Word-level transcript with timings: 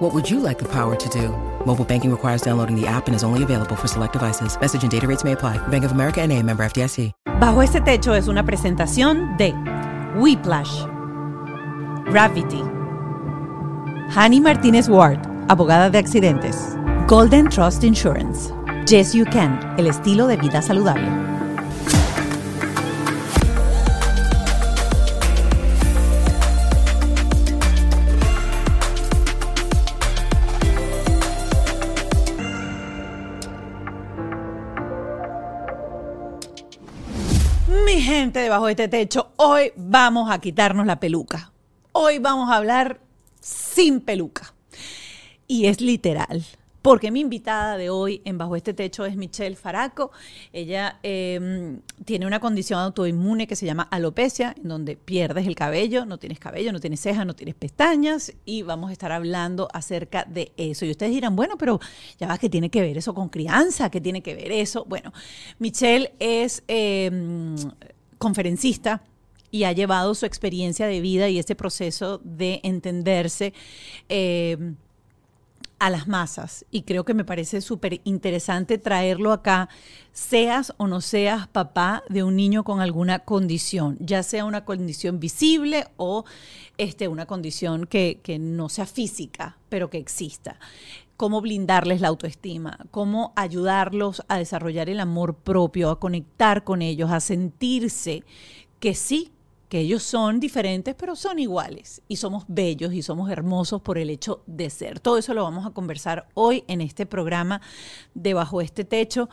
What 0.00 0.14
would 0.14 0.30
you 0.30 0.40
like 0.40 0.58
the 0.58 0.64
power 0.64 0.96
to 0.96 1.08
do? 1.10 1.28
Mobile 1.66 1.84
banking 1.84 2.10
requires 2.10 2.40
downloading 2.40 2.74
the 2.74 2.86
app 2.86 3.06
and 3.06 3.14
is 3.14 3.22
only 3.22 3.42
available 3.42 3.76
for 3.76 3.86
select 3.86 4.14
devices. 4.14 4.58
Message 4.58 4.82
and 4.82 4.90
data 4.90 5.06
rates 5.06 5.24
may 5.24 5.32
apply. 5.32 5.58
Bank 5.68 5.84
of 5.84 5.92
America 5.92 6.22
and 6.22 6.32
a 6.32 6.42
member 6.42 6.64
FDIC. 6.64 7.12
Bajo 7.38 7.60
este 7.62 7.82
techo 7.82 8.14
es 8.14 8.26
una 8.26 8.42
presentación 8.42 9.36
de 9.36 9.52
Whiplash, 10.16 10.86
Gravity, 12.10 12.62
Hani 14.08 14.40
Martínez 14.40 14.88
Ward, 14.88 15.18
abogada 15.48 15.90
de 15.90 15.98
accidentes, 15.98 16.56
Golden 17.06 17.50
Trust 17.50 17.84
Insurance, 17.84 18.54
Yes 18.86 19.12
You 19.12 19.26
Can, 19.26 19.60
el 19.76 19.86
estilo 19.86 20.26
de 20.26 20.38
vida 20.38 20.62
saludable. 20.62 21.10
Debajo 38.38 38.66
de 38.66 38.72
este 38.72 38.88
techo, 38.88 39.32
hoy 39.36 39.72
vamos 39.76 40.30
a 40.30 40.38
quitarnos 40.38 40.86
la 40.86 41.00
peluca. 41.00 41.50
Hoy 41.90 42.20
vamos 42.20 42.48
a 42.50 42.56
hablar 42.56 43.00
sin 43.40 44.00
peluca. 44.00 44.54
Y 45.48 45.66
es 45.66 45.80
literal. 45.80 46.44
Porque 46.82 47.10
mi 47.10 47.20
invitada 47.20 47.76
de 47.76 47.90
hoy 47.90 48.22
en 48.24 48.38
Bajo 48.38 48.56
este 48.56 48.72
Techo 48.72 49.04
es 49.04 49.14
Michelle 49.14 49.54
Faraco. 49.54 50.12
Ella 50.50 50.98
eh, 51.02 51.78
tiene 52.06 52.26
una 52.26 52.40
condición 52.40 52.80
autoinmune 52.80 53.46
que 53.46 53.54
se 53.54 53.66
llama 53.66 53.82
alopecia, 53.90 54.54
en 54.56 54.68
donde 54.68 54.96
pierdes 54.96 55.46
el 55.46 55.54
cabello, 55.54 56.06
no 56.06 56.16
tienes 56.16 56.38
cabello, 56.38 56.72
no 56.72 56.80
tienes 56.80 57.00
cejas, 57.00 57.26
no 57.26 57.34
tienes 57.34 57.54
pestañas, 57.54 58.32
y 58.46 58.62
vamos 58.62 58.88
a 58.88 58.92
estar 58.92 59.12
hablando 59.12 59.68
acerca 59.74 60.24
de 60.24 60.52
eso. 60.56 60.86
Y 60.86 60.90
ustedes 60.92 61.12
dirán, 61.12 61.36
bueno, 61.36 61.58
pero 61.58 61.80
ya 62.18 62.28
va, 62.28 62.38
¿qué 62.38 62.48
tiene 62.48 62.70
que 62.70 62.80
ver 62.80 62.96
eso 62.96 63.12
con 63.12 63.28
crianza? 63.28 63.90
¿Qué 63.90 64.00
tiene 64.00 64.22
que 64.22 64.34
ver 64.34 64.50
eso? 64.50 64.86
Bueno, 64.86 65.12
Michelle 65.58 66.14
es 66.18 66.62
eh, 66.66 67.10
conferencista 68.20 69.02
y 69.50 69.64
ha 69.64 69.72
llevado 69.72 70.14
su 70.14 70.26
experiencia 70.26 70.86
de 70.86 71.00
vida 71.00 71.28
y 71.28 71.40
ese 71.40 71.56
proceso 71.56 72.20
de 72.22 72.60
entenderse. 72.62 73.52
Eh, 74.08 74.74
a 75.80 75.88
las 75.88 76.06
masas 76.06 76.66
y 76.70 76.82
creo 76.82 77.04
que 77.04 77.14
me 77.14 77.24
parece 77.24 77.62
súper 77.62 78.02
interesante 78.04 78.76
traerlo 78.76 79.32
acá, 79.32 79.70
seas 80.12 80.74
o 80.76 80.86
no 80.86 81.00
seas 81.00 81.48
papá 81.48 82.04
de 82.10 82.22
un 82.22 82.36
niño 82.36 82.64
con 82.64 82.80
alguna 82.80 83.20
condición, 83.20 83.96
ya 83.98 84.22
sea 84.22 84.44
una 84.44 84.66
condición 84.66 85.18
visible 85.18 85.86
o 85.96 86.26
este, 86.76 87.08
una 87.08 87.24
condición 87.24 87.86
que, 87.86 88.20
que 88.22 88.38
no 88.38 88.68
sea 88.68 88.84
física, 88.84 89.56
pero 89.70 89.88
que 89.88 89.96
exista 89.96 90.60
cómo 91.20 91.42
blindarles 91.42 92.00
la 92.00 92.08
autoestima, 92.08 92.78
cómo 92.90 93.34
ayudarlos 93.36 94.22
a 94.28 94.38
desarrollar 94.38 94.88
el 94.88 95.00
amor 95.00 95.34
propio, 95.34 95.90
a 95.90 96.00
conectar 96.00 96.64
con 96.64 96.80
ellos, 96.80 97.10
a 97.10 97.20
sentirse 97.20 98.24
que 98.78 98.94
sí, 98.94 99.30
que 99.70 99.78
ellos 99.78 100.02
son 100.02 100.40
diferentes, 100.40 100.96
pero 100.96 101.14
son 101.14 101.38
iguales 101.38 102.02
y 102.08 102.16
somos 102.16 102.42
bellos 102.48 102.92
y 102.92 103.02
somos 103.02 103.30
hermosos 103.30 103.80
por 103.80 103.98
el 103.98 104.10
hecho 104.10 104.42
de 104.46 104.68
ser. 104.68 104.98
Todo 104.98 105.16
eso 105.16 105.32
lo 105.32 105.44
vamos 105.44 105.64
a 105.64 105.70
conversar 105.70 106.26
hoy 106.34 106.64
en 106.66 106.80
este 106.80 107.06
programa 107.06 107.62
debajo 108.12 108.60
este 108.60 108.84
techo. 108.84 109.30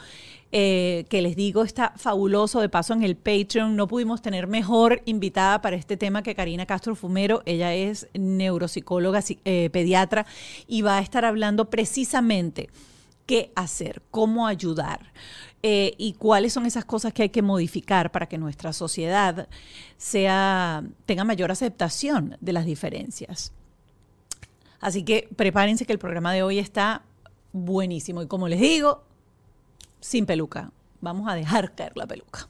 Eh, 0.51 1.05
que 1.09 1.23
les 1.23 1.35
digo 1.35 1.63
está 1.63 1.91
fabuloso. 1.97 2.61
De 2.61 2.69
paso 2.69 2.93
en 2.93 3.03
el 3.03 3.17
Patreon 3.17 3.75
no 3.75 3.87
pudimos 3.87 4.21
tener 4.21 4.45
mejor 4.45 5.01
invitada 5.05 5.59
para 5.59 5.75
este 5.75 5.97
tema 5.97 6.21
que 6.21 6.35
Karina 6.35 6.67
Castro 6.67 6.95
Fumero. 6.95 7.41
Ella 7.47 7.73
es 7.73 8.07
neuropsicóloga, 8.13 9.23
eh, 9.43 9.69
pediatra 9.71 10.27
y 10.67 10.83
va 10.83 10.99
a 10.99 11.01
estar 11.01 11.25
hablando 11.25 11.71
precisamente 11.71 12.69
qué 13.25 13.51
hacer, 13.55 14.03
cómo 14.11 14.45
ayudar. 14.47 15.11
Eh, 15.63 15.95
y 15.97 16.13
cuáles 16.13 16.53
son 16.53 16.65
esas 16.65 16.85
cosas 16.85 17.13
que 17.13 17.23
hay 17.23 17.29
que 17.29 17.41
modificar 17.41 18.11
para 18.11 18.27
que 18.27 18.37
nuestra 18.37 18.73
sociedad 18.73 19.47
sea, 19.97 20.83
tenga 21.05 21.23
mayor 21.23 21.51
aceptación 21.51 22.37
de 22.39 22.53
las 22.53 22.65
diferencias. 22.65 23.51
Así 24.79 25.03
que 25.03 25.27
prepárense 25.35 25.85
que 25.85 25.93
el 25.93 25.99
programa 25.99 26.31
de 26.33 26.43
hoy 26.43 26.59
está 26.59 27.01
buenísimo. 27.51 28.21
Y 28.21 28.27
como 28.27 28.47
les 28.47 28.59
digo, 28.59 29.03
sin 29.99 30.25
peluca. 30.25 30.71
Vamos 31.01 31.29
a 31.29 31.35
dejar 31.35 31.73
caer 31.75 31.93
la 31.95 32.07
peluca. 32.07 32.47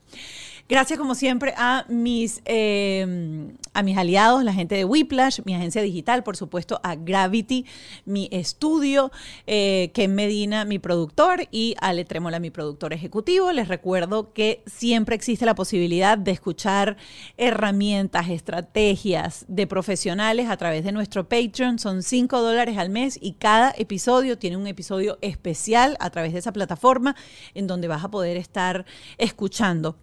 Gracias 0.69 0.99
como 0.99 1.15
siempre 1.15 1.53
a 1.55 1.85
mis, 1.87 2.41
eh, 2.43 3.55
a 3.73 3.83
mis 3.83 3.97
aliados, 3.97 4.43
la 4.43 4.51
gente 4.51 4.75
de 4.75 4.83
Whiplash, 4.83 5.39
mi 5.45 5.55
agencia 5.55 5.81
digital, 5.81 6.23
por 6.23 6.35
supuesto 6.35 6.81
a 6.83 6.95
Gravity, 6.95 7.65
mi 8.03 8.27
estudio, 8.33 9.09
eh, 9.45 9.91
Ken 9.93 10.13
Medina, 10.13 10.65
mi 10.65 10.77
productor 10.77 11.47
y 11.51 11.75
Ale 11.79 12.03
Tremola, 12.03 12.41
mi 12.41 12.51
productor 12.51 12.91
ejecutivo. 12.91 13.53
Les 13.53 13.69
recuerdo 13.69 14.33
que 14.33 14.61
siempre 14.65 15.15
existe 15.15 15.45
la 15.45 15.55
posibilidad 15.55 16.17
de 16.17 16.31
escuchar 16.31 16.97
herramientas, 17.37 18.27
estrategias 18.27 19.45
de 19.47 19.67
profesionales 19.67 20.49
a 20.49 20.57
través 20.57 20.83
de 20.83 20.91
nuestro 20.91 21.29
Patreon. 21.29 21.79
Son 21.79 22.03
5 22.03 22.41
dólares 22.41 22.77
al 22.77 22.89
mes 22.89 23.17
y 23.21 23.35
cada 23.35 23.73
episodio 23.77 24.37
tiene 24.37 24.57
un 24.57 24.67
episodio 24.67 25.17
especial 25.21 25.95
a 26.01 26.09
través 26.09 26.33
de 26.33 26.39
esa 26.39 26.51
plataforma 26.51 27.15
en 27.53 27.67
donde 27.67 27.87
vas 27.87 28.03
a 28.03 28.11
poder 28.11 28.35
estar 28.35 28.85
escuchando 29.17 29.95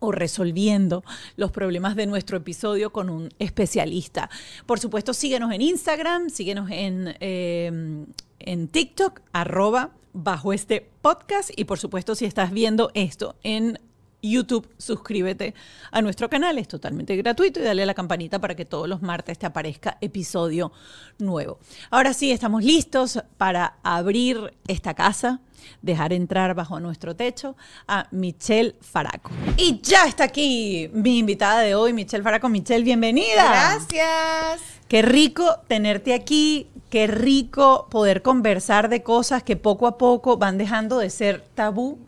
o 0.00 0.12
resolviendo 0.12 1.04
los 1.36 1.52
problemas 1.52 1.94
de 1.94 2.06
nuestro 2.06 2.36
episodio 2.36 2.90
con 2.90 3.08
un 3.08 3.28
especialista. 3.38 4.28
Por 4.66 4.80
supuesto, 4.80 5.14
síguenos 5.14 5.52
en 5.52 5.60
Instagram, 5.62 6.30
síguenos 6.30 6.70
en, 6.70 7.14
eh, 7.20 8.04
en 8.40 8.68
TikTok, 8.68 9.20
arroba 9.32 9.92
bajo 10.12 10.52
este 10.52 10.90
podcast 11.02 11.50
y 11.56 11.64
por 11.64 11.78
supuesto 11.78 12.14
si 12.14 12.24
estás 12.24 12.50
viendo 12.50 12.90
esto 12.94 13.36
en 13.42 13.78
YouTube, 14.22 14.68
suscríbete 14.78 15.54
a 15.90 16.02
nuestro 16.02 16.28
canal, 16.28 16.58
es 16.58 16.68
totalmente 16.68 17.16
gratuito 17.16 17.60
y 17.60 17.62
dale 17.62 17.82
a 17.82 17.86
la 17.86 17.94
campanita 17.94 18.38
para 18.38 18.54
que 18.54 18.64
todos 18.64 18.88
los 18.88 19.02
martes 19.02 19.38
te 19.38 19.46
aparezca 19.46 19.98
episodio 20.00 20.72
nuevo. 21.18 21.58
Ahora 21.90 22.12
sí, 22.12 22.30
estamos 22.30 22.64
listos 22.64 23.22
para 23.36 23.76
abrir 23.82 24.54
esta 24.66 24.94
casa, 24.94 25.40
dejar 25.82 26.12
entrar 26.12 26.54
bajo 26.54 26.80
nuestro 26.80 27.16
techo 27.16 27.56
a 27.86 28.06
Michelle 28.10 28.76
Faraco. 28.80 29.30
Y 29.56 29.80
ya 29.82 30.06
está 30.06 30.24
aquí 30.24 30.90
mi 30.92 31.18
invitada 31.18 31.60
de 31.60 31.74
hoy, 31.74 31.92
Michelle 31.92 32.22
Faraco. 32.22 32.48
Michelle, 32.48 32.84
bienvenida. 32.84 33.78
Gracias. 33.78 34.80
Qué 34.88 35.02
rico 35.02 35.60
tenerte 35.68 36.14
aquí, 36.14 36.66
qué 36.90 37.06
rico 37.06 37.86
poder 37.88 38.20
conversar 38.20 38.88
de 38.88 39.02
cosas 39.02 39.42
que 39.42 39.56
poco 39.56 39.86
a 39.86 39.96
poco 39.96 40.36
van 40.36 40.58
dejando 40.58 40.98
de 40.98 41.08
ser 41.08 41.44
tabú 41.54 41.98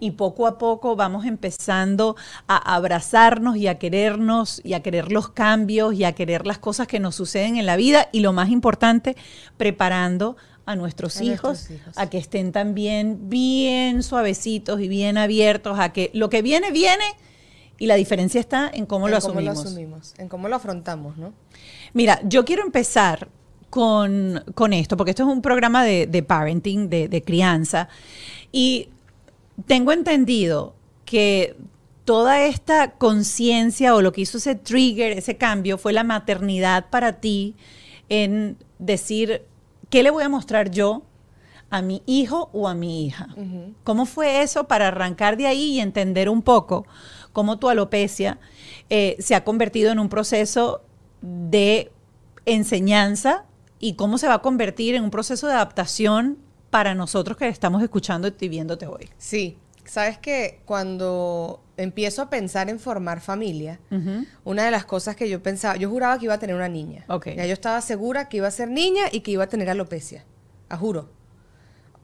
y 0.00 0.12
poco 0.12 0.46
a 0.46 0.56
poco 0.56 0.96
vamos 0.96 1.26
empezando 1.26 2.16
a 2.46 2.74
abrazarnos 2.74 3.56
y 3.56 3.66
a 3.66 3.78
querernos 3.78 4.62
y 4.64 4.72
a 4.72 4.82
querer 4.82 5.12
los 5.12 5.28
cambios 5.30 5.94
y 5.94 6.04
a 6.04 6.12
querer 6.12 6.46
las 6.46 6.58
cosas 6.58 6.86
que 6.86 7.00
nos 7.00 7.16
suceden 7.16 7.56
en 7.56 7.66
la 7.66 7.76
vida 7.76 8.08
y 8.12 8.20
lo 8.20 8.32
más 8.32 8.48
importante, 8.50 9.16
preparando 9.56 10.36
a 10.64 10.76
nuestros, 10.76 11.18
A 11.18 11.24
hijos, 11.24 11.42
nuestros 11.42 11.70
hijos. 11.80 11.98
a 11.98 12.08
que 12.08 12.18
estén 12.18 12.52
también 12.52 13.28
bien 13.28 14.02
suavecitos 14.04 14.80
y 14.80 14.86
bien 14.88 15.18
abiertos, 15.18 15.78
a 15.80 15.92
que 15.92 16.10
lo 16.14 16.30
que 16.30 16.40
viene, 16.42 16.70
viene 16.70 17.04
y 17.78 17.86
la 17.86 17.96
diferencia 17.96 18.38
está 18.38 18.70
en 18.72 18.86
cómo, 18.86 19.08
en 19.08 19.14
lo, 19.14 19.20
cómo 19.20 19.32
asumimos. 19.40 19.56
lo 19.56 19.68
asumimos, 19.68 20.14
en 20.18 20.28
cómo 20.28 20.48
lo 20.48 20.54
afrontamos, 20.56 21.16
¿no? 21.16 21.32
Mira, 21.92 22.20
yo 22.22 22.44
quiero 22.44 22.62
empezar 22.62 23.28
con, 23.70 24.44
con 24.54 24.72
esto, 24.72 24.96
porque 24.96 25.10
esto 25.10 25.22
es 25.22 25.28
un 25.28 25.42
programa 25.42 25.84
de, 25.84 26.06
de 26.06 26.22
parenting, 26.22 26.90
de, 26.90 27.08
de 27.08 27.22
crianza, 27.22 27.88
y 28.52 28.88
tengo 29.66 29.92
entendido 29.92 30.74
que 31.04 31.56
toda 32.04 32.44
esta 32.44 32.92
conciencia 32.92 33.94
o 33.94 34.02
lo 34.02 34.12
que 34.12 34.22
hizo 34.22 34.38
ese 34.38 34.56
trigger, 34.56 35.12
ese 35.12 35.36
cambio, 35.36 35.78
fue 35.78 35.92
la 35.92 36.04
maternidad 36.04 36.90
para 36.90 37.20
ti 37.20 37.54
en 38.08 38.56
decir, 38.78 39.42
¿qué 39.90 40.02
le 40.02 40.10
voy 40.10 40.24
a 40.24 40.28
mostrar 40.28 40.70
yo 40.70 41.02
a 41.70 41.82
mi 41.82 42.02
hijo 42.06 42.50
o 42.52 42.66
a 42.66 42.74
mi 42.74 43.06
hija? 43.06 43.28
¿Cómo 43.84 44.06
fue 44.06 44.42
eso 44.42 44.64
para 44.64 44.88
arrancar 44.88 45.36
de 45.36 45.46
ahí 45.46 45.74
y 45.74 45.80
entender 45.80 46.28
un 46.28 46.42
poco 46.42 46.84
cómo 47.32 47.58
tu 47.58 47.68
alopecia 47.68 48.38
eh, 48.88 49.16
se 49.20 49.36
ha 49.36 49.44
convertido 49.44 49.92
en 49.92 50.00
un 50.00 50.08
proceso 50.08 50.82
de 51.22 51.92
enseñanza 52.44 53.44
y 53.80 53.94
cómo 53.94 54.18
se 54.18 54.28
va 54.28 54.34
a 54.34 54.42
convertir 54.42 54.94
en 54.94 55.02
un 55.02 55.10
proceso 55.10 55.48
de 55.48 55.54
adaptación 55.54 56.38
para 56.70 56.94
nosotros 56.94 57.36
que 57.36 57.48
estamos 57.48 57.82
escuchando 57.82 58.30
y 58.38 58.48
viéndote 58.48 58.86
hoy? 58.86 59.08
Sí, 59.18 59.58
sabes 59.84 60.18
que 60.18 60.60
cuando 60.66 61.64
empiezo 61.76 62.22
a 62.22 62.30
pensar 62.30 62.68
en 62.68 62.78
formar 62.78 63.20
familia, 63.20 63.80
una 64.44 64.64
de 64.64 64.70
las 64.70 64.84
cosas 64.84 65.16
que 65.16 65.28
yo 65.28 65.42
pensaba, 65.42 65.76
yo 65.76 65.88
juraba 65.88 66.18
que 66.18 66.26
iba 66.26 66.34
a 66.34 66.38
tener 66.38 66.54
una 66.54 66.68
niña. 66.68 67.04
Ok. 67.08 67.28
Ya 67.36 67.46
yo 67.46 67.54
estaba 67.54 67.80
segura 67.80 68.28
que 68.28 68.36
iba 68.36 68.46
a 68.46 68.52
ser 68.52 68.68
niña 68.68 69.04
y 69.10 69.20
que 69.20 69.32
iba 69.32 69.44
a 69.44 69.48
tener 69.48 69.68
alopecia. 69.70 70.24
A 70.68 70.76
juro. 70.76 71.08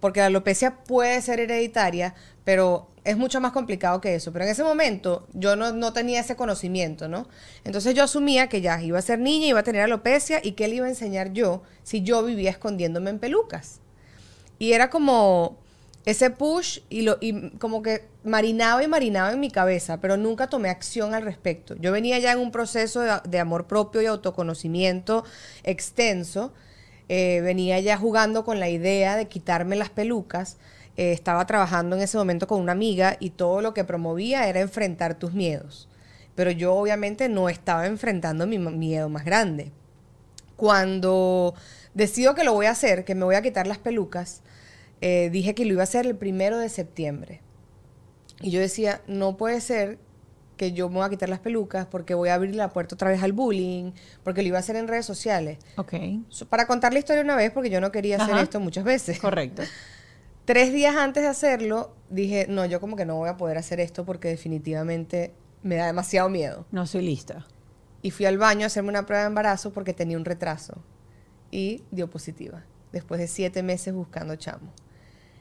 Porque 0.01 0.21
la 0.21 0.27
alopecia 0.27 0.83
puede 0.85 1.21
ser 1.21 1.41
hereditaria, 1.41 2.15
pero 2.45 2.89
es 3.07 3.17
mucho 3.17 3.41
más 3.41 3.53
complicado 3.53 4.01
que 4.01 4.15
eso. 4.15 4.33
Pero 4.33 4.45
en 4.45 4.51
ese 4.51 4.65
momento 4.65 5.27
yo 5.33 5.57
no, 5.57 5.73
no 5.73 5.93
tenía 5.93 6.21
ese 6.21 6.37
conocimiento, 6.37 7.09
¿no? 7.09 7.29
Entonces 7.65 7.95
yo 7.95 8.05
asumía 8.05 8.49
que 8.49 8.61
ya 8.61 8.83
iba 8.83 8.99
a 8.99 9.03
ser 9.03 9.21
niña, 9.21 9.47
iba 9.47 9.61
a 9.61 9.63
tener 9.63 9.83
alopecia 9.83 10.41
y 10.43 10.53
qué 10.53 10.69
le 10.69 10.77
iba 10.77 10.87
a 10.87 10.91
enseñar 10.91 11.33
yo 11.33 11.63
si 11.85 12.03
yo 12.03 12.23
vivía 12.25 12.51
escondiéndome 12.51 13.11
en 13.11 13.19
pelucas. 13.19 13.81
Y 14.59 14.73
era 14.73 14.91
como 14.91 15.57
ese 16.05 16.31
push 16.31 16.81
y, 16.89 17.03
lo, 17.03 17.19
y 17.21 17.51
como 17.59 17.83
que 17.83 18.05
marinaba 18.25 18.83
y 18.83 18.89
marinaba 18.89 19.33
en 19.33 19.41
mi 19.41 19.51
cabeza, 19.51 20.01
pero 20.01 20.17
nunca 20.17 20.49
tomé 20.49 20.69
acción 20.69 21.15
al 21.15 21.23
respecto. 21.23 21.77
Yo 21.77 21.93
venía 21.93 22.19
ya 22.19 22.33
en 22.33 22.39
un 22.39 22.51
proceso 22.51 23.01
de, 23.01 23.13
de 23.25 23.39
amor 23.39 23.67
propio 23.67 24.03
y 24.03 24.07
autoconocimiento 24.07 25.25
extenso. 25.63 26.53
Eh, 27.09 27.41
venía 27.43 27.79
ya 27.79 27.97
jugando 27.97 28.45
con 28.45 28.59
la 28.59 28.69
idea 28.69 29.17
de 29.17 29.29
quitarme 29.29 29.77
las 29.77 29.91
pelucas. 29.91 30.57
Eh, 30.97 31.13
estaba 31.13 31.47
trabajando 31.47 31.97
en 31.97 32.03
ese 32.03 32.17
momento 32.17 32.47
con 32.47 32.61
una 32.61 32.73
amiga 32.73 33.17
y 33.21 33.31
todo 33.31 33.61
lo 33.61 33.75
que 33.75 33.85
promovía 33.85 34.49
era 34.49 34.61
enfrentar 34.61 35.19
tus 35.19 35.33
miedos. 35.35 35.89
Pero 36.35 36.51
yo 36.51 36.75
obviamente 36.75 37.29
no 37.29 37.49
estaba 37.49 37.87
enfrentando 37.87 38.47
mi 38.47 38.59
miedo 38.59 39.09
más 39.09 39.25
grande. 39.25 39.73
Cuando 40.57 41.55
decido 41.95 42.35
que 42.35 42.45
lo 42.45 42.55
voy 42.55 42.67
a 42.67 42.71
hacer, 42.71 43.05
que 43.05 43.15
me 43.15 43.25
voy 43.25 43.35
a 43.35 43.43
quitar 43.43 43.67
las 43.67 43.79
pelucas, 43.79 44.43
eh, 45.01 45.29
dije 45.31 45.55
que 45.55 45.65
lo 45.65 45.73
iba 45.73 45.83
a 45.83 45.85
hacer 45.85 46.07
el 46.07 46.17
primero 46.17 46.59
de 46.59 46.69
septiembre. 46.69 47.41
Y 48.41 48.51
yo 48.51 48.61
decía, 48.61 49.03
no 49.07 49.37
puede 49.37 49.61
ser 49.61 49.99
que 50.57 50.73
yo 50.73 50.89
me 50.89 50.97
voy 50.97 51.05
a 51.05 51.11
quitar 51.11 51.29
las 51.29 51.41
pelucas 51.41 51.87
porque 51.87 52.15
voy 52.15 52.31
a 52.31 52.35
abrir 52.35 52.55
la 52.55 52.71
puerta 52.71 52.95
otra 52.95 53.11
vez 53.11 53.23
al 53.23 53.33
bullying, 53.33 53.93
porque 54.25 54.41
lo 54.43 54.49
iba 54.49 54.57
a 54.57 54.61
hacer 54.61 54.77
en 54.77 54.89
redes 54.89 55.05
sociales. 55.05 55.59
Ok, 55.77 55.95
So, 56.31 56.47
Para 56.47 56.67
contar 56.67 56.93
la 56.95 56.99
historia 56.99 57.23
una 57.23 57.37
vez, 57.37 57.51
porque 57.51 57.69
yo 57.69 57.81
no 57.81 57.93
quería 57.93 58.17
hacer 58.17 58.37
esto 58.39 58.61
muchas 58.61 58.85
veces. 58.85 59.19
correcto. 59.19 59.63
Tres 60.47 60.73
días 60.73 60.95
antes 60.95 61.25
de 61.25 61.29
hacerlo, 61.29 61.93
dije, 62.09 62.47
no, 62.49 62.65
yo 62.67 62.81
como 62.81 62.95
que 62.95 63.05
no 63.05 63.17
voy 63.17 63.29
a 63.29 63.37
poder 63.37 63.59
hacer 63.59 63.81
esto 63.81 64.05
porque 64.05 64.29
definitivamente 64.29 65.35
me 65.65 65.75
da 65.75 65.87
demasiado 65.87 66.29
miedo. 66.29 66.67
No 66.71 66.87
soy 66.87 67.03
lista. 67.03 67.45
Y 68.01 68.13
fui 68.13 68.27
al 68.27 68.39
baño 68.39 68.63
a 68.63 68.67
hacerme 68.69 68.91
una 68.91 69.07
prueba 69.07 69.23
de 69.23 69.27
embarazo 69.27 69.73
porque 69.73 69.93
tenía 69.93 70.17
un 70.17 70.25
retraso. 70.25 70.85
Y 71.51 71.83
dio 71.91 72.09
positiva, 72.09 72.65
después 72.93 73.19
de 73.19 73.27
siete 73.27 73.65
meses 73.65 73.93
buscando 73.93 74.37
chamo. 74.37 74.73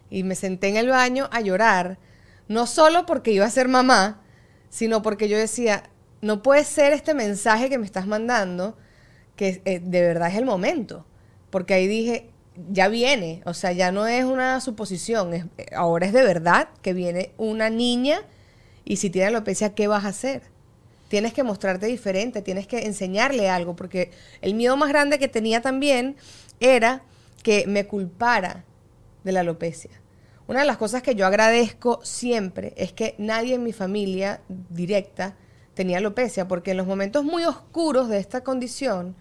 Y 0.09 0.23
me 0.23 0.33
senté 0.33 0.69
en 0.69 0.77
el 0.77 0.89
baño 0.89 1.29
a 1.31 1.39
llorar, 1.39 1.99
no 2.47 2.65
solo 2.65 3.05
porque 3.05 3.31
iba 3.31 3.45
a 3.45 3.49
ser 3.51 3.67
mamá, 3.67 4.23
sino 4.69 5.03
porque 5.03 5.29
yo 5.29 5.37
decía, 5.37 5.83
no 6.21 6.41
puede 6.41 6.63
ser 6.63 6.93
este 6.93 7.13
mensaje 7.13 7.69
que 7.69 7.77
me 7.77 7.85
estás 7.85 8.07
mandando, 8.07 8.75
que 9.35 9.61
eh, 9.65 9.79
de 9.79 10.01
verdad 10.01 10.29
es 10.29 10.35
el 10.37 10.45
momento. 10.45 11.05
Porque 11.51 11.75
ahí 11.75 11.85
dije, 11.85 12.31
ya 12.71 12.87
viene, 12.87 13.41
o 13.45 13.53
sea, 13.53 13.71
ya 13.71 13.91
no 13.91 14.07
es 14.07 14.23
una 14.23 14.61
suposición, 14.61 15.33
es- 15.33 15.45
ahora 15.75 16.05
es 16.07 16.13
de 16.13 16.23
verdad 16.23 16.69
que 16.81 16.93
viene 16.93 17.31
una 17.37 17.69
niña 17.69 18.21
y 18.85 18.97
si 18.97 19.09
tiene 19.09 19.27
alopecia, 19.27 19.73
¿qué 19.75 19.87
vas 19.87 20.05
a 20.05 20.09
hacer? 20.09 20.43
Tienes 21.07 21.33
que 21.33 21.43
mostrarte 21.43 21.85
diferente, 21.85 22.41
tienes 22.41 22.67
que 22.67 22.85
enseñarle 22.85 23.49
algo, 23.49 23.75
porque 23.75 24.11
el 24.41 24.53
miedo 24.53 24.77
más 24.77 24.89
grande 24.89 25.19
que 25.19 25.27
tenía 25.27 25.61
también 25.61 26.15
era 26.59 27.03
que 27.43 27.65
me 27.67 27.85
culpara 27.87 28.63
de 29.23 29.31
la 29.31 29.41
alopecia. 29.41 29.91
Una 30.47 30.59
de 30.61 30.65
las 30.65 30.77
cosas 30.77 31.01
que 31.01 31.15
yo 31.15 31.25
agradezco 31.25 31.99
siempre 32.03 32.73
es 32.77 32.91
que 32.93 33.15
nadie 33.17 33.55
en 33.55 33.63
mi 33.63 33.73
familia 33.73 34.41
directa 34.69 35.35
tenía 35.73 35.97
alopecia, 35.97 36.47
porque 36.47 36.71
en 36.71 36.77
los 36.77 36.87
momentos 36.87 37.23
muy 37.23 37.43
oscuros 37.45 38.07
de 38.09 38.19
esta 38.19 38.43
condición 38.43 39.15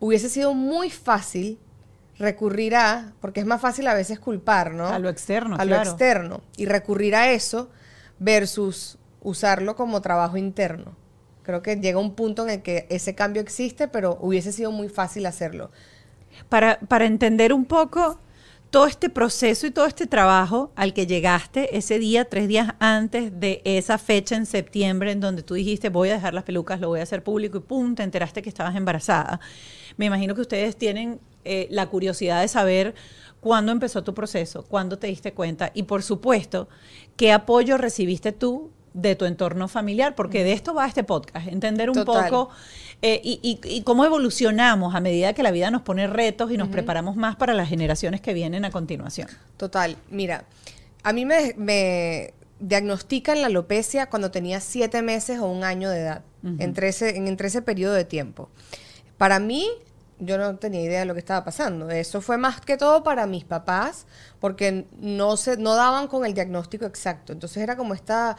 hubiese 0.00 0.28
sido 0.28 0.54
muy 0.54 0.90
fácil 0.90 1.58
recurrir 2.18 2.76
a, 2.76 3.12
porque 3.20 3.40
es 3.40 3.46
más 3.46 3.60
fácil 3.60 3.86
a 3.88 3.94
veces 3.94 4.18
culpar, 4.18 4.72
¿no? 4.72 4.88
A 4.88 4.98
lo 4.98 5.08
externo, 5.08 5.56
A 5.58 5.64
lo 5.64 5.76
externo. 5.76 6.42
Y 6.56 6.66
recurrir 6.66 7.14
a 7.14 7.30
eso 7.30 7.70
versus 8.18 8.98
usarlo 9.20 9.76
como 9.76 10.00
trabajo 10.00 10.36
interno. 10.36 10.96
Creo 11.42 11.62
que 11.62 11.76
llega 11.76 11.98
un 11.98 12.14
punto 12.14 12.42
en 12.44 12.50
el 12.50 12.62
que 12.62 12.86
ese 12.90 13.14
cambio 13.14 13.42
existe, 13.42 13.88
pero 13.88 14.18
hubiese 14.20 14.52
sido 14.52 14.72
muy 14.72 14.88
fácil 14.88 15.26
hacerlo. 15.26 15.70
Para, 16.48 16.80
para 16.80 17.06
entender 17.06 17.52
un 17.52 17.64
poco 17.64 18.18
todo 18.70 18.86
este 18.86 19.08
proceso 19.08 19.66
y 19.66 19.70
todo 19.70 19.86
este 19.86 20.06
trabajo 20.06 20.72
al 20.76 20.92
que 20.92 21.06
llegaste 21.06 21.76
ese 21.76 21.98
día, 21.98 22.26
tres 22.26 22.48
días 22.48 22.74
antes 22.78 23.38
de 23.38 23.62
esa 23.64 23.98
fecha 23.98 24.36
en 24.36 24.46
septiembre, 24.46 25.12
en 25.12 25.20
donde 25.20 25.42
tú 25.42 25.54
dijiste 25.54 25.88
voy 25.88 26.10
a 26.10 26.14
dejar 26.14 26.34
las 26.34 26.44
pelucas, 26.44 26.80
lo 26.80 26.88
voy 26.88 27.00
a 27.00 27.04
hacer 27.04 27.22
público 27.22 27.58
y 27.58 27.60
pum, 27.60 27.94
te 27.94 28.02
enteraste 28.02 28.42
que 28.42 28.48
estabas 28.48 28.76
embarazada. 28.76 29.40
Me 29.96 30.06
imagino 30.06 30.34
que 30.34 30.40
ustedes 30.40 30.76
tienen 30.76 31.20
eh, 31.44 31.68
la 31.70 31.86
curiosidad 31.88 32.40
de 32.40 32.48
saber 32.48 32.94
cuándo 33.40 33.70
empezó 33.72 34.02
tu 34.02 34.14
proceso, 34.14 34.64
cuándo 34.64 34.98
te 34.98 35.06
diste 35.06 35.32
cuenta 35.32 35.70
y 35.72 35.84
por 35.84 36.02
supuesto, 36.02 36.68
qué 37.16 37.32
apoyo 37.32 37.78
recibiste 37.78 38.32
tú 38.32 38.72
de 38.96 39.14
tu 39.14 39.26
entorno 39.26 39.68
familiar, 39.68 40.14
porque 40.14 40.42
de 40.42 40.52
esto 40.54 40.72
va 40.74 40.86
este 40.86 41.04
podcast, 41.04 41.46
entender 41.48 41.90
un 41.90 41.96
Total. 42.04 42.30
poco 42.30 42.50
eh, 43.02 43.20
y, 43.22 43.38
y- 43.42 43.60
y 43.76 43.82
cómo 43.82 44.06
evolucionamos 44.06 44.94
a 44.94 45.00
medida 45.00 45.34
que 45.34 45.42
la 45.42 45.50
vida 45.50 45.70
nos 45.70 45.82
pone 45.82 46.06
retos 46.06 46.50
y 46.50 46.56
nos 46.56 46.68
preparamos 46.68 47.14
más 47.14 47.36
para 47.36 47.52
las 47.52 47.68
generaciones 47.68 48.22
que 48.22 48.32
vienen 48.32 48.64
a 48.64 48.70
continuación. 48.70 49.28
Total, 49.58 49.98
mira, 50.10 50.44
a 51.02 51.12
mí 51.12 51.26
me, 51.26 51.52
me 51.58 52.32
diagnostican 52.58 53.40
la 53.42 53.48
alopecia 53.48 54.06
cuando 54.08 54.30
tenía 54.30 54.60
siete 54.60 55.02
meses 55.02 55.38
o 55.40 55.46
un 55.46 55.62
año 55.62 55.90
de 55.90 56.00
edad, 56.00 56.22
entre, 56.58 56.88
ese, 56.88 57.16
en- 57.16 57.28
entre 57.28 57.48
ese 57.48 57.60
periodo 57.60 57.92
de 57.94 58.04
tiempo. 58.06 58.48
Para 59.18 59.38
mí, 59.40 59.68
yo 60.18 60.38
no 60.38 60.56
tenía 60.56 60.80
idea 60.80 61.00
de 61.00 61.04
lo 61.04 61.12
que 61.12 61.18
estaba 61.20 61.44
pasando. 61.44 61.90
Eso 61.90 62.22
fue 62.22 62.38
más 62.38 62.62
que 62.62 62.78
todo 62.78 63.02
para 63.02 63.26
mis 63.26 63.44
papás, 63.44 64.06
porque 64.40 64.86
no, 64.98 65.36
se, 65.36 65.58
no 65.58 65.74
daban 65.74 66.08
con 66.08 66.24
el 66.24 66.32
diagnóstico 66.32 66.86
exacto. 66.86 67.34
Entonces 67.34 67.62
era 67.62 67.76
como 67.76 67.92
esta 67.92 68.36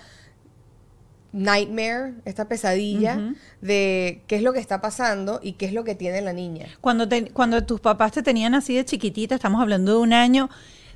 nightmare, 1.37 2.13
esta 2.25 2.47
pesadilla 2.47 3.33
de 3.61 4.23
qué 4.27 4.35
es 4.37 4.41
lo 4.41 4.53
que 4.53 4.59
está 4.59 4.81
pasando 4.81 5.39
y 5.41 5.53
qué 5.53 5.65
es 5.65 5.73
lo 5.73 5.83
que 5.83 5.95
tiene 5.95 6.21
la 6.21 6.33
niña. 6.33 6.65
Cuando, 6.81 7.07
te- 7.07 7.29
cuando 7.31 7.63
tus 7.65 7.79
papás 7.79 8.11
te 8.11 8.23
tenían 8.23 8.55
así 8.55 8.75
de 8.75 8.85
chiquitita, 8.85 9.35
estamos 9.35 9.61
hablando 9.61 9.93
de 9.93 9.97
un 9.99 10.13
año, 10.13 10.49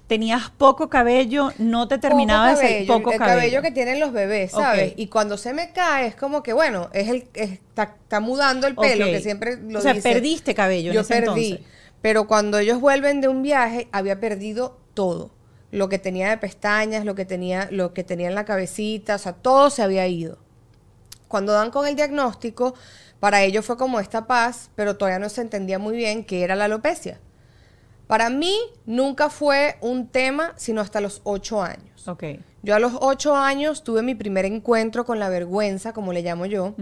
tenías 0.08 0.50
poco 0.50 0.90
cabello, 0.90 1.52
no 1.58 1.88
te 1.88 1.98
terminaba 1.98 2.50
de 2.50 2.56
poco 2.56 2.62
salir 2.62 2.88
cabello, 2.88 2.94
poco 3.04 3.12
el 3.12 3.18
cabello. 3.20 3.62
que 3.62 3.72
tienen 3.72 4.00
los 4.00 4.12
bebés, 4.12 4.52
¿sabes? 4.52 4.94
Y 4.98 5.08
cuando 5.08 5.38
se 5.38 5.54
me 5.54 5.72
cae 5.72 6.08
es 6.08 6.16
como 6.16 6.44
que, 6.44 6.52
bueno, 6.54 6.90
es 6.92 7.08
el 7.08 7.28
es- 7.34 7.52
está, 7.52 7.96
está 8.02 8.20
mudando 8.20 8.68
el 8.68 8.76
pelo, 8.76 9.06
que 9.06 9.22
siempre 9.22 9.58
lo 9.62 9.80
O 9.80 9.82
sea, 9.82 9.94
dice. 9.94 10.12
perdiste 10.12 10.54
cabello 10.54 10.90
en 10.92 10.96
Yo 10.96 11.02
ese 11.02 11.14
perdí. 11.22 11.46
entonces. 11.52 11.68
Pero 12.02 12.26
cuando 12.28 12.58
ellos 12.58 12.82
vuelven 12.82 13.22
de 13.22 13.28
un 13.28 13.44
viaje, 13.44 13.88
había 13.92 14.20
perdido 14.20 14.80
todo. 14.96 15.32
Lo 15.72 15.90
que 15.90 16.00
tenía 16.00 16.30
de 16.30 16.38
pestañas, 16.38 17.06
lo 17.06 17.16
que 17.16 17.26
tenía, 17.26 17.70
lo 17.72 17.94
que 17.94 18.04
tenía 18.04 18.28
en 18.28 18.36
la 18.36 18.46
cabecita, 18.46 19.16
o 19.16 19.20
sea, 19.20 19.34
todo 19.34 19.70
se 19.70 19.82
había 19.82 20.06
ido. 20.08 20.38
Cuando 21.28 21.54
dan 21.54 21.72
con 21.72 21.88
el 21.88 21.96
diagnóstico, 21.96 22.74
para 23.20 23.44
ellos 23.44 23.66
fue 23.66 23.78
como 23.78 24.00
esta 24.00 24.28
paz, 24.28 24.70
pero 24.76 24.98
todavía 24.98 25.20
no 25.20 25.30
se 25.30 25.42
entendía 25.42 25.80
muy 25.80 25.96
bien 25.96 26.26
qué 26.26 26.44
era 26.44 26.56
la 26.56 26.66
alopecia. 26.66 27.20
Para 28.08 28.30
mí 28.30 28.58
nunca 28.86 29.30
fue 29.30 29.78
un 29.80 30.08
tema, 30.08 30.54
sino 30.58 30.82
hasta 30.82 31.00
los 31.00 31.22
ocho 31.24 31.62
años. 31.62 32.08
Ok. 32.08 32.24
Yo 32.62 32.76
a 32.76 32.80
los 32.80 32.94
ocho 33.00 33.36
años 33.36 33.84
tuve 33.84 34.02
mi 34.02 34.16
primer 34.16 34.44
encuentro 34.46 35.06
con 35.06 35.18
la 35.18 35.30
vergüenza, 35.30 35.94
como 35.94 36.12
le 36.12 36.22
llamo 36.22 36.46
yo, 36.46 36.76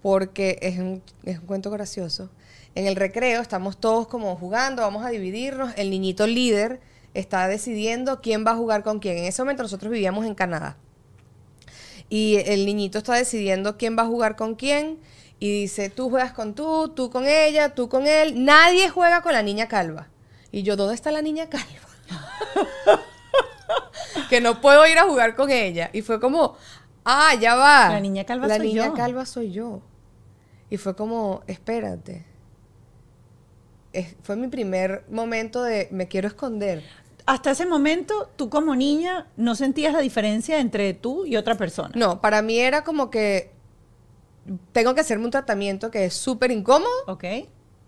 porque 0.00 0.58
es 0.62 0.78
un, 0.78 1.02
es 1.24 1.38
un 1.38 1.46
cuento 1.46 1.70
gracioso. 1.70 2.30
En 2.74 2.86
el 2.86 2.96
recreo 2.96 3.42
estamos 3.42 3.76
todos 3.78 4.08
como 4.08 4.34
jugando, 4.36 4.82
vamos 4.82 5.04
a 5.04 5.10
dividirnos. 5.10 5.72
El 5.76 5.90
niñito 5.90 6.26
líder 6.26 6.80
está 7.14 7.48
decidiendo 7.48 8.20
quién 8.20 8.44
va 8.46 8.52
a 8.52 8.56
jugar 8.56 8.82
con 8.82 8.98
quién. 9.00 9.18
En 9.18 9.24
ese 9.24 9.42
momento 9.42 9.62
nosotros 9.62 9.90
vivíamos 9.90 10.26
en 10.26 10.34
Canadá. 10.34 10.76
Y 12.08 12.36
el 12.46 12.66
niñito 12.66 12.98
está 12.98 13.14
decidiendo 13.14 13.76
quién 13.76 13.96
va 13.96 14.02
a 14.02 14.06
jugar 14.06 14.36
con 14.36 14.54
quién. 14.54 14.98
Y 15.38 15.62
dice, 15.62 15.88
tú 15.90 16.10
juegas 16.10 16.32
con 16.32 16.54
tú, 16.54 16.88
tú 16.88 17.08
con 17.10 17.26
ella, 17.26 17.74
tú 17.74 17.88
con 17.88 18.06
él. 18.06 18.44
Nadie 18.44 18.88
juega 18.90 19.22
con 19.22 19.32
la 19.32 19.42
niña 19.42 19.68
calva. 19.68 20.08
Y 20.52 20.62
yo, 20.64 20.76
¿dónde 20.76 20.94
está 20.94 21.10
la 21.12 21.22
niña 21.22 21.48
calva? 21.48 21.66
que 24.28 24.40
no 24.40 24.60
puedo 24.60 24.86
ir 24.86 24.98
a 24.98 25.04
jugar 25.04 25.34
con 25.36 25.50
ella. 25.50 25.90
Y 25.92 26.02
fue 26.02 26.20
como, 26.20 26.56
ah, 27.04 27.34
ya 27.40 27.54
va. 27.54 27.90
La 27.90 28.00
niña 28.00 28.24
calva 28.24 28.46
La 28.48 28.56
soy 28.56 28.66
niña 28.68 28.86
yo. 28.86 28.94
calva 28.94 29.24
soy 29.26 29.50
yo. 29.52 29.80
Y 30.68 30.76
fue 30.76 30.94
como, 30.94 31.42
espérate. 31.46 32.24
Es- 33.92 34.14
fue 34.22 34.36
mi 34.36 34.48
primer 34.48 35.04
momento 35.10 35.62
de 35.62 35.88
me 35.90 36.06
quiero 36.08 36.28
esconder. 36.28 36.84
Hasta 37.26 37.50
ese 37.52 37.66
momento, 37.66 38.30
tú 38.36 38.48
como 38.50 38.74
niña 38.74 39.26
no 39.36 39.54
sentías 39.54 39.92
la 39.92 40.00
diferencia 40.00 40.58
entre 40.60 40.94
tú 40.94 41.24
y 41.26 41.36
otra 41.36 41.56
persona. 41.56 41.90
No, 41.94 42.20
para 42.20 42.42
mí 42.42 42.58
era 42.58 42.82
como 42.84 43.10
que 43.10 43.50
tengo 44.72 44.94
que 44.94 45.00
hacerme 45.00 45.24
un 45.26 45.30
tratamiento 45.30 45.90
que 45.90 46.06
es 46.06 46.14
súper 46.14 46.50
incómodo, 46.50 46.90
¿Ok? 47.06 47.24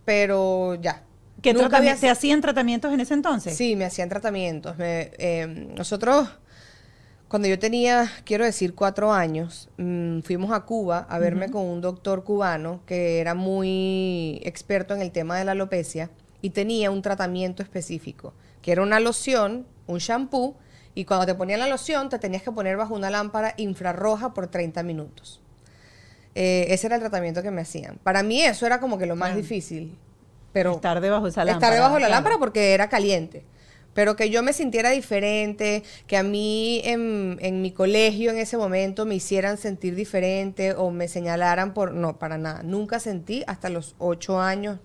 pero 0.04 0.74
ya. 0.76 1.02
¿Qué 1.40 1.54
Nunca 1.54 1.78
había 1.78 1.96
¿Te 1.96 2.08
hacían 2.08 2.40
tratamientos 2.40 2.92
en 2.92 3.00
ese 3.00 3.14
entonces? 3.14 3.56
Sí, 3.56 3.74
me 3.74 3.84
hacían 3.84 4.08
tratamientos. 4.08 4.76
Me- 4.78 5.10
eh, 5.18 5.46
nosotros, 5.76 6.28
Cuando 7.28 7.48
yo 7.48 7.58
tenía, 7.58 8.10
quiero 8.24 8.44
decir, 8.44 8.74
cuatro 8.74 9.10
años, 9.10 9.70
mm, 9.78 10.20
fuimos 10.20 10.52
a 10.52 10.60
Cuba 10.66 11.06
a 11.08 11.18
verme 11.18 11.50
con 11.50 11.64
un 11.64 11.80
doctor 11.80 12.24
cubano 12.24 12.82
que 12.84 13.20
era 13.20 13.34
muy 13.34 14.38
experto 14.44 14.94
en 14.94 15.00
el 15.00 15.12
tema 15.12 15.38
de 15.38 15.46
la 15.46 15.52
alopecia 15.52 16.10
y 16.42 16.50
tenía 16.50 16.90
un 16.90 17.00
tratamiento 17.00 17.62
específico, 17.62 18.34
que 18.62 18.72
era 18.72 18.82
una 18.82 19.00
loción, 19.00 19.66
un 19.86 19.98
shampoo, 19.98 20.56
y 20.94 21.04
cuando 21.04 21.26
te 21.26 21.34
ponían 21.34 21.60
la 21.60 21.68
loción 21.68 22.08
te 22.08 22.18
tenías 22.18 22.42
que 22.42 22.52
poner 22.52 22.76
bajo 22.76 22.94
una 22.94 23.10
lámpara 23.10 23.54
infrarroja 23.56 24.32
por 24.34 24.46
30 24.46 24.82
minutos. 24.82 25.40
Eh, 26.34 26.66
ese 26.68 26.86
era 26.86 26.96
el 26.96 27.02
tratamiento 27.02 27.42
que 27.42 27.50
me 27.50 27.60
hacían. 27.60 27.98
Para 28.02 28.22
mí 28.22 28.42
eso 28.42 28.64
era 28.66 28.80
como 28.80 28.98
que 28.98 29.06
lo 29.06 29.16
más 29.16 29.34
difícil. 29.34 29.98
Pero 30.52 30.72
Estar 30.72 31.00
debajo 31.00 31.24
de 31.24 31.30
esa 31.30 31.44
lámpara. 31.44 31.66
Estar 31.66 31.74
debajo 31.74 31.94
de 31.94 32.00
la 32.00 32.06
claro. 32.06 32.18
lámpara 32.18 32.38
porque 32.38 32.72
era 32.72 32.88
caliente. 32.88 33.44
Pero 33.94 34.16
que 34.16 34.30
yo 34.30 34.42
me 34.42 34.54
sintiera 34.54 34.90
diferente, 34.90 35.82
que 36.06 36.16
a 36.16 36.22
mí 36.22 36.80
en, 36.84 37.36
en 37.40 37.60
mi 37.60 37.72
colegio 37.72 38.30
en 38.30 38.38
ese 38.38 38.56
momento 38.56 39.04
me 39.04 39.14
hicieran 39.14 39.58
sentir 39.58 39.94
diferente 39.94 40.72
o 40.72 40.90
me 40.90 41.08
señalaran 41.08 41.74
por... 41.74 41.92
No, 41.92 42.18
para 42.18 42.38
nada. 42.38 42.62
Nunca 42.62 43.00
sentí 43.00 43.44
hasta 43.46 43.68
los 43.68 43.94
ocho 43.98 44.40
años 44.40 44.78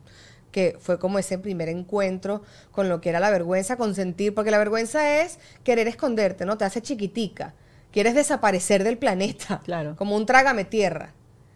que 0.52 0.78
fue 0.80 1.00
como 1.00 1.20
ese 1.20 1.38
primer 1.38 1.70
encuentro 1.70 2.42
con 2.72 2.90
lo 2.90 3.02
que 3.02 3.10
era 3.10 3.20
la 3.20 3.30
vergüenza, 3.30 3.78
con 3.78 3.96
sentir, 3.96 4.34
porque 4.34 4.52
la 4.52 4.58
vergüenza 4.58 5.22
es 5.22 5.40
querer 5.64 5.88
esconderte, 5.88 6.46
¿no? 6.46 6.58
Te 6.58 6.66
hace 6.66 6.82
chiquitica. 6.82 7.54
Quieres 7.92 8.16
desaparecer 8.16 8.84
del 8.84 8.98
planeta. 8.98 9.62
Claro. 9.64 9.96
Como 9.96 10.16
un 10.16 10.26
trágame 10.26 10.66
tierra. 10.66 11.14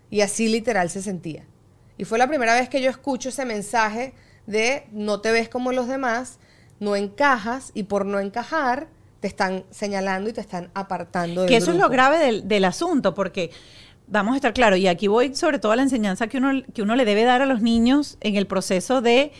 Y 0.10 0.22
así 0.22 0.50
literal 0.50 0.90
se 0.90 1.02
sentía. 1.02 1.46
Y 1.98 2.06
fue 2.06 2.18
la 2.18 2.28
primera 2.28 2.54
vez 2.54 2.68
que 2.68 2.82
yo 2.82 2.90
escucho 2.90 3.30
ese 3.30 3.46
mensaje 3.46 4.14
de 4.48 4.88
no 4.92 5.22
te 5.22 5.32
ves 5.32 5.50
como 5.50 5.72
los 5.72 5.88
demás, 5.88 6.40
no 6.80 6.96
encajas 6.96 7.72
y 7.74 7.84
por 7.84 8.06
no 8.06 8.20
encajar 8.20 8.88
te 9.20 9.28
están 9.28 9.66
señalando 9.70 10.30
y 10.30 10.34
te 10.34 10.42
están 10.42 10.72
apartando 10.74 11.42
del 11.42 11.50
Que 11.50 11.58
eso 11.58 11.72
es 11.72 11.78
lo 11.78 11.90
grave 11.90 12.18
del, 12.18 12.48
del 12.48 12.66
asunto, 12.66 13.14
porque 13.14 13.52
vamos 14.12 14.34
a 14.34 14.36
estar 14.36 14.54
claros, 14.54 14.78
y 14.78 14.88
aquí 14.88 15.08
voy 15.08 15.34
sobre 15.34 15.58
todo 15.58 15.72
a 15.72 15.76
la 15.76 15.84
enseñanza 15.84 16.28
que 16.28 16.38
uno, 16.38 16.62
que 16.74 16.82
uno 16.82 16.96
le 16.96 17.06
debe 17.06 17.24
dar 17.24 17.42
a 17.42 17.46
los 17.46 17.62
niños 17.62 18.18
en 18.22 18.36
el 18.36 18.46
proceso 18.46 19.02
de 19.02 19.32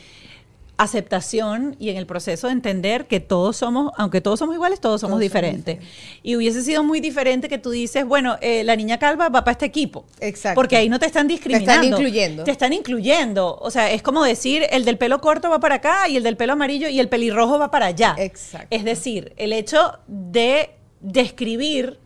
aceptación 0.78 1.76
y 1.78 1.90
en 1.90 1.98
el 1.98 2.08
proceso 2.08 2.48
de 2.48 2.54
entender 2.54 3.06
que 3.06 3.20
todos 3.20 3.58
somos, 3.58 3.92
aunque 3.98 4.20
todos 4.20 4.40
somos 4.40 4.56
iguales, 4.56 4.80
todos 4.80 5.00
somos 5.02 5.12
Todos 5.12 5.12
somos 5.12 5.20
diferentes. 5.20 5.78
Y 6.24 6.36
hubiese 6.36 6.64
sido 6.64 6.84
muy 6.84 7.02
diferente 7.02 7.50
que 7.50 7.60
tú 7.60 7.70
dices, 7.70 8.04
bueno, 8.06 8.38
eh, 8.42 8.64
la 8.64 8.76
niña 8.76 8.98
calva 8.98 9.30
va 9.30 9.44
para 9.44 9.52
este 9.52 9.66
equipo. 9.66 10.06
Exacto. 10.20 10.56
Porque 10.56 10.78
ahí 10.78 10.90
no 10.90 10.98
te 10.98 11.06
están 11.06 11.28
discriminando. 11.28 11.86
incluyendo. 11.86 12.44
Te 12.46 12.52
están 12.52 12.74
incluyendo. 12.74 13.60
O 13.62 13.70
sea, 13.70 13.92
es 13.92 14.02
como 14.02 14.24
decir, 14.24 14.66
el 14.72 14.86
del 14.86 14.98
pelo 14.98 15.22
corto 15.22 15.50
va 15.50 15.60
para 15.60 15.76
acá 15.76 16.10
y 16.10 16.18
el 16.18 16.24
del 16.24 16.36
pelo 16.36 16.54
amarillo 16.54 16.88
y 16.88 17.00
el 17.00 17.10
pelirrojo 17.10 17.60
va 17.60 17.70
para 17.70 17.88
allá. 17.88 18.16
Exacto. 18.18 18.68
Es 18.72 18.84
decir, 18.84 19.34
el 19.38 19.54
hecho 19.54 20.00
de 20.08 20.72
describir 21.02 22.00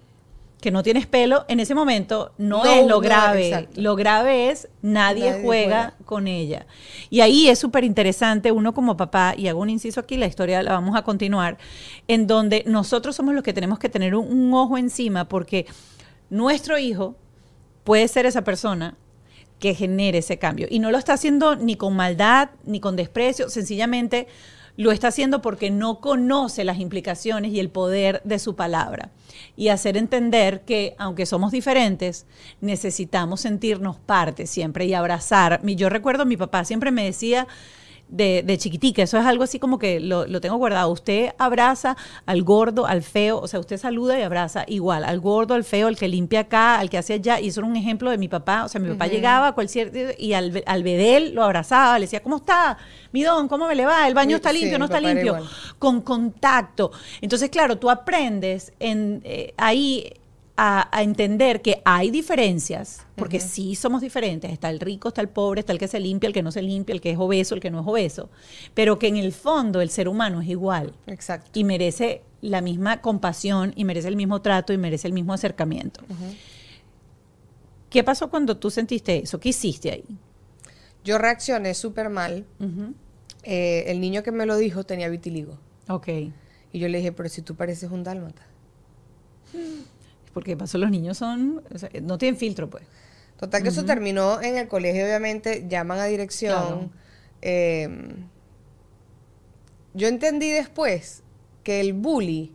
que 0.65 0.71
no 0.71 0.81
tienes 0.81 1.05
pelo 1.05 1.45
en 1.47 1.59
ese 1.59 1.75
momento 1.75 2.33
no, 2.39 2.63
No, 2.63 2.65
es 2.65 2.87
lo 2.87 2.99
grave. 2.99 3.69
Lo 3.75 3.95
grave 3.95 4.49
es 4.49 4.67
nadie, 4.81 5.29
Nadie 5.29 5.43
juega, 5.43 5.43
juega. 5.43 5.95
con 6.05 6.27
ella. 6.27 6.65
Y 7.11 7.21
ahí 7.21 7.49
es 7.49 7.59
súper 7.59 7.83
interesante 7.83 8.51
uno 8.51 8.73
como 8.73 8.97
papá, 8.97 9.35
y 9.37 9.47
hago 9.47 9.59
un 9.59 9.69
inciso 9.69 9.99
aquí, 9.99 10.17
la 10.17 10.25
historia 10.25 10.63
la 10.63 10.71
vamos 10.71 10.95
a 10.97 11.03
continuar, 11.03 11.59
en 12.07 12.25
donde 12.25 12.63
nosotros 12.65 13.15
somos 13.15 13.35
los 13.35 13.43
que 13.43 13.53
tenemos 13.53 13.77
que 13.77 13.89
tener 13.89 14.15
un, 14.15 14.25
un 14.25 14.51
ojo 14.55 14.75
encima 14.79 15.29
porque 15.29 15.67
nuestro 16.31 16.79
hijo 16.79 17.15
puede 17.83 18.07
ser 18.07 18.25
esa 18.25 18.43
persona 18.43 18.97
que 19.59 19.75
genere 19.75 20.17
ese 20.17 20.39
cambio. 20.39 20.65
Y 20.67 20.79
no 20.79 20.89
lo 20.89 20.97
está 20.97 21.13
haciendo 21.13 21.55
ni 21.57 21.75
con 21.75 21.95
maldad, 21.95 22.49
ni 22.63 22.79
con 22.79 22.95
desprecio, 22.95 23.49
sencillamente 23.49 24.25
lo 24.77 24.91
está 24.91 25.07
haciendo 25.07 25.41
porque 25.41 25.69
no 25.69 25.99
conoce 25.99 26.63
las 26.63 26.79
implicaciones 26.79 27.51
y 27.51 27.59
el 27.59 27.69
poder 27.69 28.21
de 28.23 28.39
su 28.39 28.55
palabra. 28.55 29.11
Y 29.55 29.69
hacer 29.69 29.97
entender 29.97 30.61
que, 30.61 30.95
aunque 30.97 31.25
somos 31.25 31.51
diferentes, 31.51 32.25
necesitamos 32.61 33.41
sentirnos 33.41 33.97
parte 33.97 34.47
siempre 34.47 34.85
y 34.85 34.93
abrazar. 34.93 35.61
Yo 35.63 35.89
recuerdo, 35.89 36.25
mi 36.25 36.37
papá 36.37 36.65
siempre 36.65 36.91
me 36.91 37.05
decía, 37.05 37.47
de, 38.07 38.43
de 38.45 38.57
chiquitica. 38.57 39.03
Eso 39.03 39.17
es 39.17 39.25
algo 39.25 39.43
así 39.43 39.59
como 39.59 39.79
que 39.79 39.99
lo, 39.99 40.25
lo 40.27 40.41
tengo 40.41 40.57
guardado. 40.57 40.89
Usted 40.89 41.31
abraza 41.37 41.97
al 42.25 42.43
gordo, 42.43 42.85
al 42.85 43.01
feo, 43.01 43.39
o 43.39 43.47
sea, 43.47 43.59
usted 43.59 43.77
saluda 43.77 44.17
y 44.19 44.21
abraza 44.21 44.63
igual, 44.67 45.03
al 45.03 45.19
gordo, 45.19 45.53
al 45.53 45.63
feo, 45.63 45.87
al 45.87 45.97
que 45.97 46.07
limpia 46.07 46.41
acá, 46.41 46.79
al 46.79 46.89
que 46.89 46.97
hace 46.97 47.13
allá. 47.13 47.39
Y 47.39 47.47
eso 47.47 47.61
era 47.61 47.67
un 47.67 47.75
ejemplo 47.75 48.09
de 48.09 48.17
mi 48.17 48.27
papá. 48.27 48.65
O 48.65 48.69
sea, 48.69 48.79
mi 48.79 48.89
papá 48.89 49.07
llegaba 49.07 49.49
a 49.49 49.51
cualquier 49.53 50.15
y 50.17 50.33
al, 50.33 50.63
al 50.65 50.83
bedel 50.83 51.33
lo 51.33 51.43
abrazaba, 51.43 51.97
le 51.99 52.05
decía, 52.05 52.21
¿cómo 52.21 52.37
está? 52.37 52.77
Mi 53.11 53.23
don, 53.23 53.47
¿cómo 53.47 53.67
me 53.67 53.75
le 53.75 53.85
va? 53.85 54.07
El 54.07 54.13
baño 54.13 54.35
está 54.35 54.51
limpio, 54.51 54.77
no 54.77 54.85
está 54.85 54.99
limpio. 54.99 55.37
Con 55.79 56.01
contacto. 56.01 56.91
Entonces, 57.21 57.49
claro, 57.49 57.77
tú 57.77 57.89
aprendes 57.89 58.73
en, 58.79 59.21
eh, 59.23 59.53
ahí 59.57 60.13
a, 60.57 60.89
a 60.97 61.03
entender 61.03 61.61
que 61.61 61.81
hay 61.83 62.11
diferencias, 62.11 63.05
porque 63.15 63.39
sí 63.39 63.75
somos 63.75 64.01
diferentes, 64.01 64.51
está 64.51 64.69
el 64.69 64.79
rico, 64.79 65.09
está 65.09 65.21
el 65.21 65.27
pobre, 65.29 65.59
está 65.59 65.73
el 65.73 65.79
que 65.79 65.87
se 65.87 65.99
limpia, 65.99 66.27
el 66.27 66.33
que 66.33 66.43
no 66.43 66.51
se 66.51 66.61
limpia, 66.61 66.93
el 66.93 67.01
que 67.01 67.11
es 67.11 67.17
obeso, 67.17 67.55
el 67.55 67.61
que 67.61 67.71
no 67.71 67.81
es 67.81 67.87
obeso, 67.87 68.29
pero 68.73 68.97
que 68.97 69.07
en 69.07 69.17
el 69.17 69.33
fondo 69.33 69.81
el 69.81 69.89
ser 69.89 70.07
humano 70.07 70.41
es 70.41 70.47
igual 70.47 70.93
Exacto. 71.07 71.51
y 71.53 71.63
merece 71.63 72.21
la 72.41 72.61
misma 72.61 73.01
compasión 73.01 73.73
y 73.75 73.83
merece 73.85 74.07
el 74.07 74.15
mismo 74.15 74.41
trato 74.41 74.71
y 74.71 74.77
merece 74.77 75.07
el 75.07 75.13
mismo 75.13 75.33
acercamiento. 75.33 76.01
¿Qué 77.89 78.03
pasó 78.03 78.29
cuando 78.29 78.57
tú 78.57 78.69
sentiste 78.69 79.23
eso? 79.23 79.39
¿Qué 79.39 79.49
hiciste 79.49 79.91
ahí? 79.91 80.05
Yo 81.03 81.17
reaccioné 81.17 81.73
súper 81.73 82.09
mal. 82.09 82.45
Eh, 83.43 83.83
el 83.87 83.99
niño 83.99 84.23
que 84.23 84.31
me 84.31 84.45
lo 84.45 84.57
dijo 84.57 84.83
tenía 84.83 85.07
vitiligo. 85.09 85.57
Ok. 85.87 86.07
Y 86.71 86.79
yo 86.79 86.87
le 86.89 86.97
dije, 86.97 87.11
pero 87.11 87.29
si 87.29 87.41
tú 87.41 87.55
pareces 87.55 87.91
un 87.91 88.03
dálmata. 88.03 88.41
Porque 90.35 90.57
pasó, 90.57 90.77
los 90.77 90.91
niños 90.91 91.17
son, 91.17 91.63
o 91.73 91.77
sea, 91.77 91.89
no 92.01 92.17
tienen 92.17 92.37
filtro, 92.37 92.69
pues. 92.69 92.83
Total 93.39 93.63
que 93.63 93.69
eso 93.69 93.85
terminó 93.85 94.41
en 94.41 94.57
el 94.57 94.67
colegio, 94.67 95.05
obviamente, 95.05 95.65
llaman 95.69 95.99
a 95.99 96.05
dirección. 96.07 96.51
Claro. 96.51 96.89
Eh, 97.41 98.15
yo 99.93 100.09
entendí 100.09 100.51
después 100.51 101.23
que 101.63 101.79
el 101.79 101.93
bully 101.93 102.51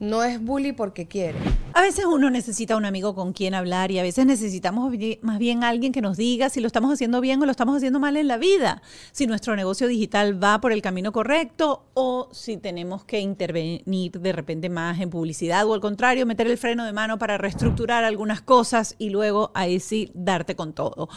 no 0.00 0.24
es 0.24 0.42
bully 0.42 0.72
porque 0.72 1.06
quiere. 1.06 1.38
A 1.74 1.80
veces 1.80 2.04
uno 2.04 2.28
necesita 2.28 2.76
un 2.76 2.84
amigo 2.84 3.14
con 3.14 3.32
quien 3.32 3.54
hablar 3.54 3.90
y 3.90 3.98
a 3.98 4.02
veces 4.02 4.26
necesitamos 4.26 4.92
más 5.22 5.38
bien 5.38 5.64
alguien 5.64 5.92
que 5.92 6.02
nos 6.02 6.18
diga 6.18 6.50
si 6.50 6.60
lo 6.60 6.66
estamos 6.66 6.92
haciendo 6.92 7.22
bien 7.22 7.40
o 7.40 7.46
lo 7.46 7.50
estamos 7.50 7.74
haciendo 7.74 7.98
mal 7.98 8.18
en 8.18 8.28
la 8.28 8.36
vida, 8.36 8.82
si 9.12 9.26
nuestro 9.26 9.56
negocio 9.56 9.88
digital 9.88 10.42
va 10.42 10.60
por 10.60 10.72
el 10.72 10.82
camino 10.82 11.12
correcto 11.12 11.86
o 11.94 12.28
si 12.30 12.58
tenemos 12.58 13.06
que 13.06 13.20
intervenir 13.20 14.12
de 14.12 14.32
repente 14.32 14.68
más 14.68 15.00
en 15.00 15.08
publicidad 15.08 15.66
o 15.66 15.72
al 15.72 15.80
contrario, 15.80 16.26
meter 16.26 16.46
el 16.46 16.58
freno 16.58 16.84
de 16.84 16.92
mano 16.92 17.18
para 17.18 17.38
reestructurar 17.38 18.04
algunas 18.04 18.42
cosas 18.42 18.94
y 18.98 19.08
luego 19.08 19.50
ahí 19.54 19.80
sí 19.80 20.10
darte 20.12 20.54
con 20.54 20.74
todo. 20.74 21.08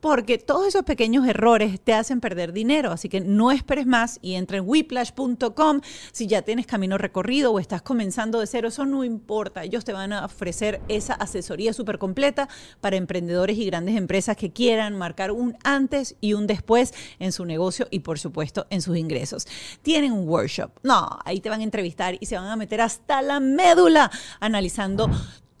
Porque 0.00 0.38
todos 0.38 0.66
esos 0.66 0.84
pequeños 0.84 1.26
errores 1.26 1.80
te 1.82 1.92
hacen 1.92 2.20
perder 2.20 2.54
dinero, 2.54 2.92
así 2.92 3.10
que 3.10 3.20
no 3.20 3.50
esperes 3.50 3.86
más 3.86 4.18
y 4.22 4.36
entra 4.36 4.56
en 4.56 4.64
whiplash.com 4.66 5.82
si 6.12 6.26
ya 6.26 6.40
tienes 6.40 6.66
camino 6.66 6.96
recorrido 6.96 7.52
o 7.52 7.58
estás 7.58 7.82
comenzando 7.82 8.40
de 8.40 8.46
cero, 8.46 8.68
eso 8.68 8.86
no 8.86 9.04
importa. 9.04 9.64
Ellos 9.64 9.84
te 9.84 9.97
van 9.98 10.12
a 10.12 10.24
ofrecer 10.24 10.80
esa 10.88 11.14
asesoría 11.14 11.72
súper 11.72 11.98
completa 11.98 12.48
para 12.80 12.96
emprendedores 12.96 13.58
y 13.58 13.66
grandes 13.66 13.96
empresas 13.96 14.36
que 14.36 14.52
quieran 14.52 14.96
marcar 14.96 15.32
un 15.32 15.56
antes 15.64 16.16
y 16.20 16.32
un 16.34 16.46
después 16.46 16.94
en 17.18 17.32
su 17.32 17.44
negocio 17.44 17.88
y 17.90 18.00
por 18.00 18.18
supuesto 18.18 18.66
en 18.70 18.80
sus 18.80 18.96
ingresos. 18.96 19.46
Tienen 19.82 20.12
un 20.12 20.28
workshop. 20.28 20.70
No, 20.82 21.18
ahí 21.24 21.40
te 21.40 21.50
van 21.50 21.60
a 21.60 21.64
entrevistar 21.64 22.16
y 22.20 22.26
se 22.26 22.36
van 22.36 22.46
a 22.46 22.56
meter 22.56 22.80
hasta 22.80 23.22
la 23.22 23.40
médula 23.40 24.10
analizando 24.40 25.10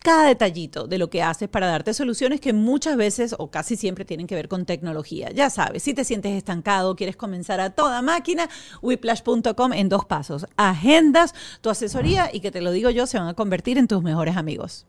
cada 0.02 0.26
detallito 0.26 0.86
de 0.86 0.98
lo 0.98 1.10
que 1.10 1.22
haces 1.22 1.48
para 1.48 1.66
darte 1.66 1.94
soluciones 1.94 2.40
que 2.40 2.52
muchas 2.52 2.96
veces 2.96 3.34
o 3.38 3.50
casi 3.50 3.76
siempre 3.76 4.04
tienen 4.04 4.26
que 4.26 4.34
ver 4.34 4.48
con 4.48 4.64
tecnología. 4.64 5.30
Ya 5.30 5.50
sabes, 5.50 5.82
si 5.82 5.94
te 5.94 6.04
sientes 6.04 6.32
estancado, 6.32 6.96
quieres 6.96 7.16
comenzar 7.16 7.60
a 7.60 7.70
toda 7.70 8.02
máquina, 8.02 8.48
whiplash.com 8.82 9.72
en 9.72 9.88
dos 9.88 10.04
pasos. 10.04 10.46
Agendas 10.56 11.34
tu 11.60 11.70
asesoría 11.70 12.30
y 12.32 12.40
que 12.40 12.50
te 12.50 12.60
lo 12.60 12.70
digo 12.70 12.90
yo, 12.90 13.06
se 13.06 13.18
van 13.18 13.28
a 13.28 13.34
convertir 13.34 13.78
en 13.78 13.88
tus 13.88 14.02
mejores 14.02 14.36
amigos. 14.36 14.86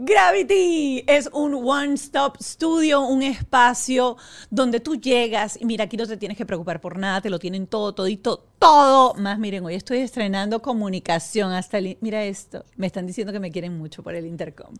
Gravity 0.00 1.02
es 1.08 1.28
un 1.32 1.54
one-stop 1.54 2.36
studio, 2.40 3.00
un 3.00 3.20
espacio 3.24 4.16
donde 4.48 4.78
tú 4.78 4.94
llegas 4.94 5.58
y 5.60 5.64
mira, 5.64 5.86
aquí 5.86 5.96
no 5.96 6.06
te 6.06 6.16
tienes 6.16 6.38
que 6.38 6.46
preocupar 6.46 6.80
por 6.80 7.00
nada, 7.00 7.20
te 7.20 7.30
lo 7.30 7.40
tienen 7.40 7.66
todo, 7.66 7.92
todito, 7.92 8.44
todo. 8.60 9.14
Más, 9.14 9.40
miren, 9.40 9.64
hoy 9.64 9.74
estoy 9.74 9.98
estrenando 9.98 10.62
comunicación 10.62 11.50
hasta 11.50 11.78
el... 11.78 11.98
Mira 12.00 12.22
esto, 12.24 12.64
me 12.76 12.86
están 12.86 13.08
diciendo 13.08 13.32
que 13.32 13.40
me 13.40 13.50
quieren 13.50 13.76
mucho 13.76 14.04
por 14.04 14.14
el 14.14 14.24
intercom. 14.26 14.72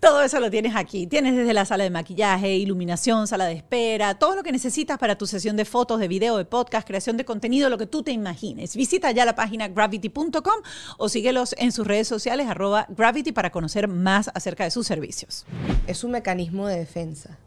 Todo 0.00 0.22
eso 0.22 0.40
lo 0.40 0.50
tienes 0.50 0.74
aquí. 0.74 1.06
Tienes 1.06 1.36
desde 1.36 1.54
la 1.54 1.64
sala 1.64 1.84
de 1.84 1.90
maquillaje, 1.90 2.56
iluminación, 2.56 3.28
sala 3.28 3.46
de 3.46 3.54
espera, 3.54 4.18
todo 4.18 4.34
lo 4.34 4.42
que 4.42 4.52
necesitas 4.52 4.98
para 4.98 5.16
tu 5.16 5.26
sesión 5.26 5.56
de 5.56 5.64
fotos, 5.64 6.00
de 6.00 6.08
video, 6.08 6.36
de 6.38 6.44
podcast, 6.44 6.86
creación 6.86 7.16
de 7.16 7.24
contenido, 7.24 7.70
lo 7.70 7.78
que 7.78 7.86
tú 7.86 8.02
te 8.02 8.10
imagines. 8.10 8.74
Visita 8.76 9.12
ya 9.12 9.24
la 9.24 9.36
página 9.36 9.68
gravity.com 9.68 10.60
o 10.98 11.08
síguelos 11.08 11.54
en 11.58 11.70
sus 11.70 11.86
redes 11.86 12.08
sociales, 12.08 12.48
arroba 12.48 12.86
gravity, 12.88 13.30
para 13.30 13.50
conocer 13.50 13.88
más 13.88 14.28
acerca 14.34 14.55
de 14.64 14.70
sus 14.70 14.86
servicios. 14.86 15.44
Es 15.86 16.04
un 16.04 16.10
mecanismo 16.12 16.66
de 16.66 16.78
defensa. 16.78 17.38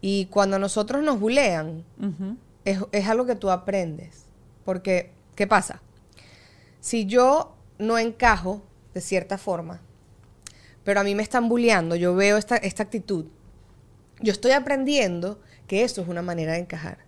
Y 0.00 0.26
cuando 0.26 0.58
nosotros 0.58 1.02
nos 1.02 1.18
bulean, 1.18 1.84
es, 2.64 2.80
es 2.92 3.06
algo 3.08 3.26
que 3.26 3.34
tú 3.34 3.50
aprendes. 3.50 4.24
Porque, 4.64 5.12
¿qué 5.34 5.46
pasa? 5.46 5.80
Si 6.80 7.06
yo 7.06 7.56
no 7.78 7.98
encajo 7.98 8.62
de 8.94 9.00
cierta 9.00 9.38
forma, 9.38 9.80
pero 10.84 11.00
a 11.00 11.04
mí 11.04 11.14
me 11.14 11.22
están 11.22 11.48
bulleando, 11.48 11.96
yo 11.96 12.14
veo 12.14 12.36
esta, 12.36 12.56
esta 12.56 12.82
actitud. 12.84 13.26
Yo 14.20 14.32
estoy 14.32 14.52
aprendiendo 14.52 15.40
que 15.66 15.82
eso 15.82 16.00
es 16.00 16.08
una 16.08 16.22
manera 16.22 16.52
de 16.52 16.60
encajar. 16.60 16.98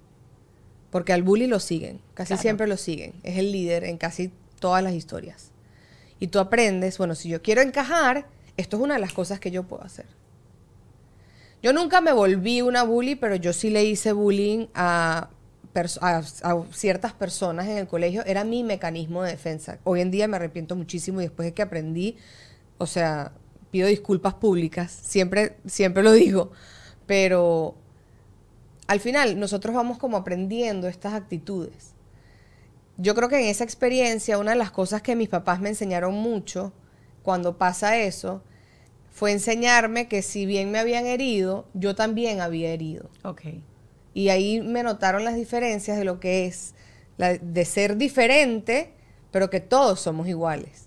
Porque 0.91 1.13
al 1.13 1.23
bully 1.23 1.47
lo 1.47 1.61
siguen, 1.61 2.01
casi 2.15 2.29
Claro. 2.29 2.43
siempre 2.43 2.67
lo 2.67 2.77
siguen. 2.77 3.13
Es 3.23 3.39
el 3.39 3.53
líder 3.53 3.85
en 3.85 3.99
casi 3.99 4.33
todas 4.59 4.83
las 4.83 4.95
historias. 4.95 5.53
Y 6.19 6.29
tú 6.29 6.39
aprendes, 6.41 6.99
bueno, 6.99 7.15
si 7.15 7.29
yo 7.29 7.43
quiero 7.43 7.61
encajar, 7.61 8.27
esto 8.59 8.77
es 8.77 8.83
una 8.83 8.95
de 8.95 9.01
las 9.01 9.13
cosas 9.13 9.41
que 9.41 9.51
yo 9.51 9.63
puedo 9.63 9.83
hacer. 9.85 10.05
Yo 11.63 11.73
nunca 11.73 12.01
me 12.01 12.13
volví 12.13 12.61
una 12.61 12.83
bully, 12.83 13.15
pero 13.15 13.37
yo 13.37 13.53
sí 13.53 13.71
le 13.71 13.85
hice 13.85 14.13
bullying 14.13 14.67
a, 14.75 15.31
a 16.01 16.23
ciertas 16.73 17.13
personas 17.13 17.69
en 17.69 17.79
el 17.79 17.87
colegio. 17.87 18.25
Era 18.27 18.45
mi 18.45 18.65
mecanismo 18.65 19.23
de 19.23 19.31
defensa. 19.31 19.79
Hoy 19.85 20.01
en 20.01 20.11
día 20.11 20.29
me 20.29 20.37
arrepiento 20.37 20.77
muchísimo 20.77 21.21
y 21.21 21.25
después 21.25 21.47
de 21.47 21.55
que 21.55 21.63
aprendí, 21.63 22.17
o 22.79 22.87
sea, 22.87 23.33
pido 23.71 23.87
disculpas 23.87 24.35
públicas, 24.35 24.91
siempre, 24.91 25.57
siempre 25.67 26.03
lo 26.03 26.13
digo, 26.13 26.51
pero 27.07 27.77
al 28.89 28.99
final 28.99 29.39
nosotros 29.39 29.75
vamos 29.75 29.99
como 29.99 30.17
aprendiendo 30.17 30.89
estas 30.89 31.15
actitudes. 31.15 31.93
Yo 32.97 33.15
creo 33.15 33.29
que 33.29 33.39
en 33.39 33.47
esa 33.47 33.63
experiencia 33.63 34.39
una 34.39 34.51
de 34.51 34.59
las 34.59 34.73
cosas 34.73 35.03
que 35.03 35.15
mis 35.15 35.29
papás 35.29 35.61
me 35.61 35.69
enseñaron 35.69 36.15
mucho 36.15 36.73
cuando 37.29 37.59
pasa 37.59 37.99
eso 37.99 38.43
fue 39.11 39.33
enseñarme 39.33 40.09
que 40.09 40.23
si 40.23 40.47
bien 40.47 40.71
me 40.71 40.79
habían 40.79 41.05
herido, 41.05 41.67
yo 41.75 41.95
también 41.95 42.41
había 42.41 42.71
herido. 42.71 43.11
Ok. 43.23 43.43
Y 44.15 44.31
ahí 44.31 44.63
me 44.63 44.83
notaron 44.83 45.25
las 45.27 45.35
diferencias 45.37 45.99
de 45.99 46.07
lo 46.07 46.21
que 46.21 46.47
es 46.47 46.75
la- 47.19 47.37
de 47.37 47.65
ser 47.67 47.99
diferente, 47.99 48.93
pero 49.31 49.51
que 49.51 49.61
todos 49.61 50.01
somos 50.01 50.27
iguales. 50.27 50.87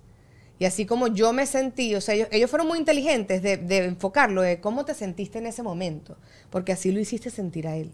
Y 0.57 0.65
así 0.65 0.87
como 0.87 1.05
yo 1.09 1.31
me 1.31 1.45
sentí, 1.45 1.93
o 1.93 2.01
sea, 2.01 2.15
ellos, 2.15 2.27
ellos 2.31 2.49
fueron 2.49 2.67
muy 2.67 2.79
inteligentes 2.79 3.43
de, 3.43 3.57
de 3.57 3.85
enfocarlo, 3.85 4.41
de 4.41 4.59
cómo 4.59 4.83
te 4.83 4.95
sentiste 4.95 5.37
en 5.37 5.45
ese 5.45 5.61
momento, 5.61 6.17
porque 6.49 6.71
así 6.71 6.91
lo 6.91 6.99
hiciste 6.99 7.29
sentir 7.29 7.67
a 7.67 7.75
él. 7.75 7.91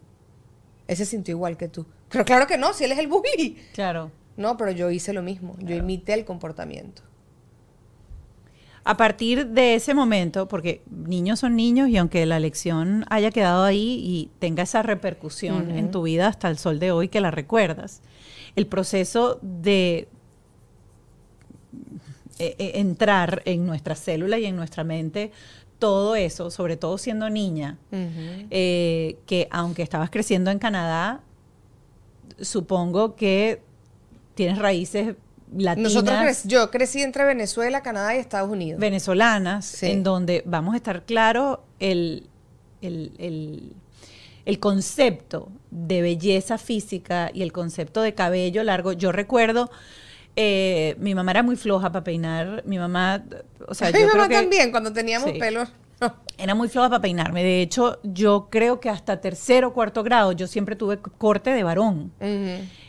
Él 0.87 0.95
se 0.95 1.03
sintió 1.05 1.33
igual 1.33 1.57
que 1.57 1.67
tú. 1.67 1.85
Pero 2.07 2.23
claro 2.23 2.47
que 2.47 2.57
no, 2.57 2.71
si 2.73 2.85
él 2.85 2.93
es 2.93 2.99
el 2.99 3.07
bully. 3.07 3.57
Claro. 3.73 4.09
No, 4.37 4.55
pero 4.55 4.71
yo 4.71 4.89
hice 4.89 5.11
lo 5.11 5.21
mismo, 5.21 5.57
yo 5.59 5.75
imité 5.75 6.13
el 6.13 6.23
comportamiento. 6.23 7.01
A 8.87 8.95
partir 8.95 9.47
de 9.47 9.75
ese 9.75 9.93
momento, 9.93 10.47
porque 10.47 10.81
niños 10.89 11.41
son 11.41 11.57
niños 11.57 11.89
y 11.89 11.97
aunque 11.97 12.25
la 12.25 12.39
lección 12.39 13.03
haya 13.09 13.31
quedado 13.31 13.65
ahí 13.65 13.99
y 14.01 14.29
tenga 14.39 14.63
esa 14.63 14.81
repercusión 14.81 15.71
en 15.71 15.91
tu 15.91 16.03
vida 16.03 16.27
hasta 16.27 16.47
el 16.47 16.57
sol 16.57 16.79
de 16.79 16.93
hoy 16.93 17.09
que 17.09 17.19
la 17.19 17.29
recuerdas, 17.29 18.01
el 18.55 18.65
proceso 18.65 19.39
de 19.41 20.07
eh, 22.39 22.55
eh, 22.59 22.71
entrar 22.75 23.41
en 23.43 23.65
nuestra 23.65 23.93
célula 23.93 24.39
y 24.39 24.45
en 24.45 24.55
nuestra 24.55 24.85
mente 24.85 25.33
todo 25.79 26.15
eso, 26.15 26.49
sobre 26.49 26.77
todo 26.77 26.97
siendo 26.97 27.29
niña, 27.29 27.77
eh, 27.91 29.17
que 29.25 29.49
aunque 29.51 29.81
estabas 29.81 30.09
creciendo 30.09 30.49
en 30.49 30.59
Canadá, 30.59 31.19
supongo 32.39 33.17
que 33.17 33.61
tienes 34.33 34.59
raíces 34.59 35.17
latinas. 35.55 35.93
Nosotros 35.93 36.43
yo 36.45 36.69
crecí 36.71 37.01
entre 37.01 37.23
Venezuela, 37.25 37.81
Canadá 37.81 38.15
y 38.15 38.19
Estados 38.19 38.49
Unidos. 38.51 38.79
venezolanas, 38.79 39.65
Sí. 39.65 39.87
en 39.87 40.03
donde 40.03 40.43
vamos 40.45 40.73
a 40.73 40.77
estar 40.77 41.03
claro 41.05 41.63
el, 41.79 42.27
el, 42.81 43.11
el- 43.17 43.73
el 44.45 44.59
concepto 44.59 45.49
de 45.71 46.01
belleza 46.01 46.57
física 46.57 47.29
y 47.33 47.41
el 47.41 47.51
concepto 47.51 48.01
de 48.01 48.13
cabello 48.13 48.63
largo. 48.63 48.93
Yo 48.93 49.11
recuerdo, 49.11 49.69
eh, 50.37 50.95
mi 50.99 51.13
mamá 51.15 51.31
era 51.31 51.43
muy 51.43 51.57
floja 51.57 51.91
para 51.91 52.03
peinar. 52.05 52.63
Mi 52.65 52.77
mamá, 52.79 53.25
o 53.67 53.73
sea, 53.73 53.91
Mi 53.91 53.99
yo 53.99 54.07
mamá 54.07 54.13
creo 54.13 54.27
que 54.29 54.35
también, 54.35 54.71
cuando 54.71 54.93
teníamos 54.93 55.31
Sí. 55.31 55.37
pelo. 55.39 55.65
era 56.37 56.55
muy 56.55 56.69
floja 56.69 56.89
para 56.89 57.01
peinarme. 57.01 57.43
De 57.43 57.61
hecho, 57.61 57.99
yo 58.03 58.47
creo 58.49 58.79
que 58.79 58.89
hasta 58.89 59.19
tercero 59.19 59.69
o 59.69 59.73
cuarto 59.73 60.01
grado 60.03 60.31
yo 60.31 60.47
siempre 60.47 60.75
tuve 60.77 60.99
corte 60.99 61.49
de 61.49 61.63
varón. 61.63 62.11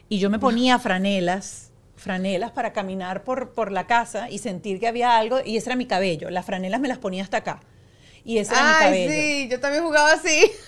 Y 0.08 0.18
yo 0.20 0.30
me 0.30 0.38
ponía 0.38 0.78
franelas, 0.78 1.67
franelas 1.98 2.50
para 2.52 2.72
caminar 2.72 3.24
por, 3.24 3.50
por 3.50 3.70
la 3.72 3.86
casa 3.86 4.30
y 4.30 4.38
sentir 4.38 4.80
que 4.80 4.88
había 4.88 5.16
algo, 5.18 5.38
y 5.44 5.56
ese 5.56 5.68
era 5.70 5.76
mi 5.76 5.86
cabello. 5.86 6.30
Las 6.30 6.46
franelas 6.46 6.80
me 6.80 6.88
las 6.88 6.98
ponía 6.98 7.22
hasta 7.22 7.38
acá. 7.38 7.60
Y 8.24 8.38
ese 8.38 8.54
era 8.54 8.62
mi 8.62 8.84
cabello. 8.84 9.10
sí, 9.12 9.48
yo 9.50 9.60
también 9.60 9.84
jugaba 9.84 10.12
así. 10.12 10.50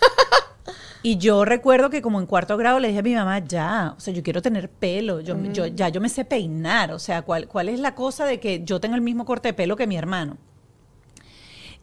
Y 1.03 1.17
yo 1.17 1.47
recuerdo 1.47 1.89
que 1.89 2.03
como 2.03 2.21
en 2.21 2.27
cuarto 2.27 2.59
grado 2.59 2.79
le 2.79 2.89
dije 2.89 3.01
a 3.01 3.03
mi 3.03 3.15
mamá, 3.15 3.39
ya, 3.39 3.95
o 3.97 4.01
sea, 4.01 4.13
yo 4.13 4.23
quiero 4.23 4.43
tener 4.43 4.69
pelo, 4.69 5.21
yo, 5.21 5.35
yo- 5.51 5.67
ya 5.67 5.89
yo 5.89 5.99
me 5.99 6.11
sé 6.11 6.27
peinar, 6.27 6.93
o 6.93 6.99
sea, 6.99 7.23
¿cuál, 7.23 7.49
¿cuál 7.49 7.71
es 7.71 7.81
la 7.81 7.95
cosa 7.95 8.27
de 8.27 8.39
que 8.39 8.63
yo 8.65 8.81
tenga 8.81 8.97
el 8.97 9.01
mismo 9.01 9.25
corte 9.25 9.49
de 9.49 9.55
pelo 9.55 9.77
que 9.77 9.87
mi 9.87 9.97
hermano? 9.97 10.37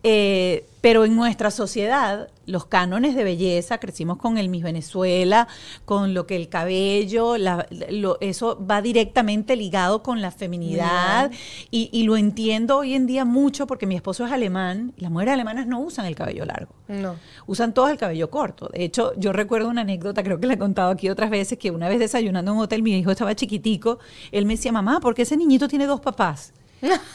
Eh, 0.04 0.66
pero 0.80 1.04
en 1.04 1.16
nuestra 1.18 1.52
sociedad, 1.52 2.30
los 2.46 2.66
cánones 2.66 3.14
de 3.16 3.26
belleza, 3.26 3.78
crecimos 3.80 4.18
con 4.18 4.38
el 4.38 4.48
Miss 4.48 4.64
Venezuela, 4.64 5.48
con 5.84 6.14
lo 6.14 6.26
que 6.28 6.38
el 6.38 6.48
cabello, 6.48 7.36
la- 7.38 7.68
lo- 7.90 8.18
eso 8.22 8.64
va 8.66 8.82
directamente 8.82 9.56
ligado 9.58 10.02
con 10.02 10.22
la 10.22 10.32
feminidad 10.32 11.30
y, 11.72 11.90
y 11.92 12.04
lo 12.04 12.16
entiendo 12.16 12.78
hoy 12.78 12.94
en 12.94 13.06
día 13.06 13.26
mucho 13.26 13.68
porque 13.68 13.86
mi 13.86 13.96
esposo 13.96 14.26
es 14.26 14.32
alemán 14.32 14.94
y 14.96 15.02
las 15.02 15.12
mujeres 15.12 15.34
alemanas 15.34 15.68
no 15.68 15.82
usan 15.82 16.06
el 16.06 16.16
cabello 16.16 16.46
largo. 16.46 16.74
No. 16.88 17.16
Usan 17.48 17.74
todas 17.74 17.92
el 17.92 17.98
cabello 17.98 18.30
corto. 18.30 18.70
De 18.72 18.86
hecho, 18.86 19.12
yo 19.18 19.34
recuerdo 19.34 19.68
una 19.68 19.82
anécdota, 19.82 20.24
creo 20.24 20.40
que 20.40 20.48
la 20.48 20.54
he 20.54 20.58
contado 20.60 20.92
aquí 20.92 21.10
otras 21.10 21.30
veces, 21.32 21.58
que 21.58 21.72
una 21.72 21.90
vez 21.90 22.00
desayunando 22.00 22.52
en 22.52 22.58
un 22.58 22.64
hotel, 22.64 22.82
mi 22.82 22.98
hijo 22.98 23.12
estaba 23.12 23.36
chiquitico, 23.36 24.00
él 24.32 24.46
me 24.46 24.54
decía, 24.54 24.72
mamá, 24.72 25.02
¿por 25.02 25.16
qué 25.16 25.24
ese 25.24 25.36
niñito 25.36 25.68
tiene 25.68 25.86
dos 25.86 26.00
papás? 26.00 26.54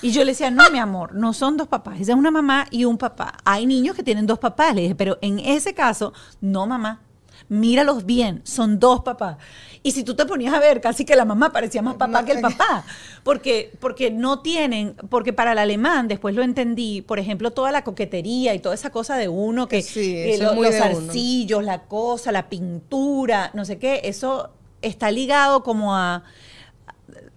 Y 0.03 0.11
yo 0.11 0.25
le 0.25 0.33
decía, 0.33 0.51
no, 0.51 0.69
mi 0.71 0.79
amor, 0.79 1.15
no 1.15 1.33
son 1.33 1.57
dos 1.57 1.69
papás, 1.69 2.01
esa 2.01 2.13
es 2.13 2.19
una 2.19 2.31
mamá 2.31 2.67
y 2.71 2.85
un 2.85 2.99
papá. 2.99 3.35
Hay 3.45 3.65
niños 3.67 3.95
que 3.95 4.03
tienen 4.03 4.27
dos 4.27 4.39
papás, 4.39 4.75
le 4.75 4.83
dije, 4.83 4.95
pero 4.95 5.19
en 5.23 5.39
ese 5.39 5.73
caso, 5.75 6.13
no, 6.41 6.67
mamá. 6.67 7.01
Míralos 7.49 8.07
bien, 8.07 8.41
son 8.45 8.79
dos 8.79 9.01
papás. 9.03 9.37
Y 9.83 9.91
si 9.91 10.05
tú 10.05 10.15
te 10.15 10.25
ponías 10.25 10.55
a 10.55 10.61
ver, 10.61 10.81
casi 10.81 11.05
que 11.05 11.17
la 11.17 11.25
mamá 11.25 11.53
parecía 11.53 11.83
más 11.83 11.97
papá 11.97 12.25
que 12.25 12.33
el 12.33 12.41
papá. 12.41 12.85
Porque, 13.25 13.73
porque 13.81 14.11
no 14.11 14.41
tienen, 14.41 14.95
porque 15.11 15.33
para 15.33 15.53
el 15.53 15.59
alemán, 15.59 16.09
después 16.09 16.35
lo 16.35 16.43
entendí, 16.43 17.03
por 17.03 17.19
ejemplo, 17.19 17.51
toda 17.51 17.71
la 17.73 17.83
coquetería 17.85 18.55
y 18.55 18.59
toda 18.61 18.75
esa 18.77 18.91
cosa 18.91 19.17
de 19.17 19.29
uno 19.29 19.69
que, 19.69 19.83
Sí, 19.83 20.37
lo- 20.39 20.55
los 20.55 20.57
uno. 20.57 20.73
zarcillos, 20.73 21.63
la 21.65 21.83
cosa, 21.83 22.33
la 22.33 22.49
pintura, 22.49 23.51
no 23.55 23.65
sé 23.65 23.77
qué, 23.79 24.01
eso 24.05 24.51
está 24.81 25.11
ligado 25.11 25.63
como 25.63 25.95
a 25.97 26.23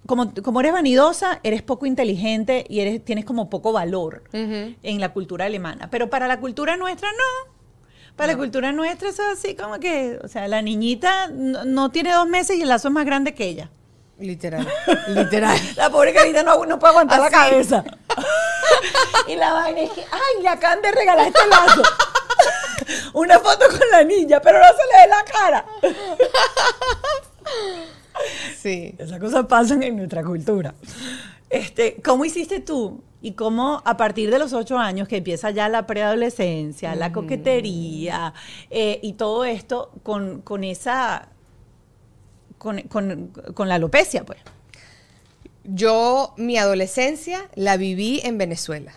como, 0.05 0.33
como 0.43 0.59
eres 0.59 0.73
vanidosa, 0.73 1.39
eres 1.43 1.61
poco 1.61 1.85
inteligente 1.85 2.65
y 2.69 2.79
eres, 2.79 3.03
tienes 3.03 3.25
como 3.25 3.49
poco 3.49 3.71
valor 3.71 4.23
en 4.31 4.99
la 4.99 5.09
cultura 5.13 5.45
alemana. 5.45 5.89
Pero 5.89 6.09
para 6.09 6.27
la 6.27 6.39
cultura 6.39 6.77
nuestra, 6.77 7.09
no. 7.11 7.55
Para 8.15 8.33
la 8.33 8.37
cultura 8.37 8.71
nuestra, 8.71 9.09
eso 9.09 9.23
es 9.23 9.39
así 9.39 9.55
como 9.55 9.79
que, 9.79 10.19
o 10.23 10.27
sea, 10.27 10.47
la 10.47 10.61
niñita 10.61 11.27
no, 11.27 11.65
no 11.65 11.91
tiene 11.91 12.13
dos 12.13 12.27
meses 12.27 12.57
y 12.57 12.61
el 12.61 12.69
lazo 12.69 12.87
es 12.87 12.93
más 12.93 13.05
grande 13.05 13.33
que 13.33 13.45
ella. 13.45 13.69
Literal. 14.17 14.65
Literal. 15.09 15.59
La 15.75 15.89
pobre 15.89 16.13
carita 16.13 16.43
no, 16.43 16.65
no 16.65 16.79
puede 16.79 16.91
aguantar 16.91 17.19
la 17.19 17.29
cabeza. 17.29 17.83
y 19.27 19.35
la 19.35 19.53
vaina 19.53 19.81
es 19.81 19.91
que, 19.91 20.01
ay, 20.01 20.41
le 20.41 20.47
acaban 20.47 20.81
de 20.81 20.91
regalar 20.91 21.27
este 21.27 21.47
lazo. 21.47 21.81
Una 23.13 23.39
foto 23.39 23.67
con 23.67 23.89
la 23.91 24.03
niña, 24.03 24.39
pero 24.41 24.59
no 24.59 24.65
se 24.67 24.73
le 24.73 25.01
ve 25.01 25.07
la 25.09 25.23
cara. 25.25 25.65
Sí. 28.61 28.95
Esas 28.97 29.19
cosas 29.19 29.45
pasan 29.47 29.83
en 29.83 29.97
nuestra 29.97 30.23
cultura. 30.23 30.75
Este, 31.49 31.97
¿Cómo 32.03 32.25
hiciste 32.25 32.59
tú? 32.59 33.01
Y 33.21 33.31
cómo 33.33 33.81
a 33.85 33.97
partir 33.97 34.29
de 34.29 34.37
los 34.39 34.53
ocho 34.53 34.77
años 34.77 35.07
que 35.07 35.17
empieza 35.17 35.49
ya 35.51 35.67
la 35.69 35.87
preadolescencia, 35.87 36.95
la 36.95 37.11
coquetería 37.11 38.33
eh, 38.69 38.99
y 39.01 39.13
todo 39.13 39.45
esto 39.45 39.91
con, 40.03 40.41
con 40.41 40.63
esa, 40.63 41.29
con, 42.57 42.81
con- 42.83 43.27
con 43.53 43.67
la 43.67 43.75
alopecia, 43.75 44.23
pues. 44.25 44.39
Yo, 45.63 46.33
mi 46.37 46.57
adolescencia 46.57 47.49
la 47.55 47.77
viví 47.77 48.21
en 48.23 48.37
Venezuela, 48.37 48.93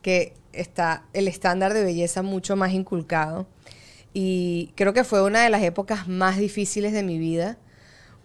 que 0.00 0.32
está 0.54 1.04
el 1.12 1.28
estándar 1.28 1.74
de 1.74 1.84
belleza 1.84 2.22
mucho 2.22 2.56
más 2.56 2.72
inculcado. 2.72 3.46
Y 4.14 4.72
creo 4.76 4.94
que 4.94 5.04
fue 5.04 5.22
una 5.22 5.42
de 5.42 5.50
las 5.50 5.62
épocas 5.62 6.08
más 6.08 6.38
difíciles 6.38 6.92
de 6.94 7.02
mi 7.02 7.18
vida, 7.18 7.58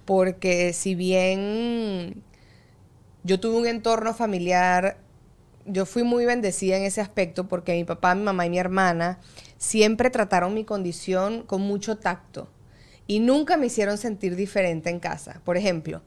porque 0.06 0.74
si 0.74 0.96
bien 0.96 2.24
yo 3.24 3.40
tuve 3.40 3.58
un 3.58 3.68
entorno 3.68 4.14
familiar, 4.14 4.98
yo 5.66 5.86
fui 5.86 6.04
muy 6.04 6.26
bendecida 6.26 6.78
en 6.78 6.84
ese 6.84 7.02
aspecto, 7.02 7.48
porque 7.48 7.74
mi 7.74 7.84
papá, 7.84 8.14
mi 8.16 8.24
mamá 8.24 8.46
y 8.46 8.50
mi 8.50 8.60
hermana 8.60 9.20
siempre 9.58 10.10
trataron 10.10 10.54
mi 10.54 10.64
condición 10.64 11.44
con 11.44 11.62
mucho 11.62 11.98
tacto 11.98 12.50
y 13.08 13.20
nunca 13.20 13.58
me 13.58 13.68
hicieron 13.68 13.98
sentir 13.98 14.36
diferente 14.36 14.90
en 14.90 15.00
casa. 15.00 15.42
Por 15.44 15.58
ejemplo, 15.58 16.02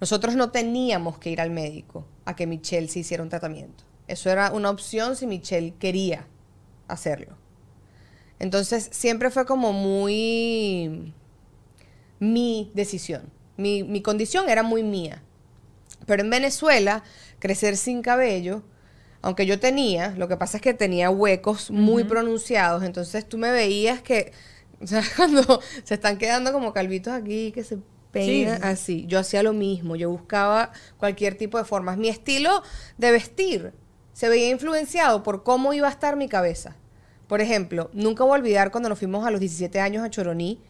nosotros 0.00 0.36
no 0.36 0.50
teníamos 0.50 1.18
que 1.18 1.30
ir 1.30 1.40
al 1.40 1.50
médico 1.50 2.06
a 2.24 2.36
que 2.36 2.46
Michelle 2.46 2.88
se 2.88 3.00
hiciera 3.00 3.22
un 3.22 3.28
tratamiento. 3.28 3.84
Eso 4.06 4.30
era 4.30 4.52
una 4.52 4.70
opción 4.70 5.16
si 5.16 5.26
Michelle 5.26 5.74
quería 5.78 6.26
hacerlo. 6.88 7.36
Entonces 8.38 8.88
siempre 8.92 9.30
fue 9.30 9.44
como 9.44 9.72
muy 9.72 11.12
mi 12.18 12.70
decisión. 12.74 13.30
Mi, 13.60 13.82
mi 13.84 14.02
condición 14.02 14.48
era 14.48 14.62
muy 14.62 14.82
mía. 14.82 15.22
Pero 16.06 16.22
en 16.22 16.30
Venezuela, 16.30 17.02
crecer 17.38 17.76
sin 17.76 18.02
cabello, 18.02 18.62
aunque 19.22 19.46
yo 19.46 19.60
tenía, 19.60 20.14
lo 20.16 20.28
que 20.28 20.36
pasa 20.36 20.56
es 20.56 20.62
que 20.62 20.74
tenía 20.74 21.10
huecos 21.10 21.70
muy 21.70 22.04
pronunciados, 22.04 22.82
entonces 22.82 23.28
tú 23.28 23.36
me 23.38 23.50
veías 23.50 24.00
que, 24.02 24.32
o 24.80 24.86
sea, 24.86 25.02
cuando 25.16 25.60
se 25.84 25.94
están 25.94 26.16
quedando 26.18 26.52
como 26.52 26.72
calvitos 26.72 27.12
aquí, 27.12 27.52
que 27.52 27.62
se 27.62 27.78
peinan 28.12 28.56
Sí. 28.56 28.62
así, 28.66 29.06
yo 29.06 29.18
hacía 29.18 29.42
lo 29.42 29.52
mismo, 29.52 29.94
yo 29.94 30.10
buscaba 30.10 30.72
cualquier 30.96 31.36
tipo 31.36 31.58
de 31.58 31.64
formas. 31.64 31.96
Mi 31.98 32.08
estilo 32.08 32.62
de 32.98 33.12
vestir 33.12 33.72
se 34.14 34.28
veía 34.28 34.50
influenciado 34.50 35.22
por 35.22 35.44
cómo 35.44 35.72
iba 35.74 35.86
a 35.86 35.90
estar 35.90 36.16
mi 36.16 36.28
cabeza. 36.28 36.76
Por 37.28 37.40
ejemplo, 37.40 37.90
nunca 37.92 38.24
voy 38.24 38.32
a 38.32 38.40
olvidar 38.40 38.72
cuando 38.72 38.88
nos 38.88 38.98
fuimos 38.98 39.24
a 39.24 39.30
los 39.30 39.38
17 39.38 39.78
años 39.80 40.04
a 40.04 40.10
Choroní 40.10 40.60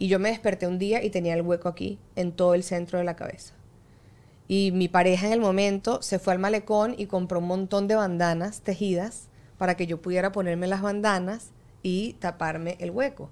y 0.00 0.08
yo 0.08 0.18
me 0.18 0.30
desperté 0.30 0.66
un 0.66 0.78
día 0.78 1.04
y 1.04 1.10
tenía 1.10 1.34
el 1.34 1.42
hueco 1.42 1.68
aquí, 1.68 1.98
en 2.16 2.32
todo 2.32 2.54
el 2.54 2.62
centro 2.62 2.98
de 2.98 3.04
la 3.04 3.16
cabeza. 3.16 3.52
Y 4.48 4.72
mi 4.72 4.88
pareja 4.88 5.26
en 5.26 5.34
el 5.34 5.40
momento 5.40 6.00
se 6.00 6.18
fue 6.18 6.32
al 6.32 6.38
malecón 6.38 6.94
y 6.96 7.04
compró 7.04 7.38
un 7.38 7.46
montón 7.46 7.86
de 7.86 7.96
bandanas 7.96 8.62
tejidas 8.62 9.28
para 9.58 9.76
que 9.76 9.86
yo 9.86 10.00
pudiera 10.00 10.32
ponerme 10.32 10.68
las 10.68 10.80
bandanas 10.80 11.50
y 11.82 12.14
taparme 12.14 12.78
el 12.80 12.92
hueco. 12.92 13.28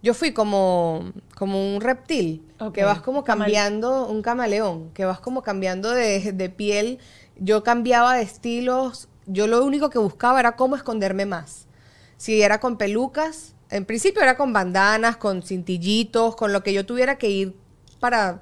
Yo 0.00 0.14
fui 0.14 0.32
como, 0.32 1.12
como 1.34 1.74
un 1.74 1.80
reptil, 1.80 2.46
Ok. 2.60 2.74
que 2.74 2.84
vas 2.84 3.00
como 3.00 3.24
cambiando, 3.24 4.06
un 4.06 4.22
camaleón, 4.22 4.90
que 4.94 5.04
vas 5.04 5.18
como 5.18 5.42
cambiando 5.42 5.90
de, 5.90 6.30
de 6.32 6.50
piel. 6.50 7.00
Yo 7.36 7.64
cambiaba 7.64 8.14
de 8.14 8.22
estilos, 8.22 9.08
yo 9.26 9.48
lo 9.48 9.64
único 9.64 9.90
que 9.90 9.98
buscaba 9.98 10.38
era 10.38 10.54
cómo 10.54 10.76
esconderme 10.76 11.26
más. 11.26 11.66
Si 12.16 12.40
era 12.42 12.60
con 12.60 12.78
pelucas, 12.78 13.55
en 13.70 13.84
principio 13.84 14.22
era 14.22 14.36
con 14.36 14.52
bandanas, 14.52 15.16
con 15.16 15.42
cintillitos, 15.42 16.36
con 16.36 16.52
lo 16.52 16.62
que 16.62 16.72
yo 16.72 16.86
tuviera 16.86 17.18
que 17.18 17.28
ir 17.28 17.56
para 18.00 18.40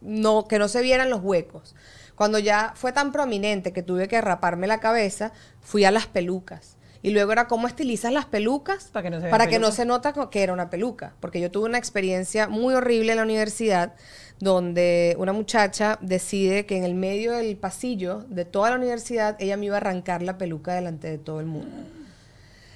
no, 0.00 0.46
que 0.46 0.58
no 0.58 0.68
se 0.68 0.82
vieran 0.82 1.10
los 1.10 1.22
huecos. 1.22 1.74
Cuando 2.14 2.38
ya 2.38 2.72
fue 2.76 2.92
tan 2.92 3.12
prominente 3.12 3.72
que 3.72 3.82
tuve 3.82 4.08
que 4.08 4.20
raparme 4.20 4.66
la 4.66 4.80
cabeza, 4.80 5.32
fui 5.60 5.84
a 5.84 5.90
las 5.90 6.06
pelucas. 6.06 6.76
Y 7.04 7.10
luego 7.10 7.32
era 7.32 7.48
cómo 7.48 7.66
estilizas 7.66 8.12
las 8.12 8.26
pelucas 8.26 8.84
Para 8.92 9.02
que 9.02 9.10
no 9.10 9.20
se 9.20 9.28
para 9.28 9.48
que 9.48 9.58
no 9.58 9.72
se 9.72 9.84
nota 9.84 10.14
que 10.30 10.42
era 10.42 10.52
una 10.52 10.70
peluca. 10.70 11.14
Porque 11.18 11.40
yo 11.40 11.50
tuve 11.50 11.68
una 11.68 11.78
experiencia 11.78 12.46
muy 12.48 12.74
horrible 12.74 13.12
en 13.12 13.16
la 13.16 13.24
universidad 13.24 13.94
donde 14.38 15.16
una 15.18 15.32
muchacha 15.32 15.98
decide 16.00 16.64
que 16.64 16.76
en 16.76 16.84
el 16.84 16.94
medio 16.94 17.32
del 17.32 17.56
pasillo 17.56 18.24
de 18.28 18.44
toda 18.44 18.70
la 18.70 18.76
universidad 18.76 19.36
ella 19.40 19.56
me 19.56 19.66
iba 19.66 19.76
a 19.76 19.78
arrancar 19.78 20.22
la 20.22 20.38
peluca 20.38 20.74
delante 20.74 21.08
de 21.08 21.18
todo 21.18 21.40
el 21.40 21.46
mundo. 21.46 21.74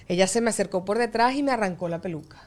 Ella 0.09 0.27
se 0.27 0.41
me 0.41 0.51
acercó 0.51 0.85
por 0.85 0.99
detrás 0.99 1.35
y 1.35 1.43
me 1.43 1.53
arrancó 1.53 1.89
la 1.89 2.01
peluca. 2.01 2.43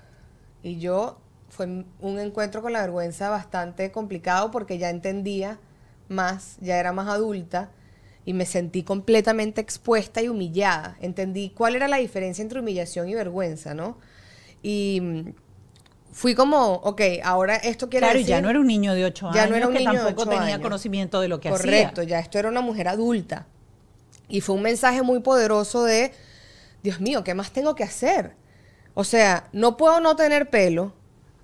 Y 0.63 0.79
yo 0.79 1.19
fue 1.49 1.65
un 1.99 2.19
encuentro 2.19 2.61
con 2.61 2.73
la 2.73 2.81
vergüenza 2.81 3.29
bastante 3.29 3.91
complicado 3.91 4.51
porque 4.51 4.77
ya 4.77 4.89
entendía 4.89 5.59
más, 6.07 6.57
ya 6.61 6.77
era 6.79 6.91
más 6.93 7.07
adulta 7.07 7.71
y 8.25 8.33
me 8.33 8.45
sentí 8.45 8.83
completamente 8.83 9.61
expuesta 9.61 10.21
y 10.21 10.27
humillada. 10.27 10.97
Entendí 11.01 11.49
cuál 11.49 11.75
era 11.75 11.87
la 11.87 11.97
diferencia 11.97 12.41
entre 12.41 12.59
humillación 12.59 13.09
y 13.09 13.15
vergüenza, 13.15 13.73
¿no? 13.73 13.97
Y 14.61 15.23
fui 16.11 16.35
como, 16.35 16.73
ok, 16.75 17.01
ahora 17.23 17.55
esto 17.55 17.89
quiere 17.89 18.05
Claro, 18.05 18.19
y 18.19 18.23
decir... 18.23 18.35
ya 18.35 18.41
no 18.41 18.49
era 18.49 18.59
un 18.59 18.67
niño 18.67 18.93
de 18.93 19.05
8 19.05 19.27
años 19.27 19.35
Ya 19.35 19.47
no 19.47 19.55
era 19.55 19.67
un 19.67 19.73
que 19.73 19.79
niño 19.79 19.91
de 19.93 19.97
tampoco 19.99 20.21
ocho 20.23 20.29
tenía 20.31 20.55
años. 20.55 20.61
conocimiento 20.61 21.21
de 21.21 21.27
lo 21.29 21.39
que 21.39 21.49
Correcto, 21.49 22.01
hacía. 22.01 22.09
ya 22.09 22.19
esto 22.19 22.37
era 22.39 22.49
una 22.49 22.61
mujer 22.61 22.87
adulta. 22.87 23.47
Y 24.27 24.41
fue 24.41 24.55
un 24.55 24.61
mensaje 24.61 25.01
muy 25.01 25.19
poderoso 25.21 25.83
de, 25.83 26.11
Dios 26.83 27.01
mío, 27.01 27.23
¿qué 27.23 27.33
más 27.33 27.51
tengo 27.51 27.75
que 27.75 27.83
hacer? 27.83 28.35
O 28.93 29.03
sea, 29.03 29.47
no 29.53 29.77
puedo 29.77 29.99
no 29.99 30.15
tener 30.15 30.49
pelo, 30.49 30.93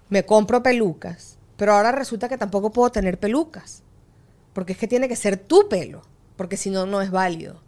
me 0.09 0.25
compro 0.25 0.63
pelucas, 0.63 1.37
pero 1.57 1.73
ahora 1.73 1.91
resulta 1.91 2.29
que 2.29 2.37
tampoco 2.37 2.71
puedo 2.71 2.91
tener 2.91 3.19
pelucas, 3.19 3.83
porque 4.53 4.73
es 4.73 4.77
que 4.79 4.87
tiene 4.87 5.07
que 5.07 5.15
ser 5.15 5.37
tu 5.37 5.67
pelo, 5.69 6.01
porque 6.35 6.57
si 6.57 6.69
no, 6.69 6.85
no 6.85 7.01
es 7.01 7.11
válido. 7.11 7.61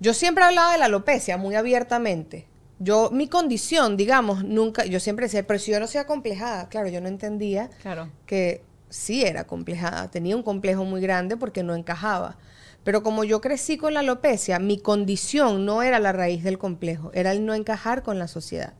Yo 0.00 0.14
siempre 0.14 0.44
hablaba 0.44 0.72
de 0.72 0.78
la 0.78 0.84
alopecia 0.86 1.36
muy 1.36 1.54
abiertamente. 1.56 2.46
Yo, 2.78 3.10
mi 3.10 3.28
condición, 3.28 3.96
digamos, 3.96 4.44
nunca, 4.44 4.84
yo 4.84 5.00
siempre 5.00 5.26
decía, 5.26 5.46
pero 5.46 5.58
si 5.58 5.72
yo 5.72 5.80
no 5.80 5.86
soy 5.88 6.00
acomplejada, 6.00 6.68
claro, 6.68 6.88
yo 6.88 7.00
no 7.00 7.08
entendía 7.08 7.70
Claro. 7.82 8.08
que 8.24 8.62
sí 8.88 9.24
era 9.24 9.44
complejada, 9.44 10.10
tenía 10.10 10.36
un 10.36 10.42
complejo 10.44 10.84
muy 10.84 11.00
grande 11.00 11.36
porque 11.36 11.62
no 11.64 11.74
encajaba. 11.74 12.36
Pero 12.84 13.02
como 13.02 13.24
yo 13.24 13.40
crecí 13.40 13.76
con 13.76 13.94
la 13.94 14.00
alopecia, 14.00 14.58
mi 14.58 14.78
condición 14.78 15.66
no 15.66 15.82
era 15.82 15.98
la 15.98 16.12
raíz 16.12 16.42
del 16.42 16.58
complejo, 16.58 17.10
era 17.14 17.32
el 17.32 17.44
no 17.44 17.54
encajar 17.54 18.02
con 18.02 18.18
la 18.18 18.28
sociedad. 18.28 18.74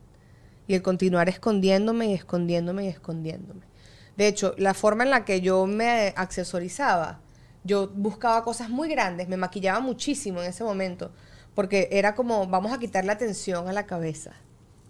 Y 0.66 0.74
el 0.74 0.82
continuar 0.82 1.28
escondiéndome 1.28 2.06
y 2.06 2.14
escondiéndome 2.14 2.84
y 2.84 2.88
escondiéndome. 2.88 3.66
De 4.16 4.26
hecho, 4.26 4.54
la 4.58 4.74
forma 4.74 5.04
en 5.04 5.10
la 5.10 5.24
que 5.24 5.40
yo 5.40 5.66
me 5.66 6.12
accesorizaba, 6.16 7.20
yo 7.64 7.88
buscaba 7.94 8.42
cosas 8.42 8.68
muy 8.68 8.88
grandes, 8.88 9.28
me 9.28 9.36
maquillaba 9.36 9.80
muchísimo 9.80 10.40
en 10.40 10.48
ese 10.48 10.64
momento, 10.64 11.12
porque 11.54 11.88
era 11.92 12.14
como, 12.14 12.46
vamos 12.46 12.72
a 12.72 12.78
quitar 12.78 13.04
la 13.04 13.12
atención 13.12 13.68
a 13.68 13.72
la 13.72 13.86
cabeza. 13.86 14.32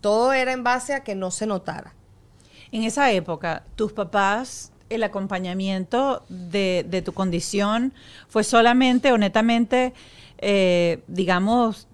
Todo 0.01 0.33
era 0.33 0.53
en 0.53 0.64
base 0.64 0.94
a 0.94 1.05
que 1.05 1.14
no 1.14 1.31
se 1.31 1.47
notara. 1.47 1.94
En 2.71 2.85
esa 2.85 3.11
época, 3.12 3.64
tus 3.75 3.92
papás, 3.92 4.73
el 4.90 5.03
acompañamiento 5.03 6.22
de, 6.29 6.85
de 6.88 7.03
tu 7.03 7.12
condición 7.12 7.92
fue 8.29 8.44
solamente 8.44 9.12
o 9.12 9.18
netamente, 9.18 9.92
eh, 10.38 11.03
digamos, 11.09 11.87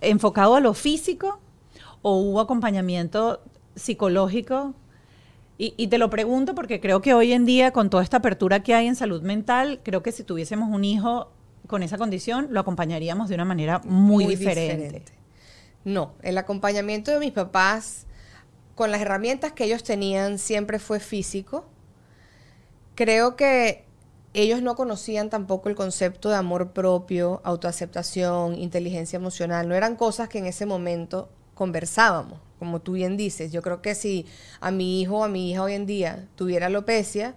enfocado 0.00 0.56
a 0.56 0.60
lo 0.60 0.74
físico 0.74 1.38
o 2.02 2.16
hubo 2.16 2.40
acompañamiento 2.40 3.40
psicológico? 3.74 4.74
Y, 5.58 5.74
y 5.76 5.88
te 5.88 5.98
lo 5.98 6.08
pregunto 6.08 6.54
porque 6.54 6.80
creo 6.80 7.02
que 7.02 7.12
hoy 7.12 7.32
en 7.32 7.44
día, 7.44 7.70
con 7.72 7.90
toda 7.90 8.02
esta 8.02 8.18
apertura 8.18 8.62
que 8.62 8.74
hay 8.74 8.86
en 8.86 8.96
salud 8.96 9.22
mental, 9.22 9.80
creo 9.82 10.02
que 10.02 10.12
si 10.12 10.24
tuviésemos 10.24 10.70
un 10.70 10.84
hijo 10.84 11.30
con 11.66 11.82
esa 11.82 11.98
condición, 11.98 12.48
lo 12.50 12.60
acompañaríamos 12.60 13.28
de 13.28 13.34
una 13.34 13.44
manera 13.44 13.80
muy, 13.84 14.26
diferente. 14.26 15.02
No, 15.84 16.12
el 16.22 16.36
acompañamiento 16.36 17.10
de 17.10 17.20
mis 17.20 17.32
papás 17.32 18.06
con 18.80 18.90
las 18.90 19.02
herramientas 19.02 19.52
que 19.52 19.64
ellos 19.64 19.84
tenían 19.84 20.38
siempre 20.38 20.78
fue 20.78 21.00
físico. 21.00 21.66
Creo 22.94 23.36
que 23.36 23.84
ellos 24.32 24.62
no 24.62 24.74
conocían 24.74 25.28
tampoco 25.28 25.68
el 25.68 25.74
concepto 25.74 26.30
de 26.30 26.36
amor 26.36 26.72
propio, 26.72 27.42
autoaceptación, 27.44 28.54
inteligencia 28.54 29.18
emocional. 29.18 29.68
No 29.68 29.74
eran 29.74 29.96
cosas 29.96 30.30
que 30.30 30.38
en 30.38 30.46
ese 30.46 30.64
momento 30.64 31.28
conversábamos, 31.52 32.40
como 32.58 32.80
tú 32.80 32.92
bien 32.92 33.18
dices. 33.18 33.52
Yo 33.52 33.60
creo 33.60 33.82
que 33.82 33.94
si 33.94 34.24
a 34.62 34.70
mi 34.70 35.02
hijo 35.02 35.18
o 35.18 35.24
a 35.24 35.28
mi 35.28 35.50
hija 35.50 35.62
hoy 35.62 35.74
en 35.74 35.84
día 35.84 36.26
tuviera 36.34 36.68
alopecia, 36.68 37.34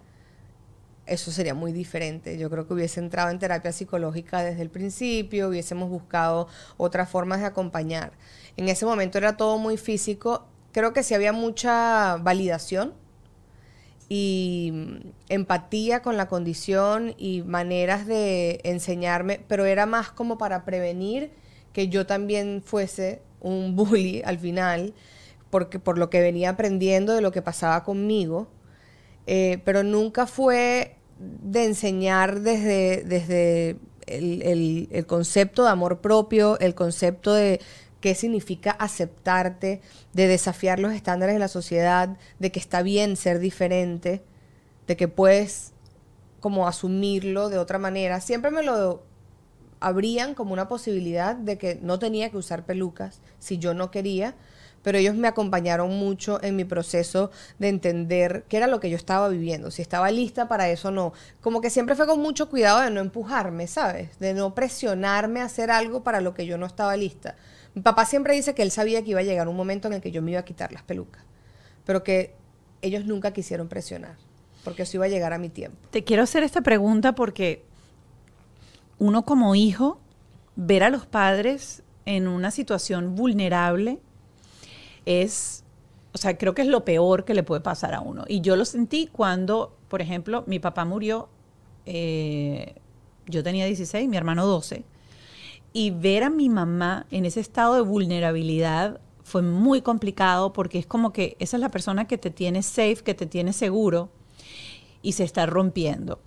eso 1.06 1.30
sería 1.30 1.54
muy 1.54 1.74
diferente. 1.74 2.38
Yo 2.38 2.50
creo 2.50 2.66
que 2.66 2.74
hubiese 2.74 3.02
entrado 3.02 3.32
en 3.32 3.40
terapia 3.40 3.74
psicológica 3.74 4.42
desde 4.42 4.62
el 4.62 4.70
principio, 4.70 5.50
hubiésemos 5.50 5.90
buscado 5.90 6.48
otras 6.78 7.10
formas 7.10 7.42
de 7.42 7.48
acompañar. 7.48 8.14
En 8.56 8.70
ese 8.70 8.86
momento 8.86 9.18
era 9.18 9.36
todo 9.36 9.58
muy 9.58 9.76
físico. 9.76 10.48
Creo 10.74 10.94
que 10.94 11.04
sí 11.04 11.14
había 11.16 11.34
mucha 11.34 12.18
validación 12.18 12.94
y 14.10 14.72
mm, 14.74 14.96
empatía 15.30 16.02
con 16.02 16.18
la 16.18 16.28
condición 16.28 17.16
y 17.18 17.42
maneras 17.44 18.06
de 18.06 18.60
enseñarme, 18.64 19.42
pero 19.48 19.66
era 19.66 19.86
más 19.86 20.12
como 20.12 20.38
para 20.38 20.66
prevenir 20.66 21.32
que 21.74 21.90
yo 21.90 22.06
también 22.06 22.62
fuese 22.64 23.22
un 23.42 23.76
bully 23.76 24.22
al 24.26 24.40
final, 24.40 24.94
porque 25.50 25.80
por 25.80 25.98
lo 25.98 26.10
que 26.10 26.22
venía 26.22 26.52
aprendiendo 26.52 27.14
de 27.14 27.22
lo 27.22 27.32
que 27.32 27.42
pasaba 27.42 27.84
conmigo. 27.84 28.48
Eh, 29.28 29.60
pero 29.66 29.84
nunca 29.84 30.28
fue 30.28 30.98
de 31.20 31.66
enseñar 31.66 32.42
desde, 32.42 33.04
desde 33.06 33.78
el, 34.08 34.42
el- 34.44 34.90
el 34.92 35.06
concepto 35.06 35.64
de 35.64 35.70
amor 35.70 36.02
propio, 36.02 36.60
el 36.60 36.76
concepto 36.76 37.34
de 37.34 37.62
qué 38.04 38.16
significa 38.16 38.72
aceptarte, 38.72 39.80
de 40.12 40.28
desafiar 40.28 40.78
los 40.78 40.92
estándares 40.92 41.36
de 41.36 41.40
la 41.40 41.48
sociedad, 41.48 42.18
de 42.38 42.52
que 42.52 42.60
está 42.60 42.82
bien 42.82 43.16
ser 43.16 43.40
diferente, 43.40 44.22
de 44.88 44.98
que 44.98 45.08
puedes 45.08 45.72
como 46.42 46.68
asumirlo 46.68 47.48
de 47.48 47.58
otra 47.58 47.80
manera. 47.80 48.20
Siempre 48.20 48.52
me 48.52 48.62
lo 48.62 49.04
abrían 49.80 50.34
como 50.34 50.52
una 50.52 50.68
posibilidad 50.68 51.34
de 51.34 51.58
que 51.58 51.80
no 51.82 51.98
tenía 51.98 52.30
que 52.30 52.36
usar 52.36 52.66
pelucas 52.66 53.22
si 53.40 53.58
yo 53.58 53.74
no 53.74 53.90
quería, 53.90 54.36
pero 54.82 54.98
ellos 54.98 55.16
me 55.16 55.30
acompañaron 55.30 55.98
mucho 55.98 56.44
en 56.44 56.58
mi 56.58 56.66
proceso 56.66 57.32
de 57.58 57.70
entender 57.70 58.44
qué 58.50 58.58
era 58.58 58.68
lo 58.68 58.82
que 58.82 58.90
yo 58.90 58.98
estaba 58.98 59.30
viviendo, 59.30 59.72
si 59.72 59.82
estaba 59.82 60.12
lista 60.12 60.50
para 60.50 60.68
eso 60.68 60.90
o 60.90 60.92
no. 60.92 61.14
Como 61.40 61.62
que 61.62 61.70
siempre 61.70 61.96
fue 61.96 62.06
con 62.06 62.20
mucho 62.20 62.50
cuidado 62.50 62.82
de 62.82 62.92
no 62.92 63.00
empujarme, 63.00 63.68
¿sabes? 63.68 64.20
De 64.20 64.34
no 64.34 64.54
presionarme 64.54 65.40
a 65.40 65.46
hacer 65.46 65.72
algo 65.72 66.04
para 66.04 66.20
lo 66.20 66.34
que 66.34 66.46
yo 66.46 66.58
no 66.58 66.66
estaba 66.66 66.98
lista. 66.98 67.38
Mi 67.76 67.82
papá 67.82 68.06
siempre 68.06 68.34
dice 68.34 68.54
que 68.54 68.62
él 68.62 68.72
sabía 68.72 69.04
que 69.04 69.12
iba 69.12 69.20
a 69.20 69.24
llegar 69.24 69.48
un 69.48 69.56
momento 69.56 69.88
en 69.88 69.96
el 69.96 70.02
que 70.02 70.12
yo 70.12 70.22
me 70.22 70.32
iba 70.32 70.40
a 70.40 70.46
quitar 70.46 70.72
las 70.72 70.84
pelucas, 70.84 71.24
pero 71.86 72.04
que 72.04 72.36
ellos 72.82 73.06
nunca 73.06 73.32
quisieron 73.32 73.68
presionar, 73.68 74.16
porque 74.64 74.84
eso 74.84 74.98
iba 74.98 75.06
a 75.06 75.10
llegar 75.10 75.34
a 75.34 75.38
mi 75.38 75.50
tiempo. 75.50 75.78
Te 75.92 76.04
quiero 76.04 76.24
hacer 76.24 76.44
esta 76.44 76.62
pregunta 76.62 77.16
porque 77.16 77.64
uno 79.00 79.26
como 79.26 79.56
hijo, 79.56 80.00
ver 80.56 80.84
a 80.84 80.90
los 80.90 81.06
padres 81.06 81.84
en 82.06 82.28
una 82.28 82.52
situación 82.52 83.16
vulnerable 83.16 84.00
es, 85.06 85.64
o 86.14 86.18
sea, 86.18 86.38
creo 86.38 86.54
que 86.54 86.62
es 86.62 86.68
lo 86.68 86.86
peor 86.86 87.26
que 87.26 87.34
le 87.34 87.44
puede 87.44 87.62
pasar 87.62 87.94
a 87.94 88.02
uno. 88.02 88.26
Y 88.28 88.42
yo 88.42 88.56
lo 88.56 88.66
sentí 88.66 89.08
cuando, 89.12 89.76
por 89.88 90.02
ejemplo, 90.02 90.44
mi 90.46 90.60
papá 90.60 90.86
murió 90.86 91.30
eh, 91.86 92.76
yo 93.26 93.44
tenía 93.44 93.66
16, 93.66 94.08
mi 94.10 94.18
hermano 94.18 94.46
12, 94.46 94.84
y 95.74 95.90
ver 95.90 96.24
a 96.24 96.30
mi 96.30 96.50
mamá 96.50 97.08
en 97.10 97.26
ese 97.26 97.40
estado 97.40 97.76
de 97.76 97.82
vulnerabilidad 97.82 99.02
fue 99.24 99.42
muy 99.42 99.82
complicado 99.82 100.54
porque 100.54 100.78
es 100.78 100.86
como 100.86 101.12
que 101.12 101.36
esa 101.40 101.58
es 101.58 101.62
la 101.62 101.70
persona 101.70 102.06
que 102.06 102.18
te 102.18 102.30
tiene 102.30 102.62
safe, 102.62 102.98
que 103.04 103.16
te 103.16 103.26
tiene 103.26 103.54
seguro 103.54 104.10
y 105.02 105.14
se 105.14 105.24
está 105.24 105.46
rompiendo. 105.48 106.20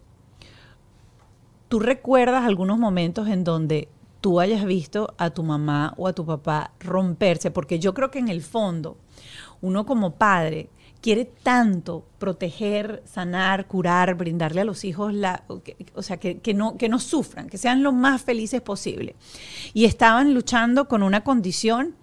¿Tú 1.68 1.78
recuerdas 1.78 2.44
algunos 2.44 2.78
momentos 2.78 3.28
en 3.28 3.44
donde 3.44 3.88
tú 4.20 4.40
hayas 4.40 4.64
visto 4.64 5.14
a 5.18 5.30
tu 5.30 5.42
mamá 5.42 5.94
o 5.96 6.08
a 6.08 6.12
tu 6.12 6.24
papá 6.24 6.72
romperse? 6.80 7.50
Porque 7.50 7.78
yo 7.78 7.94
creo 7.94 8.10
que 8.10 8.18
en 8.18 8.28
el 8.28 8.42
fondo, 8.42 8.96
uno 9.60 9.86
como 9.86 10.14
padre 10.14 10.70
quiere 11.00 11.24
tanto 11.24 12.06
proteger, 12.18 13.02
sanar, 13.06 13.66
curar, 13.66 14.14
brindarle 14.14 14.62
a 14.62 14.64
los 14.64 14.84
hijos 14.84 15.14
la, 15.14 15.44
o 15.94 16.02
sea, 16.02 16.18
que, 16.18 16.54
no, 16.54 16.76
que 16.76 16.88
no 16.88 16.98
sufran, 16.98 17.48
que 17.48 17.58
sean 17.58 17.82
lo 17.82 17.92
más 17.92 18.22
felices 18.22 18.60
posible. 18.60 19.16
Y 19.74 19.84
estaban 19.84 20.34
luchando 20.34 20.88
con 20.88 21.02
una 21.02 21.22
condición 21.22 21.94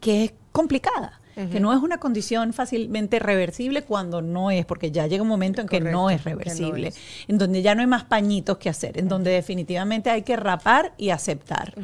que 0.00 0.24
es 0.24 0.32
complicada 0.52 1.18
que 1.46 1.60
no 1.60 1.72
es 1.72 1.80
una 1.80 1.98
condición 1.98 2.52
fácilmente 2.52 3.20
reversible 3.20 3.82
cuando 3.82 4.20
no 4.22 4.50
es, 4.50 4.66
porque 4.66 4.90
ya 4.90 5.06
llega 5.06 5.22
un 5.22 5.28
momento 5.28 5.60
en 5.60 5.68
que 5.68 5.80
no 5.80 6.10
es 6.10 6.24
reversible, 6.24 6.92
en 7.28 7.38
donde 7.38 7.62
ya 7.62 7.76
no 7.76 7.80
hay 7.80 7.86
más 7.86 8.04
pañitos 8.04 8.58
que 8.58 8.68
hacer, 8.68 8.98
en 8.98 9.06
donde 9.06 9.30
definitivamente 9.30 10.10
hay 10.10 10.22
que 10.22 10.36
rapar 10.36 10.94
y 10.98 11.10
aceptar. 11.10 11.74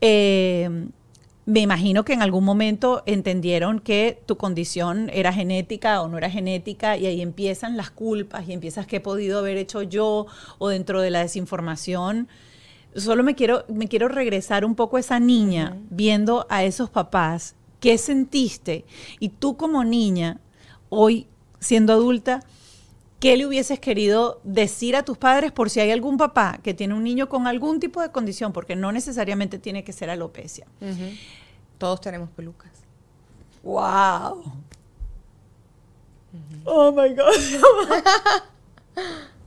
Eh, 0.00 0.86
me 1.48 1.60
imagino 1.60 2.04
que 2.04 2.12
en 2.12 2.20
algún 2.20 2.44
momento 2.44 3.02
entendieron 3.06 3.80
que 3.80 4.22
tu 4.26 4.36
condición 4.36 5.10
era 5.14 5.32
genética 5.32 6.02
o 6.02 6.08
no 6.08 6.18
era 6.18 6.28
genética 6.28 6.98
y 6.98 7.06
ahí 7.06 7.22
empiezan 7.22 7.78
las 7.78 7.90
culpas 7.90 8.46
y 8.46 8.52
empiezas 8.52 8.86
qué 8.86 8.96
he 8.96 9.00
podido 9.00 9.38
haber 9.38 9.56
hecho 9.56 9.82
yo 9.82 10.26
o 10.58 10.68
dentro 10.68 11.00
de 11.00 11.10
la 11.10 11.20
desinformación. 11.20 12.28
Solo 12.94 13.22
me 13.22 13.34
quiero, 13.34 13.64
me 13.68 13.88
quiero 13.88 14.08
regresar 14.08 14.66
un 14.66 14.74
poco 14.74 14.98
a 14.98 15.00
esa 15.00 15.20
niña 15.20 15.78
viendo 15.88 16.46
a 16.50 16.64
esos 16.64 16.90
papás 16.90 17.54
¿Qué 17.80 17.96
sentiste? 17.96 18.84
Y 19.20 19.28
tú 19.28 19.56
como 19.56 19.84
niña, 19.84 20.40
hoy 20.88 21.28
siendo 21.60 21.92
adulta, 21.92 22.40
¿qué 23.20 23.36
le 23.36 23.46
hubieses 23.46 23.80
querido 23.80 24.40
decir 24.44 24.96
a 24.96 25.04
tus 25.04 25.18
padres 25.18 25.52
por 25.52 25.70
si 25.70 25.80
hay 25.80 25.90
algún 25.90 26.16
papá 26.16 26.58
que 26.62 26.74
tiene 26.74 26.94
un 26.94 27.04
niño 27.04 27.28
con 27.28 27.46
algún 27.46 27.80
tipo 27.80 28.00
de 28.00 28.10
condición? 28.10 28.52
Porque 28.52 28.76
no 28.76 28.92
necesariamente 28.92 29.58
tiene 29.58 29.84
que 29.84 29.92
ser 29.92 30.10
alopecia. 30.10 30.66
Todos 31.78 32.00
tenemos 32.00 32.30
pelucas. 32.30 32.72
¡Wow! 33.62 34.42
Oh 36.64 36.92
my 36.92 37.14
God. 37.14 37.34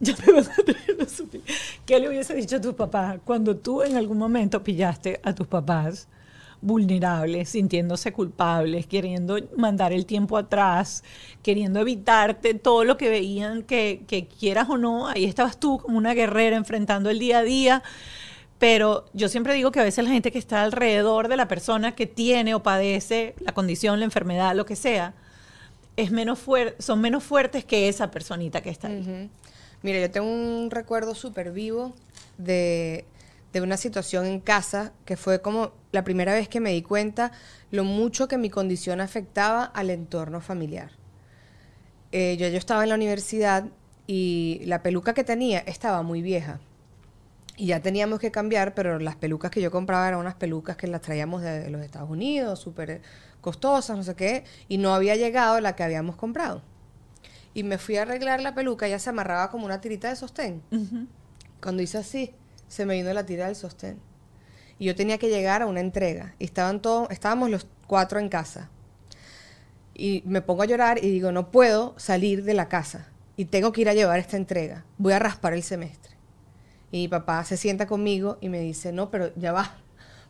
Ya 0.00 0.14
me 0.24 0.32
vas 0.32 0.48
a 0.48 0.52
¿Qué 1.84 1.98
le 1.98 2.08
hubiese 2.08 2.32
dicho 2.34 2.56
a 2.56 2.60
tus 2.60 2.74
papás 2.74 3.18
cuando 3.24 3.56
tú 3.56 3.82
en 3.82 3.96
algún 3.96 4.16
momento 4.16 4.62
pillaste 4.62 5.20
a 5.24 5.34
tus 5.34 5.48
papás 5.48 6.06
vulnerables, 6.60 7.50
sintiéndose 7.50 8.12
culpables, 8.12 8.86
queriendo 8.86 9.38
mandar 9.56 9.92
el 9.92 10.06
tiempo 10.06 10.36
atrás, 10.36 11.04
queriendo 11.42 11.80
evitarte 11.80 12.54
todo 12.54 12.84
lo 12.84 12.96
que 12.96 13.08
veían 13.08 13.62
que, 13.62 14.02
que 14.06 14.26
quieras 14.26 14.68
o 14.68 14.76
no? 14.76 15.08
Ahí 15.08 15.24
estabas 15.24 15.58
tú 15.58 15.78
como 15.78 15.98
una 15.98 16.14
guerrera 16.14 16.56
enfrentando 16.56 17.10
el 17.10 17.18
día 17.18 17.38
a 17.38 17.42
día. 17.42 17.82
Pero 18.58 19.04
yo 19.12 19.28
siempre 19.28 19.54
digo 19.54 19.70
que 19.70 19.78
a 19.80 19.84
veces 19.84 20.04
la 20.04 20.10
gente 20.10 20.32
que 20.32 20.38
está 20.38 20.62
alrededor 20.62 21.28
de 21.28 21.36
la 21.36 21.46
persona 21.46 21.94
que 21.94 22.06
tiene 22.06 22.54
o 22.54 22.62
padece 22.62 23.34
la 23.38 23.52
condición, 23.52 24.00
la 24.00 24.04
enfermedad, 24.04 24.56
lo 24.56 24.66
que 24.66 24.74
sea, 24.74 25.14
es 25.96 26.10
menos 26.10 26.40
son 26.78 27.00
menos 27.00 27.22
fuertes 27.22 27.64
que 27.64 27.88
esa 27.88 28.10
personita 28.10 28.60
que 28.60 28.70
está 28.70 28.88
ahí. 28.88 29.30
Mira, 29.82 30.00
yo 30.00 30.10
tengo 30.10 30.26
un 30.26 30.70
recuerdo 30.72 31.14
súper 31.14 31.52
vivo 31.52 31.94
de, 32.36 33.04
una 33.54 33.76
situación 33.76 34.26
en 34.26 34.40
casa 34.40 34.92
que 35.04 35.16
fue 35.16 35.40
como 35.40 35.72
la 35.90 36.04
primera 36.04 36.32
vez 36.32 36.48
que 36.48 36.60
me 36.60 36.72
di 36.72 36.82
cuenta 36.82 37.32
lo 37.70 37.84
mucho 37.84 38.28
que 38.28 38.38
mi 38.38 38.50
condición 38.50 39.00
afectaba 39.00 39.64
al 39.64 39.90
entorno 39.90 40.40
familiar. 40.40 40.92
Eh, 42.12 42.36
yo, 42.38 42.48
yo 42.48 42.58
estaba 42.58 42.82
en 42.82 42.90
la 42.90 42.94
universidad 42.94 43.66
y 44.06 44.62
la 44.64 44.82
peluca 44.82 45.14
que 45.14 45.24
tenía 45.24 45.58
estaba 45.60 46.02
muy 46.02 46.22
vieja. 46.22 46.60
Y 47.56 47.66
ya 47.66 47.80
teníamos 47.80 48.20
que 48.20 48.30
cambiar, 48.30 48.74
pero 48.74 49.00
las 49.00 49.16
pelucas 49.16 49.50
que 49.50 49.60
yo 49.60 49.70
compraba 49.70 50.06
eran 50.06 50.20
unas 50.20 50.36
pelucas 50.36 50.76
que 50.76 50.86
las 50.86 51.00
traíamos 51.00 51.42
de 51.42 51.68
los 51.70 51.82
Estados 51.82 52.08
Unidos, 52.08 52.60
súper 52.60 53.02
costosas, 53.40 53.96
no 53.96 54.04
sé 54.04 54.14
qué, 54.14 54.44
y 54.68 54.78
no 54.78 54.94
había 54.94 55.16
llegado 55.16 55.60
la 55.60 55.74
que 55.74 55.82
habíamos 55.82 56.14
comprado 56.14 56.62
y 57.58 57.64
me 57.64 57.78
fui 57.78 57.96
a 57.96 58.02
arreglar 58.02 58.40
la 58.40 58.54
peluca, 58.54 58.86
ya 58.86 59.00
se 59.00 59.10
amarraba 59.10 59.50
como 59.50 59.66
una 59.66 59.80
tirita 59.80 60.08
de 60.08 60.14
sostén. 60.14 60.62
Cuando 61.60 61.82
hice 61.82 61.98
así, 61.98 62.32
se 62.68 62.86
me 62.86 62.94
vino 62.94 63.12
la 63.12 63.26
tira 63.26 63.46
del 63.46 63.56
sostén. 63.56 63.98
Y 64.78 64.86
yo 64.86 64.94
tenía 64.94 65.18
que 65.18 65.28
llegar 65.28 65.62
a 65.62 65.66
una 65.66 65.80
entrega. 65.80 66.34
Y 66.38 66.44
estaban 66.44 66.80
todos, 66.80 67.10
estábamos 67.10 67.50
los 67.50 67.66
cuatro 67.86 68.20
en 68.20 68.28
casa. 68.28 68.70
Y 69.94 70.22
me 70.24 70.42
pongo 70.42 70.62
a 70.62 70.66
llorar 70.66 71.02
y 71.02 71.10
digo, 71.10 71.32
no 71.32 71.50
puedo 71.50 71.94
salir 71.98 72.44
de 72.44 72.54
la 72.54 72.68
casa. 72.68 73.08
Y 73.36 73.46
tengo 73.46 73.72
que 73.72 73.80
ir 73.80 73.88
a 73.88 73.94
llevar 73.94 74.20
esta 74.20 74.36
entrega. 74.36 74.84
Voy 74.96 75.12
a 75.12 75.18
raspar 75.18 75.54
el 75.54 75.62
semestre. 75.62 76.12
Y 76.92 76.98
mi 76.98 77.08
papá 77.08 77.44
se 77.44 77.56
sienta 77.56 77.86
conmigo 77.86 78.38
y 78.40 78.48
me 78.48 78.60
dice, 78.60 78.92
no, 78.92 79.10
pero 79.10 79.34
ya 79.34 79.52
va 79.52 79.76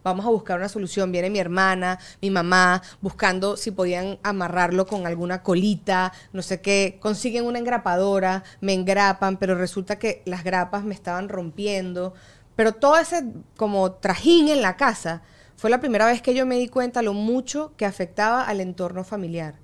vamos 0.08 0.26
a 0.26 0.30
buscar 0.30 0.58
una 0.58 0.68
solución. 0.68 1.12
Viene 1.12 1.30
mi 1.30 1.38
hermana, 1.38 1.98
mi 2.20 2.30
mamá, 2.30 2.82
buscando 3.00 3.56
si 3.56 3.70
podían 3.70 4.18
amarrarlo 4.22 4.86
con 4.86 5.06
alguna 5.06 5.42
colita, 5.42 6.12
no 6.32 6.42
sé 6.42 6.60
qué. 6.60 6.98
Consiguen 7.00 7.44
una 7.44 7.58
engrapadora, 7.58 8.42
me 8.60 8.74
engrapan, 8.74 9.36
pero 9.36 9.54
resulta 9.54 9.98
que 9.98 10.22
las 10.24 10.44
grapas 10.44 10.84
me 10.84 10.94
estaban 10.94 11.28
rompiendo. 11.28 12.14
Pero 12.56 12.72
todo 12.72 12.98
ese 12.98 13.24
como 13.56 13.92
trajín 13.92 14.48
en 14.48 14.62
la 14.62 14.76
casa 14.76 15.22
fue 15.56 15.70
la 15.70 15.80
primera 15.80 16.06
vez 16.06 16.22
que 16.22 16.34
yo 16.34 16.46
me 16.46 16.58
di 16.58 16.68
cuenta 16.68 17.02
lo 17.02 17.12
mucho 17.12 17.72
que 17.76 17.86
afectaba 17.86 18.42
al 18.42 18.60
entorno 18.60 19.04
familiar. 19.04 19.54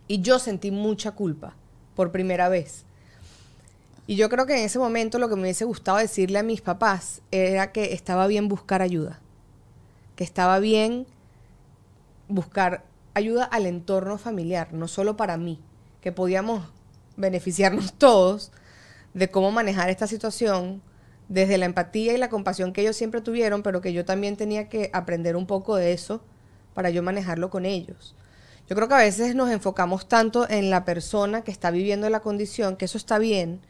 Y 0.08 0.22
yo 0.22 0.40
sentí 0.40 0.72
mucha 0.72 1.12
culpa 1.12 1.56
por 1.96 2.12
primera 2.12 2.50
vez. 2.50 2.86
Y 4.08 4.18
yo 4.18 4.30
creo 4.30 4.46
que 4.46 4.58
en 4.58 4.66
ese 4.66 4.78
momento 4.78 5.18
lo 5.18 5.30
que 5.30 5.36
me 5.36 5.42
hubiese 5.42 5.66
gustado 5.66 5.98
decirle 5.98 6.38
a 6.38 6.44
mis 6.44 6.62
papás 6.62 7.22
era 7.32 7.72
que 7.72 7.94
estaba 7.94 8.28
bien 8.28 8.48
buscar 8.48 8.82
ayuda. 8.82 9.20
Que 10.16 10.24
estaba 10.24 10.60
bien 10.60 11.08
buscar 12.28 12.84
ayuda 13.16 13.46
al 13.46 13.66
entorno 13.66 14.18
familiar, 14.18 14.74
no 14.74 14.88
solo 14.88 15.18
para 15.18 15.38
mí. 15.38 15.60
Que 16.02 16.12
podíamos 16.12 16.64
beneficiarnos 17.18 17.94
todos 17.94 18.52
de 19.14 19.30
cómo 19.30 19.52
manejar 19.52 19.90
esta 19.90 20.08
situación 20.08 20.82
desde 21.28 21.58
la 21.58 21.66
empatía 21.66 22.14
y 22.14 22.18
la 22.18 22.30
compasión 22.30 22.74
que 22.74 22.82
ellos 22.82 22.96
siempre 22.96 23.22
tuvieron, 23.22 23.64
pero 23.64 23.82
que 23.82 23.94
yo 23.94 24.06
también 24.06 24.38
tenía 24.38 24.70
que 24.70 24.90
aprender 24.94 25.36
un 25.36 25.48
poco 25.48 25.76
de 25.76 25.94
eso 25.94 26.22
para 26.74 26.90
yo 26.90 27.02
manejarlo 27.02 27.50
con 27.50 27.66
ellos. 27.66 28.16
Yo 28.68 28.76
creo 28.76 28.88
que 28.88 28.96
a 28.96 29.00
veces 29.00 29.36
nos 29.36 29.52
enfocamos 29.52 30.08
tanto 30.08 30.50
en 30.50 30.70
la 30.70 30.86
persona 30.86 31.44
que 31.44 31.52
está 31.52 31.72
viviendo 31.72 32.10
la 32.10 32.22
condición, 32.22 32.76
que 32.76 32.86
eso 32.86 32.98
está 32.98 33.20
bien, 33.20 33.62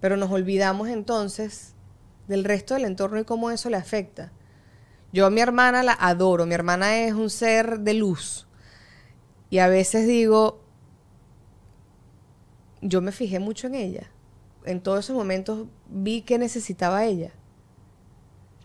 pero 0.00 0.16
nos 0.16 0.30
olvidamos 0.30 0.88
entonces 0.88 1.74
del 2.28 2.44
resto 2.44 2.74
del 2.74 2.84
entorno 2.84 3.18
y 3.18 3.24
cómo 3.24 3.50
eso 3.50 3.70
le 3.70 3.76
afecta. 3.76 4.32
Yo 5.12 5.26
a 5.26 5.30
mi 5.30 5.40
hermana 5.40 5.82
la 5.82 5.92
adoro, 5.92 6.46
mi 6.46 6.54
hermana 6.54 6.98
es 6.98 7.12
un 7.12 7.30
ser 7.30 7.80
de 7.80 7.94
luz. 7.94 8.46
Y 9.50 9.58
a 9.58 9.68
veces 9.68 10.06
digo, 10.06 10.60
yo 12.80 13.00
me 13.00 13.12
fijé 13.12 13.38
mucho 13.38 13.66
en 13.66 13.74
ella. 13.74 14.10
En 14.64 14.80
todos 14.80 15.04
esos 15.04 15.16
momentos 15.16 15.66
vi 15.88 16.22
que 16.22 16.38
necesitaba 16.38 17.04
ella. 17.04 17.32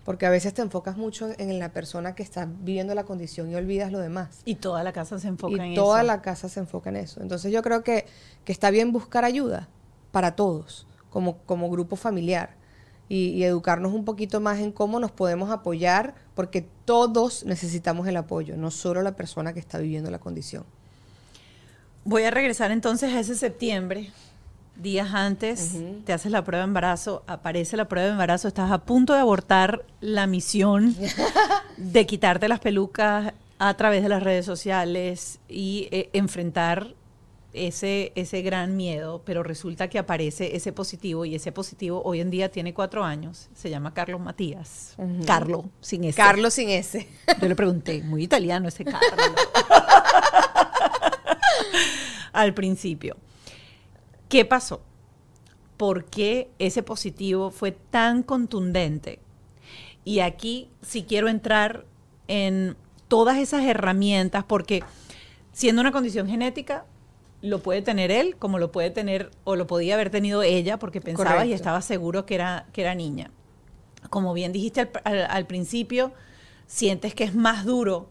Porque 0.04 0.26
a 0.26 0.32
veces 0.32 0.54
te 0.54 0.64
enfocas 0.64 0.98
mucho 0.98 1.30
en, 1.38 1.52
en 1.52 1.60
la 1.60 1.72
persona 1.74 2.16
que 2.16 2.24
está 2.24 2.46
viviendo 2.46 2.96
la 2.96 3.04
condición 3.04 3.52
y 3.52 3.56
olvidas 3.56 3.92
lo 3.92 4.00
demás. 4.00 4.42
Y 4.46 4.56
toda 4.56 4.84
la 4.84 4.94
casa 4.94 5.20
se 5.20 5.28
enfoca 5.28 5.64
en 5.64 5.74
y 5.74 5.76
toda 5.76 6.00
eso. 6.00 6.08
la 6.08 6.22
casa 6.22 6.50
se 6.50 6.60
enfoca 6.60 6.90
en 6.90 6.96
eso. 6.96 7.22
Entonces 7.22 7.52
yo 7.52 7.62
creo 7.62 7.84
que, 7.84 8.06
que 8.44 8.52
está 8.52 8.72
bien 8.72 8.92
buscar 8.92 9.26
ayuda 9.26 9.70
para 10.12 10.36
todos, 10.36 10.88
como, 11.10 11.38
como 11.40 11.70
grupo 11.70 11.96
familiar. 11.96 12.60
Y, 13.10 13.30
y 13.32 13.44
educarnos 13.44 13.92
un 13.92 14.06
poquito 14.06 14.40
más 14.40 14.60
en 14.60 14.72
cómo 14.72 15.00
nos 15.00 15.12
podemos 15.12 15.52
apoyar, 15.52 16.16
porque 16.34 16.66
todos 16.86 17.44
necesitamos 17.46 18.08
el 18.08 18.16
apoyo, 18.16 18.56
no 18.56 18.72
solo 18.72 19.02
la 19.02 19.18
persona 19.18 19.54
que 19.54 19.60
está 19.60 19.80
viviendo 19.80 20.10
la 20.10 20.20
condición. 20.20 20.64
Voy 22.04 22.24
a 22.24 22.32
regresar 22.32 22.72
entonces 22.72 23.14
a 23.14 23.20
ese 23.20 23.36
septiembre. 23.36 24.12
Días 24.76 25.14
antes, 25.14 25.78
te 26.06 26.14
haces 26.14 26.32
la 26.32 26.44
prueba 26.44 26.64
de 26.64 26.70
embarazo, 26.70 27.24
aparece 27.28 27.78
la 27.78 27.88
prueba 27.88 28.08
de 28.08 28.14
embarazo, 28.14 28.48
estás 28.48 28.72
a 28.72 28.80
punto 28.80 29.14
de 29.14 29.20
abortar 29.20 29.86
la 30.00 30.26
misión 30.26 30.96
de 31.78 32.06
quitarte 32.08 32.48
las 32.48 32.62
pelucas 32.62 33.34
a 33.60 33.74
través 33.76 34.02
de 34.02 34.10
las 34.10 34.24
redes 34.24 34.44
sociales 34.44 35.40
y 35.48 35.88
eh, 35.92 36.10
enfrentar 36.14 36.96
ese, 37.54 38.12
ese 38.16 38.42
gran 38.42 38.76
miedo, 38.76 39.22
pero 39.26 39.44
resulta 39.44 39.88
que 39.90 40.00
aparece 40.00 40.56
ese 40.56 40.72
positivo 40.72 41.26
y 41.26 41.36
ese 41.36 41.52
positivo 41.52 42.02
hoy 42.04 42.22
en 42.22 42.32
día 42.32 42.50
tiene 42.50 42.74
cuatro 42.74 43.04
años, 43.04 43.50
se 43.54 43.70
llama 43.70 43.94
Carlos 43.94 44.22
Matías. 44.22 44.96
Carlo, 45.28 45.66
sin 45.82 46.06
ese. 46.06 46.18
Carlos 46.18 46.54
sin 46.54 46.70
ese. 46.70 47.08
Yo 47.40 47.48
le 47.48 47.56
pregunté, 47.56 48.02
muy 48.04 48.24
italiano 48.24 48.68
ese 48.68 48.84
Carlo. 48.86 49.36
Al 52.34 52.54
principio. 52.54 53.18
¿Qué 54.30 54.46
pasó? 54.46 54.82
¿Por 55.78 56.06
qué 56.06 56.50
ese 56.60 56.84
positivo 56.84 57.50
fue 57.52 57.72
tan 57.72 58.24
contundente? 58.24 59.20
Y 60.06 60.20
aquí 60.20 60.70
sí 60.82 61.04
quiero 61.04 61.28
entrar 61.28 61.86
en 62.28 62.76
todas 63.08 63.38
esas 63.38 63.64
herramientas, 63.66 64.44
porque 64.46 64.84
siendo 65.52 65.82
una 65.82 65.92
condición 65.92 66.28
genética, 66.28 66.86
lo 67.42 67.60
puede 67.62 67.82
tener 67.82 68.12
él, 68.12 68.36
como 68.38 68.58
lo 68.60 68.72
puede 68.72 68.92
tener, 68.92 69.32
o 69.44 69.56
lo 69.56 69.68
podía 69.68 69.96
haber 69.96 70.10
tenido 70.12 70.44
ella, 70.44 70.78
porque 70.80 71.02
pensaba 71.02 71.32
y 71.46 71.54
estaba 71.54 71.82
seguro 71.82 72.26
que 72.26 72.36
era, 72.36 72.68
que 72.72 72.82
era 72.82 72.96
niña. 72.96 73.32
Como 74.10 74.34
bien 74.34 74.52
dijiste 74.52 74.82
al, 74.82 74.90
al- 75.04 75.28
al 75.30 75.46
principio, 75.48 76.14
sientes 76.68 77.14
que 77.16 77.24
es 77.24 77.36
más 77.36 77.66
duro 77.66 78.08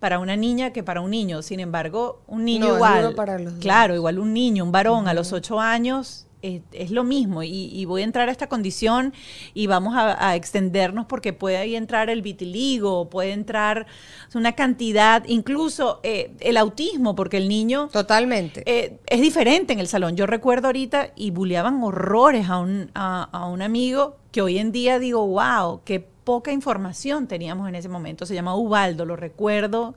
para 0.00 0.18
una 0.18 0.36
niña 0.36 0.72
que 0.72 0.82
para 0.82 1.00
un 1.00 1.10
niño. 1.10 1.42
Sin 1.42 1.60
embargo, 1.60 2.20
un 2.26 2.44
niño 2.44 2.68
No, 2.68 2.74
igual. 2.76 3.14
para 3.14 3.38
los 3.38 3.54
claro, 3.54 3.94
igual 3.94 4.18
un 4.18 4.32
niño, 4.32 4.64
un 4.64 4.72
varón 4.72 5.08
a 5.08 5.14
los 5.14 5.32
ocho 5.32 5.60
años. 5.60 6.24
Es, 6.40 6.62
es 6.70 6.92
lo 6.92 7.02
mismo 7.02 7.42
y, 7.42 7.50
y 7.50 7.84
voy 7.84 8.02
a 8.02 8.04
entrar 8.04 8.28
a 8.28 8.30
esta 8.30 8.48
condición 8.48 9.12
y 9.54 9.66
vamos 9.66 9.96
a, 9.96 10.28
a 10.28 10.36
extendernos 10.36 11.06
porque 11.06 11.32
puede 11.32 11.56
ahí 11.56 11.74
entrar 11.74 12.10
el 12.10 12.22
vitiligo, 12.22 13.10
puede 13.10 13.32
entrar 13.32 13.88
una 14.36 14.52
cantidad, 14.52 15.24
incluso 15.26 15.98
eh, 16.04 16.30
el 16.38 16.56
autismo, 16.56 17.16
porque 17.16 17.38
el 17.38 17.48
niño 17.48 17.88
Totalmente. 17.92 18.62
eh, 18.66 19.00
es 19.08 19.20
diferente 19.20 19.72
en 19.72 19.80
el 19.80 19.88
salón. 19.88 20.14
Yo 20.14 20.26
recuerdo 20.28 20.68
ahorita 20.68 21.10
y 21.16 21.32
bulleaban 21.32 21.82
horrores 21.82 22.48
a 22.48 22.58
un, 22.58 22.92
a, 22.94 23.24
a 23.32 23.46
un 23.46 23.60
amigo 23.60 24.14
que 24.30 24.40
hoy 24.40 24.58
en 24.58 24.70
día 24.70 25.00
digo, 25.00 25.26
wow, 25.26 25.80
qué 25.84 26.06
poca 26.28 26.52
información 26.52 27.26
teníamos 27.26 27.70
en 27.70 27.74
ese 27.74 27.88
momento. 27.88 28.26
Se 28.26 28.34
llama 28.34 28.54
Ubaldo, 28.54 29.06
lo 29.06 29.16
recuerdo 29.16 29.94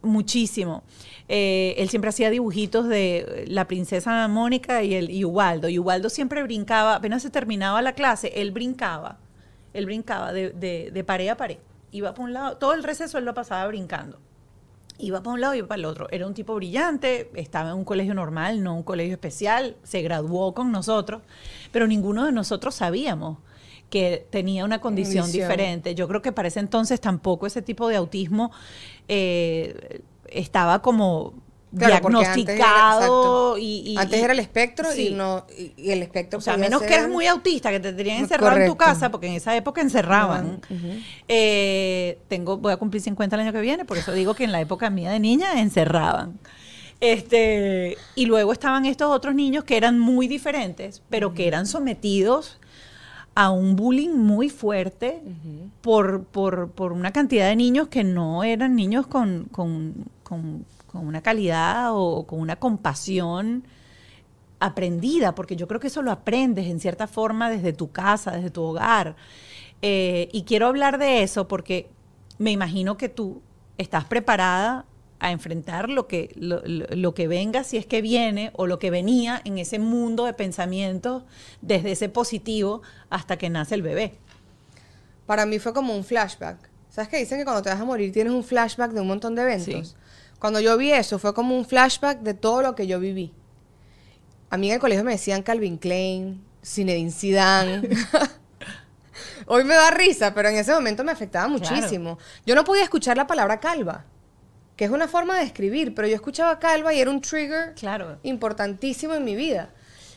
muchísimo. 0.00 0.84
Eh, 1.26 1.74
él 1.76 1.88
siempre 1.88 2.10
hacía 2.10 2.30
dibujitos 2.30 2.86
de 2.86 3.46
la 3.48 3.66
princesa 3.66 4.28
Mónica 4.28 4.84
y, 4.84 4.94
el, 4.94 5.24
Ubaldo. 5.24 5.68
Y 5.68 5.80
Ubaldo 5.80 6.08
siempre 6.08 6.44
brincaba, 6.44 6.94
apenas 6.94 7.22
se 7.22 7.30
terminaba 7.30 7.82
la 7.82 7.94
clase, 7.94 8.30
él 8.36 8.52
brincaba. 8.52 9.18
Él 9.74 9.86
brincaba 9.86 10.32
de, 10.32 10.50
de, 10.50 10.92
de 10.92 11.02
pared 11.02 11.26
a 11.26 11.36
pared. 11.36 11.58
Iba 11.90 12.14
por 12.14 12.26
un 12.26 12.32
lado, 12.32 12.56
todo 12.56 12.74
el 12.74 12.84
receso 12.84 13.18
él 13.18 13.24
lo 13.24 13.34
pasaba 13.34 13.66
brincando 13.66 14.20
iba 14.98 15.20
para 15.22 15.32
un 15.32 15.40
lado 15.40 15.54
y 15.54 15.58
iba 15.58 15.66
para 15.66 15.78
el 15.80 15.86
otro. 15.86 16.06
Era 16.10 16.26
un 16.26 16.34
tipo 16.34 16.54
brillante, 16.54 17.30
estaba 17.34 17.70
en 17.70 17.76
un 17.76 17.84
colegio 17.84 18.14
normal, 18.14 18.62
no 18.62 18.76
un 18.76 18.82
colegio 18.82 19.14
especial, 19.14 19.76
se 19.82 20.02
graduó 20.02 20.52
con 20.54 20.70
nosotros, 20.70 21.22
pero 21.72 21.86
ninguno 21.86 22.26
de 22.26 22.32
nosotros 22.32 22.74
sabíamos 22.74 23.38
que 23.90 24.26
tenía 24.30 24.64
una 24.64 24.80
condición 24.80 25.24
Condición. 25.24 25.48
diferente. 25.48 25.94
Yo 25.94 26.08
creo 26.08 26.22
que 26.22 26.32
para 26.32 26.48
ese 26.48 26.60
entonces 26.60 27.00
tampoco 27.00 27.46
ese 27.46 27.60
tipo 27.60 27.88
de 27.88 27.96
autismo 27.96 28.50
eh, 29.08 30.00
estaba 30.28 30.80
como 30.80 31.34
Claro, 31.76 32.00
porque 32.02 32.16
antes 32.18 32.28
era- 32.28 32.34
diagnosticado 32.34 33.58
y, 33.58 33.92
y- 33.92 33.96
Antes 33.96 34.20
era 34.24 34.32
el 34.32 34.40
espectro 34.40 34.90
sí. 34.90 35.08
y 35.08 35.14
no 35.14 35.46
y, 35.56 35.90
el 35.90 36.02
espectro 36.02 36.40
o 36.40 36.42
sea, 36.42 36.54
a 36.54 36.56
menos 36.56 36.82
que 36.82 36.92
eras 36.94 37.08
muy 37.08 37.26
autista, 37.28 37.70
que 37.70 37.78
te 37.78 37.92
tenían 37.92 38.16
encerrado 38.18 38.56
en 38.56 38.66
tu 38.66 38.76
casa, 38.76 39.10
porque 39.12 39.28
en 39.28 39.34
esa 39.34 39.54
época 39.56 39.80
encerraban. 39.80 40.60
Eh, 41.28 42.18
tengo, 42.26 42.56
voy 42.58 42.72
a 42.72 42.76
cumplir 42.76 43.00
50 43.02 43.36
el 43.36 43.42
año 43.42 43.52
que 43.52 43.60
viene, 43.60 43.84
por 43.84 43.98
eso 43.98 44.12
digo 44.12 44.34
que 44.34 44.42
en 44.42 44.50
la 44.52 44.60
época 44.60 44.90
mía 44.90 45.10
de 45.12 45.20
niña 45.20 45.60
encerraban. 45.60 46.40
Este, 47.00 47.96
y 48.16 48.26
luego 48.26 48.52
estaban 48.52 48.84
estos 48.84 49.08
otros 49.14 49.34
niños 49.34 49.62
que 49.64 49.76
eran 49.76 49.98
muy 49.98 50.26
diferentes, 50.28 51.02
pero 51.08 51.34
que 51.34 51.46
eran 51.46 51.66
sometidos 51.66 52.58
a 53.34 53.50
un 53.50 53.76
bullying 53.76 54.10
muy 54.10 54.50
fuerte 54.50 55.22
por, 55.80 56.24
por, 56.24 56.70
por 56.70 56.92
una 56.92 57.12
cantidad 57.12 57.48
de 57.48 57.56
niños 57.56 57.88
que 57.88 58.04
no 58.04 58.42
eran 58.44 58.74
niños 58.76 59.06
con, 59.06 59.44
con, 59.50 59.94
con- 60.22 60.64
con 60.86 61.06
una 61.06 61.22
calidad 61.22 61.90
o 61.92 62.26
con 62.26 62.40
una 62.40 62.56
compasión 62.56 63.62
aprendida, 64.58 65.34
porque 65.34 65.56
yo 65.56 65.66
creo 65.68 65.80
que 65.80 65.86
eso 65.86 66.02
lo 66.02 66.10
aprendes 66.10 66.66
en 66.66 66.80
cierta 66.80 67.06
forma 67.06 67.48
desde 67.48 67.72
tu 67.72 67.90
casa, 67.92 68.32
desde 68.32 68.50
tu 68.50 68.62
hogar. 68.62 69.16
Eh, 69.82 70.28
y 70.32 70.42
quiero 70.42 70.66
hablar 70.66 70.98
de 70.98 71.22
eso 71.22 71.48
porque 71.48 71.88
me 72.38 72.50
imagino 72.50 72.96
que 72.96 73.08
tú 73.08 73.40
estás 73.78 74.04
preparada 74.04 74.84
a 75.20 75.30
enfrentar 75.30 75.88
lo 75.88 76.06
que, 76.08 76.32
lo, 76.36 76.62
lo- 76.64 77.14
que 77.14 77.28
venga, 77.28 77.62
si 77.62 77.76
es 77.76 77.86
que 77.86 78.00
viene, 78.02 78.50
o 78.54 78.66
lo 78.66 78.78
que 78.78 78.90
venía 78.90 79.40
en 79.44 79.58
ese 79.58 79.78
mundo 79.78 80.24
de 80.24 80.32
pensamientos, 80.32 81.22
desde 81.62 81.92
ese 81.92 82.08
positivo 82.08 82.82
hasta 83.10 83.36
que 83.36 83.50
nace 83.50 83.74
el 83.74 83.82
bebé. 83.82 84.14
Para 85.26 85.46
mí 85.46 85.58
fue 85.58 85.72
como 85.72 85.94
un 85.94 86.02
flashback. 86.04 86.68
¿Sabes 86.88 87.08
qué 87.08 87.18
dicen 87.18 87.38
que 87.38 87.44
cuando 87.44 87.62
te 87.62 87.68
vas 87.70 87.80
a 87.80 87.84
morir 87.84 88.12
tienes 88.12 88.32
un 88.32 88.42
flashback 88.42 88.90
de 88.92 89.00
un 89.00 89.06
montón 89.06 89.34
de 89.36 89.42
eventos? 89.42 89.88
Sí. 89.90 89.94
Cuando 90.40 90.58
yo 90.58 90.76
vi 90.76 90.90
eso 90.90 91.18
fue 91.18 91.34
como 91.34 91.56
un 91.56 91.64
flashback 91.64 92.20
de 92.20 92.34
todo 92.34 92.62
lo 92.62 92.74
que 92.74 92.86
yo 92.86 92.98
viví. 92.98 93.32
A 94.48 94.56
mí 94.56 94.68
en 94.68 94.74
el 94.74 94.80
colegio 94.80 95.04
me 95.04 95.12
decían 95.12 95.42
Calvin 95.42 95.76
Klein, 95.76 96.42
Zinedine 96.64 97.12
Zidane. 97.12 97.88
Hoy 99.46 99.64
me 99.64 99.74
da 99.74 99.90
risa, 99.90 100.32
pero 100.34 100.48
en 100.48 100.56
ese 100.56 100.72
momento 100.72 101.04
me 101.04 101.12
afectaba 101.12 101.48
muchísimo. 101.48 102.18
Yo 102.46 102.54
no 102.54 102.64
podía 102.64 102.82
escuchar 102.84 103.16
la 103.16 103.26
palabra 103.26 103.60
calva, 103.60 104.04
que 104.80 104.86
es 104.86 104.90
una 104.90 105.08
forma 105.08 105.36
de 105.38 105.44
escribir, 105.44 105.94
pero 105.94 106.08
yo 106.08 106.14
escuchaba 106.14 106.58
calva 106.58 106.94
y 106.94 107.00
era 107.00 107.10
un 107.10 107.20
trigger 107.20 107.74
Claro. 107.74 108.16
importantísimo 108.22 109.12
en 109.12 109.24
mi 109.24 109.36
vida. 109.36 109.68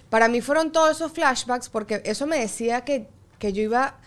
Para 0.10 0.30
mí 0.30 0.39
fueron 0.39 0.71
todos 0.71 0.91
esos 0.91 1.12
flashbacks 1.12 1.67
porque 1.67 2.02
eso 2.06 2.26
me 2.28 2.39
decía 2.39 2.86
que, 2.86 3.10
que 3.39 3.52
yo 3.52 3.62
iba, 3.62 3.97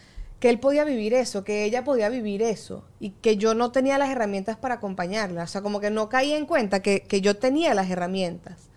que 0.41 0.49
él 0.49 0.59
podía 0.59 0.85
vivir 0.85 1.13
eso, 1.13 1.45
que 1.45 1.65
ella 1.65 1.85
podía 1.85 2.09
vivir 2.09 2.41
eso 2.41 2.87
y 3.01 3.11
que 3.11 3.37
yo 3.37 3.53
no 3.53 3.71
tenía 3.71 3.99
las 3.99 4.09
herramientas 4.09 4.57
para 4.57 4.77
acompañarla. 4.77 5.43
O 5.43 5.47
sea, 5.47 5.61
como 5.61 5.79
que 5.79 5.91
no 5.91 6.09
caía 6.09 6.39
en 6.39 6.47
cuenta 6.47 6.81
que, 6.81 7.03
que 7.03 7.21
yo 7.21 7.37
tenía 7.37 7.75
las 7.75 7.91
herramientas, 7.91 8.71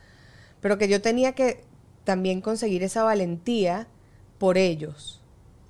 pero 0.60 0.78
que 0.78 0.90
yo 0.90 1.02
tenía 1.02 1.32
que 1.32 1.64
también 2.04 2.42
conseguir 2.42 2.84
esa 2.84 3.04
valentía 3.04 3.88
por 4.38 4.58
ellos. 4.58 5.22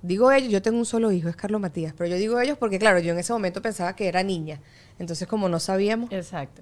Digo 0.01 0.31
ellos, 0.31 0.51
yo 0.51 0.61
tengo 0.63 0.79
un 0.79 0.85
solo 0.85 1.11
hijo, 1.11 1.29
es 1.29 1.35
Carlos 1.35 1.61
Matías, 1.61 1.93
pero 1.95 2.09
yo 2.09 2.15
digo 2.15 2.39
ellos 2.39 2.57
porque, 2.57 2.79
claro, 2.79 2.97
yo 2.97 3.11
en 3.11 3.19
ese 3.19 3.31
momento 3.33 3.61
pensaba 3.61 3.95
que 3.95 4.07
era 4.07 4.23
niña. 4.23 4.59
Entonces, 4.99 5.27
como 5.27 5.49
no 5.49 5.59
sabíamos, 5.59 6.11
Exacto. 6.11 6.61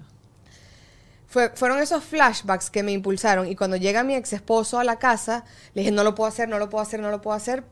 fue- 1.28 1.50
fueron 1.56 1.80
esos 1.80 2.04
flashbacks 2.04 2.70
que 2.70 2.84
me 2.84 2.92
impulsaron. 2.92 3.48
Y 3.48 3.56
cuando 3.56 3.76
llega 3.78 4.04
mi 4.04 4.16
ex 4.16 4.32
esposo 4.34 4.80
a 4.80 4.84
la 4.84 5.00
casa, 5.00 5.44
le 5.74 5.82
dije, 5.82 5.92
no 5.92 6.04
lo 6.04 6.16
puedo 6.16 6.28
hacer, 6.28 6.48
no 6.48 6.60
lo 6.60 6.70
puedo 6.70 6.82
hacer, 6.82 7.00
no 7.02 7.10
lo 7.12 7.22
puedo 7.22 7.36
hacer. 7.36 7.64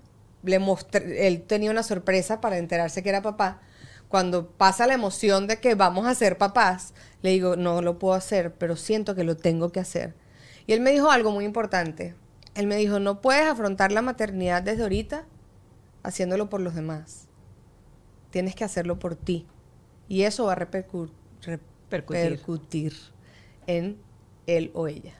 Le 0.44 0.60
mostré, 0.60 1.28
él 1.28 1.42
tenía 1.44 1.72
una 1.72 1.84
sorpresa 1.84 2.42
para 2.42 2.58
enterarse 2.58 3.02
que 3.04 3.10
era 3.10 3.22
papá. 3.22 3.62
Cuando 4.10 4.48
pasa 4.52 4.86
la 4.88 4.94
emoción 4.94 5.48
de 5.48 5.60
que 5.60 5.74
vamos 5.76 6.06
a 6.06 6.14
ser 6.16 6.38
papás, 6.38 6.94
le 7.22 7.32
digo, 7.32 7.56
no 7.56 7.82
lo 7.82 7.98
puedo 7.98 8.14
hacer, 8.14 8.54
pero 8.54 8.76
siento 8.76 9.16
que 9.16 9.24
lo 9.24 9.36
tengo 9.38 9.72
que 9.72 9.80
hacer. 9.80 10.14
Y 10.68 10.74
él 10.74 10.82
me 10.82 10.92
dijo 10.92 11.10
algo 11.12 11.32
muy 11.32 11.46
importante. 11.46 12.16
Él 12.54 12.68
me 12.68 12.76
dijo, 12.76 13.00
no 13.00 13.22
puedes 13.22 13.46
afrontar 13.48 13.92
la 13.92 14.02
maternidad 14.02 14.62
desde 14.62 14.84
ahorita 14.84 15.26
haciéndolo 16.04 16.50
por 16.50 16.62
los 16.62 16.76
demás. 16.76 17.28
Tienes 18.30 18.54
que 18.56 18.64
hacerlo 18.64 19.00
por 19.00 19.16
ti. 19.16 19.48
Y 20.08 20.24
eso 20.24 20.46
va 20.46 20.54
a 20.54 20.58
repercu- 20.58 21.10
Percutir. 21.90 22.24
repercutir 22.24 22.94
en 23.68 23.98
él 24.48 24.72
o 24.74 24.88
ella. 24.88 25.14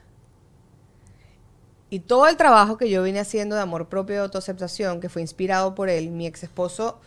Y 1.90 2.00
todo 2.00 2.26
el 2.26 2.36
trabajo 2.36 2.76
que 2.76 2.90
yo 2.90 3.02
vine 3.02 3.20
haciendo 3.20 3.54
de 3.56 3.62
amor 3.62 3.88
propio 3.88 4.16
y 4.16 4.18
autoaceptación, 4.18 5.00
que 5.00 5.08
fue 5.08 5.22
inspirado 5.22 5.74
por 5.74 5.88
él, 5.88 6.10
mi 6.10 6.26
ex 6.26 6.42
esposo, 6.42 6.98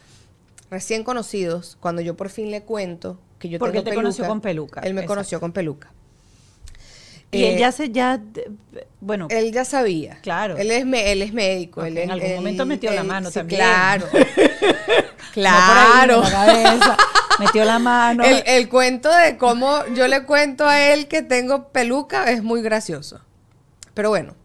recién 0.71 1.03
conocidos, 1.03 1.77
cuando 1.81 2.01
yo 2.01 2.15
por 2.15 2.29
fin 2.29 2.49
le 2.51 2.63
cuento 2.63 3.19
que 3.39 3.49
yo 3.49 3.59
Porque 3.59 3.79
tengo 3.79 3.89
él 3.89 3.91
te 3.91 3.95
conoció 3.95 4.27
con 4.27 4.41
peluca, 4.41 4.81
Él 4.81 4.93
me 4.93 5.01
exacto. 5.01 5.15
conoció 5.15 5.39
con 5.39 5.51
peluca. 5.51 5.91
Y 7.31 7.43
él 7.43 7.55
Eh, 7.55 7.59
ya 7.59 7.71
se, 7.71 7.89
ya, 7.91 8.19
bueno, 9.01 9.27
Él 9.29 9.51
ya 9.51 9.63
sabía. 9.63 10.17
Claro. 10.21 10.57
Él 10.57 10.71
es, 10.71 10.85
me- 10.85 11.11
él 11.11 11.21
es 11.21 11.31
médico. 11.31 11.83
Él, 11.83 11.97
en 11.97 12.05
él- 12.05 12.11
algún 12.11 12.35
momento 12.37 12.63
él- 12.63 12.69
metió 12.69 12.91
la 12.91 13.03
mano 13.03 13.29
sí, 13.29 13.35
también. 13.35 13.61
Claro. 13.61 14.05
no 14.11 14.11
por 14.11 15.43
ahí, 15.45 16.07
claro. 16.09 16.23
Metió 17.39 17.65
la 17.65 17.79
mano. 17.79 18.23
El, 18.23 18.43
el 18.45 18.69
cuento 18.69 19.09
de 19.13 19.37
cómo 19.37 19.85
yo 19.95 20.07
le 20.07 20.23
cuento 20.25 20.65
a 20.65 20.79
él 20.91 21.07
que 21.07 21.21
tengo 21.21 21.69
peluca 21.69 22.29
es 22.31 22.43
muy 22.43 22.61
gracioso. 22.61 23.21
Pero 23.93 24.09
bueno, 24.09 24.35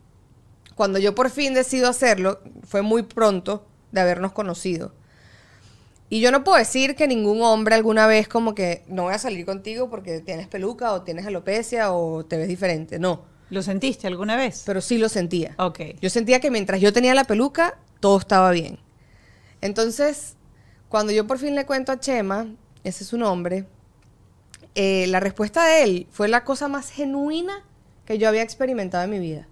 cuando 0.74 0.98
yo 0.98 1.14
por 1.14 1.30
fin 1.30 1.54
decido 1.54 1.88
hacerlo, 1.88 2.40
fue 2.66 2.82
muy 2.82 3.02
pronto 3.02 3.66
de 3.92 4.00
habernos 4.00 4.32
conocido. 4.32 4.92
Y 6.10 6.20
yo 6.20 6.30
no 6.30 6.44
puedo 6.44 6.58
decir 6.58 6.94
que 6.96 7.08
ningún 7.08 7.42
hombre 7.42 7.74
alguna 7.74 8.06
vez 8.06 8.28
como 8.28 8.54
que 8.54 8.84
no 8.88 9.04
voy 9.04 9.14
a 9.14 9.18
salir 9.18 9.44
contigo 9.46 9.88
porque 9.90 10.20
tienes 10.20 10.46
peluca 10.48 10.92
o 10.92 11.02
tienes 11.02 11.26
alopecia 11.26 11.92
o 11.92 12.24
te 12.24 12.36
ves 12.36 12.46
diferente. 12.48 12.98
No, 12.98 13.22
¿Lo 13.50 13.62
sentiste 13.62 14.06
alguna 14.06 14.36
vez? 14.36 14.62
pero 14.66 14.80
sí 14.80 14.98
lo 14.98 15.08
sentía. 15.08 15.54
ok. 15.58 15.80
Yo 16.00 16.10
sentía 16.10 16.40
que 16.40 16.50
mientras 16.50 16.80
yo 16.80 16.92
tenía 16.92 17.14
la 17.14 17.24
peluca, 17.24 17.78
todo 18.00 18.18
estaba 18.18 18.50
bien. 18.50 18.78
Entonces, 19.60 20.36
cuando 20.88 21.12
yo 21.12 21.26
por 21.26 21.38
fin 21.38 21.54
le 21.54 21.64
cuento 21.66 21.90
a 21.90 21.98
Chema, 21.98 22.48
ese 22.84 23.04
es 23.04 23.10
su 23.10 23.18
nombre, 23.18 23.66
eh, 24.74 25.06
la 25.08 25.20
respuesta 25.20 25.64
de 25.64 25.82
él 25.82 26.06
fue 26.10 26.28
la 26.28 26.44
cosa 26.44 26.68
más 26.68 26.90
genuina 26.90 27.64
que 28.04 28.18
yo 28.18 28.28
había 28.28 28.42
experimentado 28.42 29.04
en 29.04 29.10
mi 29.10 29.18
vida. 29.18 29.48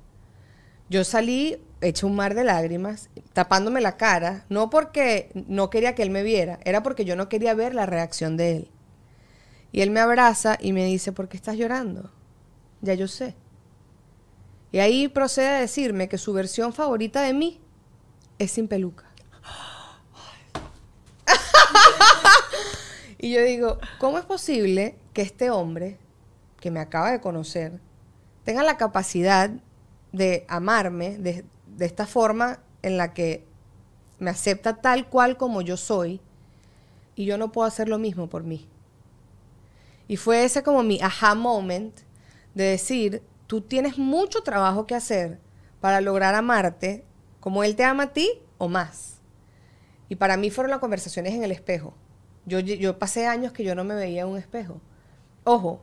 Yo 0.88 1.04
salí 1.04 1.58
hecho 1.80 2.06
un 2.06 2.14
mar 2.14 2.34
de 2.34 2.44
lágrimas, 2.44 3.08
tapándome 3.32 3.80
la 3.80 3.96
cara, 3.96 4.44
no 4.48 4.70
porque 4.70 5.30
no 5.34 5.70
quería 5.70 5.94
que 5.94 6.02
él 6.02 6.10
me 6.10 6.22
viera, 6.22 6.60
era 6.64 6.82
porque 6.82 7.04
yo 7.04 7.16
no 7.16 7.28
quería 7.28 7.54
ver 7.54 7.74
la 7.74 7.86
reacción 7.86 8.36
de 8.36 8.56
él. 8.56 8.70
Y 9.72 9.80
él 9.80 9.90
me 9.90 10.00
abraza 10.00 10.58
y 10.60 10.72
me 10.72 10.84
dice, 10.84 11.12
¿por 11.12 11.28
qué 11.28 11.36
estás 11.36 11.56
llorando? 11.56 12.12
Ya 12.82 12.94
yo 12.94 13.08
sé. 13.08 13.34
Y 14.70 14.78
ahí 14.78 15.08
procede 15.08 15.48
a 15.48 15.60
decirme 15.60 16.08
que 16.08 16.18
su 16.18 16.32
versión 16.32 16.72
favorita 16.72 17.22
de 17.22 17.32
mí 17.32 17.60
es 18.38 18.50
sin 18.52 18.68
peluca. 18.68 19.04
y 23.22 23.30
yo 23.30 23.40
digo, 23.40 23.78
¿cómo 24.00 24.18
es 24.18 24.24
posible 24.24 24.96
que 25.14 25.22
este 25.22 25.48
hombre, 25.48 25.96
que 26.58 26.72
me 26.72 26.80
acaba 26.80 27.12
de 27.12 27.20
conocer, 27.20 27.78
tenga 28.42 28.64
la 28.64 28.76
capacidad 28.76 29.48
de 30.10 30.44
amarme 30.48 31.18
de, 31.18 31.44
esta 31.78 32.04
forma 32.04 32.58
en 32.82 32.96
la 32.96 33.14
que 33.14 33.46
me 34.18 34.28
acepta 34.28 34.80
tal 34.80 35.08
cual 35.08 35.36
como 35.36 35.62
yo 35.62 35.76
soy 35.76 36.20
y 37.14 37.24
yo 37.24 37.38
no 37.38 37.52
puedo 37.52 37.68
hacer 37.68 37.88
lo 37.88 38.00
mismo 38.00 38.28
por 38.28 38.42
mí? 38.42 38.68
Y 40.08 40.16
fue 40.16 40.42
ese 40.42 40.64
como 40.64 40.82
mi 40.82 41.00
aha 41.00 41.36
moment 41.36 42.00
de 42.54 42.64
decir, 42.64 43.22
tú 43.46 43.60
tienes 43.60 43.98
mucho 43.98 44.42
trabajo 44.42 44.84
que 44.84 44.96
hacer 44.96 45.38
para 45.80 46.00
lograr 46.00 46.34
amarte 46.34 47.04
como 47.38 47.62
él 47.62 47.76
te 47.76 47.84
ama 47.84 48.02
a 48.02 48.12
ti 48.12 48.40
o 48.58 48.68
más. 48.68 49.20
Y 50.08 50.16
para 50.16 50.36
mí 50.36 50.50
fueron 50.50 50.72
las 50.72 50.80
conversaciones 50.80 51.34
en 51.34 51.44
el 51.44 51.52
espejo. 51.52 51.94
Yo, 52.46 52.58
yo 52.60 52.98
pasé 52.98 53.26
años 53.26 53.52
que 53.52 53.64
yo 53.64 53.74
no 53.74 53.84
me 53.84 53.94
veía 53.94 54.22
en 54.22 54.28
un 54.28 54.38
espejo. 54.38 54.80
Ojo, 55.44 55.80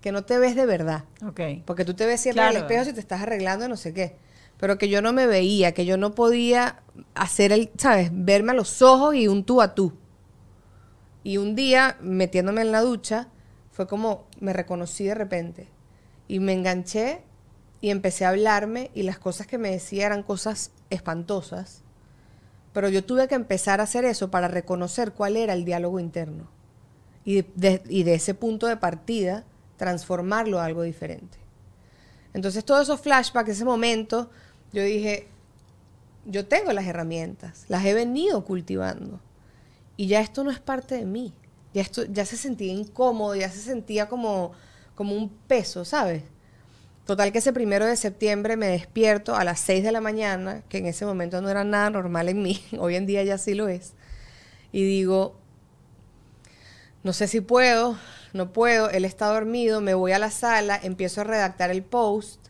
que 0.00 0.12
no 0.12 0.24
te 0.24 0.38
ves 0.38 0.54
de 0.54 0.66
verdad. 0.66 1.04
Ok. 1.26 1.40
Porque 1.64 1.84
tú 1.84 1.94
te 1.94 2.06
ves 2.06 2.20
siempre 2.20 2.42
en 2.42 2.48
el 2.48 2.54
Claro. 2.56 2.66
espejo 2.66 2.84
si 2.84 2.92
te 2.92 3.00
estás 3.00 3.22
arreglando, 3.22 3.68
no 3.68 3.76
sé 3.76 3.94
qué. 3.94 4.16
Pero 4.58 4.78
que 4.78 4.88
yo 4.88 5.02
no 5.02 5.12
me 5.12 5.26
veía, 5.26 5.72
que 5.72 5.84
yo 5.86 5.96
no 5.96 6.14
podía 6.14 6.82
hacer 7.14 7.52
el, 7.52 7.70
¿sabes? 7.78 8.10
Verme 8.12 8.52
a 8.52 8.54
los 8.54 8.82
ojos 8.82 9.14
y 9.14 9.28
un 9.28 9.44
tú 9.44 9.60
a 9.62 9.74
tú. 9.74 9.94
Y 11.22 11.38
un 11.38 11.54
día, 11.54 11.96
metiéndome 12.00 12.60
en 12.60 12.72
la 12.72 12.82
ducha, 12.82 13.28
fue 13.72 13.86
como 13.86 14.26
me 14.40 14.52
reconocí 14.52 15.04
de 15.04 15.14
repente. 15.14 15.68
Y 16.28 16.38
me 16.38 16.52
enganché 16.52 17.22
y 17.80 17.90
empecé 17.90 18.24
a 18.24 18.30
hablarme 18.30 18.90
y 18.94 19.02
las 19.02 19.18
cosas 19.18 19.46
que 19.46 19.58
me 19.58 19.70
decía 19.70 20.06
eran 20.06 20.22
cosas 20.22 20.70
espantosas. 20.90 21.82
Pero 22.74 22.88
yo 22.88 23.04
tuve 23.04 23.28
que 23.28 23.36
empezar 23.36 23.80
a 23.80 23.84
hacer 23.84 24.04
eso 24.04 24.30
para 24.32 24.48
reconocer 24.48 25.12
cuál 25.12 25.36
era 25.36 25.54
el 25.54 25.64
diálogo 25.64 26.00
interno. 26.00 26.48
Y 27.24 27.42
de, 27.54 27.80
ese 28.12 28.34
punto 28.34 28.66
de 28.66 28.76
partida, 28.76 29.44
transformarlo 29.76 30.58
a 30.58 30.64
algo 30.64 30.82
diferente. 30.82 31.38
Entonces, 32.34 32.64
todos 32.64 32.82
esos 32.82 33.00
flashbacks, 33.00 33.50
ese 33.50 33.64
momento, 33.64 34.28
yo 34.72 34.82
dije, 34.82 35.28
yo 36.26 36.46
tengo 36.46 36.72
las 36.72 36.84
herramientas, 36.84 37.64
las 37.68 37.84
he 37.84 37.94
venido 37.94 38.44
cultivando. 38.44 39.20
Y 39.96 40.08
ya 40.08 40.20
esto 40.20 40.42
no 40.42 40.50
es 40.50 40.58
parte 40.58 40.96
de 40.96 41.06
mí. 41.06 41.32
Ya 41.72 41.82
esto 41.82 42.04
ya 42.04 42.26
se 42.26 42.36
sentía 42.36 42.72
incómodo, 42.72 43.36
ya 43.36 43.50
se 43.50 43.60
sentía 43.60 44.08
como, 44.08 44.50
como 44.96 45.14
un 45.14 45.28
peso, 45.28 45.84
¿sabes? 45.84 46.24
Total 47.06 47.32
que 47.32 47.38
ese 47.38 47.52
primero 47.52 47.84
de 47.84 47.96
septiembre 47.96 48.56
me 48.56 48.66
despierto 48.66 49.36
a 49.36 49.44
las 49.44 49.60
6 49.60 49.84
de 49.84 49.92
la 49.92 50.00
mañana, 50.00 50.62
que 50.70 50.78
en 50.78 50.86
ese 50.86 51.04
momento 51.04 51.42
no 51.42 51.50
era 51.50 51.62
nada 51.62 51.90
normal 51.90 52.30
en 52.30 52.42
mí, 52.42 52.64
hoy 52.78 52.96
en 52.96 53.06
día 53.06 53.22
ya 53.24 53.36
sí 53.36 53.54
lo 53.54 53.68
es. 53.68 53.92
Y 54.72 54.84
digo, 54.84 55.36
no 57.02 57.12
sé 57.12 57.28
si 57.28 57.42
puedo, 57.42 57.98
no 58.32 58.52
puedo, 58.52 58.88
él 58.88 59.04
está 59.04 59.26
dormido, 59.26 59.82
me 59.82 59.92
voy 59.92 60.12
a 60.12 60.18
la 60.18 60.30
sala, 60.30 60.80
empiezo 60.82 61.20
a 61.20 61.24
redactar 61.24 61.70
el 61.70 61.82
post 61.82 62.48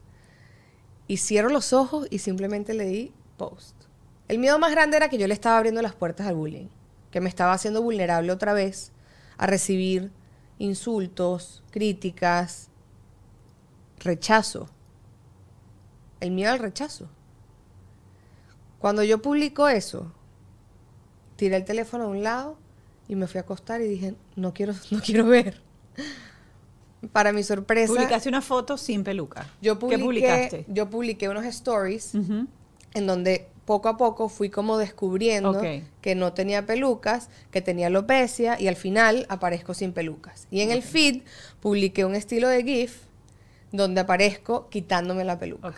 y 1.08 1.16
cierro 1.16 1.48
los 1.48 1.72
ojos 1.72 2.06
y 2.10 2.20
simplemente 2.20 2.74
le 2.74 2.84
di 2.84 3.12
post. 3.36 3.74
El 4.28 4.38
miedo 4.38 4.58
más 4.60 4.70
grande 4.70 4.96
era 4.96 5.08
que 5.08 5.18
yo 5.18 5.26
le 5.26 5.34
estaba 5.34 5.58
abriendo 5.58 5.82
las 5.82 5.94
puertas 5.96 6.28
al 6.28 6.36
bullying, 6.36 6.68
que 7.10 7.20
me 7.20 7.28
estaba 7.28 7.52
haciendo 7.52 7.82
vulnerable 7.82 8.30
otra 8.30 8.52
vez 8.52 8.92
a 9.36 9.46
recibir 9.46 10.12
insultos, 10.58 11.64
críticas, 11.72 12.70
rechazo. 14.04 14.68
El 16.20 16.30
miedo 16.30 16.52
al 16.52 16.58
rechazo. 16.60 17.08
Cuando 18.78 19.02
yo 19.02 19.20
publico 19.20 19.68
eso, 19.68 20.12
tiré 21.36 21.56
el 21.56 21.64
teléfono 21.64 22.04
a 22.04 22.08
un 22.08 22.22
lado 22.22 22.56
y 23.08 23.16
me 23.16 23.26
fui 23.26 23.38
a 23.38 23.42
acostar 23.42 23.80
y 23.80 23.88
dije, 23.88 24.14
no 24.36 24.54
quiero, 24.54 24.74
no 24.90 25.00
quiero 25.00 25.26
ver. 25.26 25.60
Para 27.12 27.32
mi 27.32 27.42
sorpresa, 27.42 27.92
Publicaste 27.92 28.28
una 28.28 28.40
foto 28.40 28.78
sin 28.78 29.04
peluca. 29.04 29.46
yo 29.60 29.74
¿Qué 29.74 29.80
publiqué, 29.80 30.02
publicaste? 30.02 30.64
yo 30.68 30.88
publiqué 30.88 31.28
unos 31.28 31.44
stories 31.44 32.14
en 32.14 33.06
donde 33.06 33.48
poco 33.66 33.88
a 33.88 33.96
poco 33.96 34.28
fui 34.28 34.48
como 34.50 34.78
descubriendo 34.78 35.60
que 36.00 36.14
no 36.14 36.32
tenía 36.32 36.64
pelucas, 36.66 37.28
que 37.50 37.60
tenía 37.60 37.88
alopecia 37.88 38.58
y 38.60 38.68
al 38.68 38.76
final 38.76 39.26
aparezco 39.28 39.74
sin 39.74 39.92
pelucas. 39.92 40.46
Y 40.50 40.60
en 40.60 40.70
el 40.70 40.82
feed 40.82 41.22
publiqué 41.60 42.04
un 42.04 42.14
estilo 42.14 42.48
de 42.48 42.62
GIF 42.62 43.02
donde 43.76 44.02
aparezco 44.02 44.68
quitándome 44.68 45.24
la 45.24 45.36
peluca. 45.36 45.74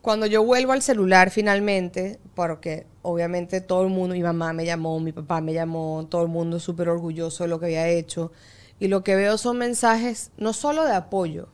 Cuando 0.00 0.26
yo 0.26 0.44
vuelvo 0.44 0.72
al 0.72 0.80
celular 0.80 1.30
finalmente, 1.30 2.20
porque 2.34 2.86
obviamente 3.02 3.60
todo 3.60 3.82
el 3.82 3.88
mundo, 3.88 4.14
mi 4.14 4.22
mamá 4.22 4.52
me 4.52 4.64
llamó, 4.64 5.00
mi 5.00 5.10
papá 5.10 5.40
me 5.40 5.52
llamó, 5.52 6.06
todo 6.08 6.22
el 6.22 6.28
mundo 6.28 6.60
súper 6.60 6.88
orgulloso 6.88 7.42
de 7.42 7.48
lo 7.48 7.58
que 7.58 7.66
había 7.66 7.88
hecho. 7.88 8.30
Y 8.78 8.88
lo 8.88 9.02
que 9.02 9.16
veo 9.16 9.38
son 9.38 9.58
mensajes 9.58 10.30
no 10.36 10.52
solo 10.52 10.84
de 10.84 10.94
apoyo, 10.94 11.48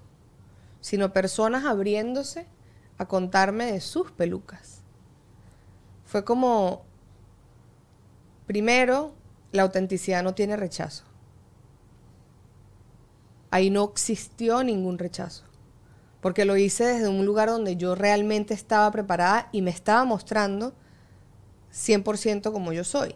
sino 0.81 1.15
personas 1.15 1.65
abriéndose 1.65 2.47
a 2.99 3.07
contarme 3.07 3.73
de 3.73 3.81
sus 3.81 4.11
pelucas. 4.11 4.83
Fue 6.05 6.23
como, 6.25 6.83
primero, 8.47 9.15
la 9.53 9.63
autenticidad 9.63 10.23
no 10.23 10.35
tiene 10.35 10.57
rechazo. 10.57 11.08
Ahí 13.51 13.71
no 13.71 13.85
existió 13.85 14.63
ningún 14.63 14.99
rechazo 14.99 15.49
porque 16.21 16.45
lo 16.45 16.57
hice 16.57 16.85
desde 16.85 17.09
un 17.09 17.25
lugar 17.25 17.49
donde 17.49 17.77
yo 17.77 17.95
realmente 17.95 18.55
estaba 18.55 18.91
preparada 18.91 19.49
y 19.53 19.63
me 19.63 19.71
estaba 19.71 20.05
mostrando 20.05 20.75
100% 21.73 22.53
como 22.53 22.73
yo 22.73 22.85
soy. 22.85 23.15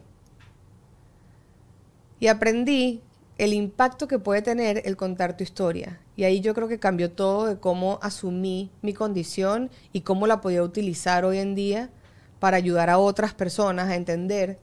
Y 2.21 2.29
aprendí 2.29 3.03
el 3.39 3.53
impacto 3.55 4.07
que 4.07 4.21
puede 4.21 4.43
tener 4.43 4.83
el 4.85 4.97
contar 4.97 5.37
tu 5.37 5.43
historia. 5.43 5.99
Y 6.15 6.25
ahí 6.25 6.41
yo 6.41 6.55
creo 6.55 6.69
que 6.69 6.79
cambió 6.79 7.11
todo 7.11 7.47
de 7.47 7.59
cómo 7.59 7.99
asumí 8.03 8.71
mi 8.83 8.95
condición 8.95 9.71
y 9.93 10.03
cómo 10.03 10.29
la 10.29 10.41
podía 10.41 10.63
utilizar 10.63 11.25
hoy 11.25 11.39
en 11.39 11.57
día 11.57 11.91
para 12.39 12.57
ayudar 12.57 12.91
a 12.91 12.99
otras 12.99 13.35
personas 13.35 13.89
a 13.89 13.97
entender 13.97 14.59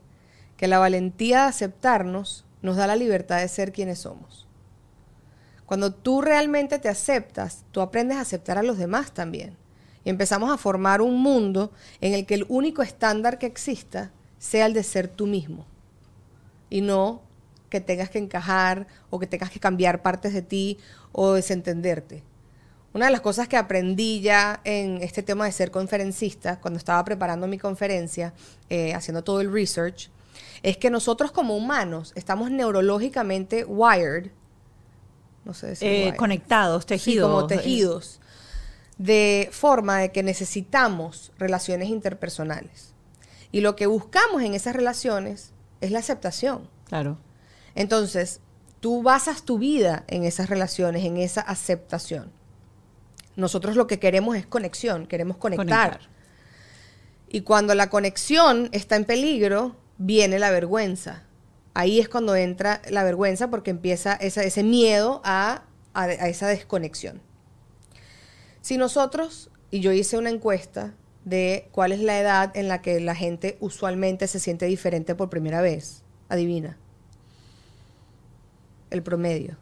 que 0.56 0.68
la 0.68 0.78
valentía 0.78 1.42
de 1.42 1.48
aceptarnos 1.48 2.46
nos 2.62 2.76
da 2.76 2.86
la 2.86 2.96
libertad 2.96 3.40
de 3.40 3.48
ser 3.48 3.72
quienes 3.72 4.00
somos. 4.00 4.46
Cuando 5.70 5.92
tú 5.92 6.20
realmente 6.20 6.80
te 6.80 6.88
aceptas, 6.88 7.62
tú 7.70 7.80
aprendes 7.80 8.16
a 8.16 8.22
aceptar 8.22 8.58
a 8.58 8.64
los 8.64 8.76
demás 8.76 9.12
también. 9.12 9.56
Y 10.02 10.10
empezamos 10.10 10.50
a 10.50 10.56
formar 10.56 11.00
un 11.00 11.22
mundo 11.22 11.70
en 12.00 12.12
el 12.12 12.26
que 12.26 12.34
el 12.34 12.44
único 12.48 12.82
estándar 12.82 13.38
que 13.38 13.46
exista 13.46 14.10
sea 14.36 14.66
el 14.66 14.72
de 14.72 14.82
ser 14.82 15.06
tú 15.06 15.28
mismo. 15.28 15.64
Y 16.70 16.80
no 16.80 17.22
que 17.68 17.80
tengas 17.80 18.10
que 18.10 18.18
encajar 18.18 18.88
o 19.10 19.20
que 19.20 19.28
tengas 19.28 19.52
que 19.52 19.60
cambiar 19.60 20.02
partes 20.02 20.34
de 20.34 20.42
ti 20.42 20.76
o 21.12 21.34
desentenderte. 21.34 22.24
Una 22.92 23.04
de 23.04 23.12
las 23.12 23.20
cosas 23.20 23.46
que 23.46 23.56
aprendí 23.56 24.20
ya 24.20 24.62
en 24.64 25.00
este 25.04 25.22
tema 25.22 25.44
de 25.44 25.52
ser 25.52 25.70
conferencista, 25.70 26.58
cuando 26.58 26.78
estaba 26.78 27.04
preparando 27.04 27.46
mi 27.46 27.58
conferencia, 27.58 28.34
eh, 28.70 28.92
haciendo 28.92 29.22
todo 29.22 29.40
el 29.40 29.52
research, 29.52 30.10
es 30.64 30.76
que 30.78 30.90
nosotros 30.90 31.30
como 31.30 31.56
humanos 31.56 32.12
estamos 32.16 32.50
neurológicamente 32.50 33.64
wired 33.64 34.32
no 35.44 35.54
sé 35.54 35.68
decir 35.68 35.88
Eh, 35.88 36.14
conectados, 36.16 36.82
Sí, 36.82 36.88
tejidos. 36.88 37.28
como 37.30 37.46
tejidos. 37.46 38.20
De 38.98 39.48
forma 39.52 39.98
de 39.98 40.12
que 40.12 40.22
necesitamos 40.22 41.32
relaciones 41.38 41.88
interpersonales. 41.88 42.94
Y 43.52 43.62
lo 43.62 43.74
que 43.74 43.86
buscamos 43.86 44.42
en 44.42 44.54
esas 44.54 44.76
relaciones 44.76 45.52
es 45.80 45.90
la 45.90 45.98
aceptación. 46.00 46.68
Claro. 46.86 47.18
Entonces, 47.74 48.40
tú 48.80 49.02
basas 49.02 49.42
tu 49.44 49.58
vida 49.58 50.04
en 50.08 50.24
esas 50.24 50.50
relaciones, 50.50 51.04
en 51.04 51.16
esa 51.16 51.40
aceptación. 51.40 52.30
Nosotros 53.36 53.76
lo 53.76 53.86
que 53.86 53.98
queremos 53.98 54.36
es 54.36 54.46
conexión, 54.46 55.06
queremos 55.06 55.36
conectar. 55.38 55.66
Conectar. 55.66 56.10
Y 57.28 57.42
cuando 57.42 57.74
la 57.74 57.88
conexión 57.88 58.68
está 58.72 58.96
en 58.96 59.04
peligro, 59.04 59.76
viene 59.98 60.38
la 60.38 60.50
vergüenza. 60.50 61.22
Ahí 61.74 62.00
es 62.00 62.08
cuando 62.08 62.34
entra 62.36 62.82
la 62.90 63.04
vergüenza 63.04 63.48
porque 63.48 63.70
empieza 63.70 64.14
esa- 64.14 64.42
ese 64.42 64.62
miedo 64.62 65.20
a, 65.24 65.62
a- 65.94 66.02
a 66.02 66.28
esa 66.28 66.48
desconexión. 66.48 67.20
Si 68.60 68.76
nosotros, 68.76 69.50
y 69.70 69.80
yo 69.80 69.92
hice 69.92 70.18
una 70.18 70.30
encuesta 70.30 70.94
de 71.24 71.68
cuál 71.72 71.92
es 71.92 72.00
la 72.00 72.18
edad 72.18 72.56
en 72.56 72.68
la 72.68 72.82
que 72.82 72.98
la 73.00 73.14
gente 73.14 73.56
usualmente 73.60 74.26
se 74.26 74.40
siente 74.40 74.66
diferente 74.66 75.14
por 75.14 75.30
primera 75.30 75.60
vez, 75.62 76.02
adivina. 76.28 76.76
El 78.90 79.02
promedio. 79.02 79.56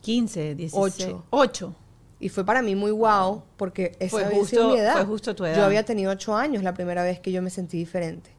15, 0.00 0.54
16. 0.54 1.06
Ocho. 1.08 1.24
8. 1.30 1.74
Y 2.18 2.30
fue 2.30 2.46
para 2.46 2.62
mí 2.62 2.74
muy 2.74 2.92
wow, 2.92 3.42
porque 3.58 3.92
esa 3.98 4.10
Fue 4.12 4.24
había 4.24 4.38
justo- 4.38 4.50
sido 4.56 4.68
mi 4.72 4.78
edad. 4.78 4.94
fue 4.94 5.04
justo 5.04 5.34
tu 5.34 5.44
edad. 5.44 5.56
Yo 5.56 5.64
había 5.64 5.84
tenido 5.84 6.10
ocho 6.12 6.34
años 6.34 6.62
la 6.62 6.72
primera 6.72 7.02
vez 7.02 7.20
que 7.20 7.30
yo 7.30 7.42
me 7.42 7.50
sentí 7.50 7.76
diferente. 7.76 8.30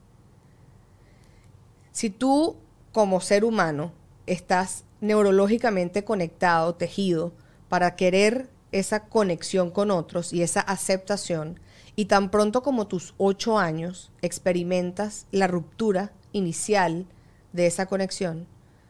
Si 1.92 2.10
tú, 2.10 2.56
como 2.92 3.20
ser 3.20 3.44
humano, 3.44 3.92
estás 4.26 4.84
neurológicamente 5.00 6.04
conectado, 6.04 6.74
tejido, 6.74 7.32
para 7.68 7.96
querer 7.96 8.48
esa 8.72 9.04
conexión 9.04 9.70
con 9.70 9.90
otros 9.90 10.32
y 10.32 10.42
esa 10.42 10.60
aceptación, 10.60 11.60
y 11.96 12.04
tan 12.04 12.30
pronto 12.30 12.62
como 12.62 12.86
tus 12.86 13.14
ocho 13.18 13.58
años 13.58 14.12
experimentas 14.22 15.26
la 15.32 15.46
ruptura 15.46 16.12
inicial 16.32 17.06
de 17.52 17.66
esa 17.66 17.86
conexión, 17.86 18.46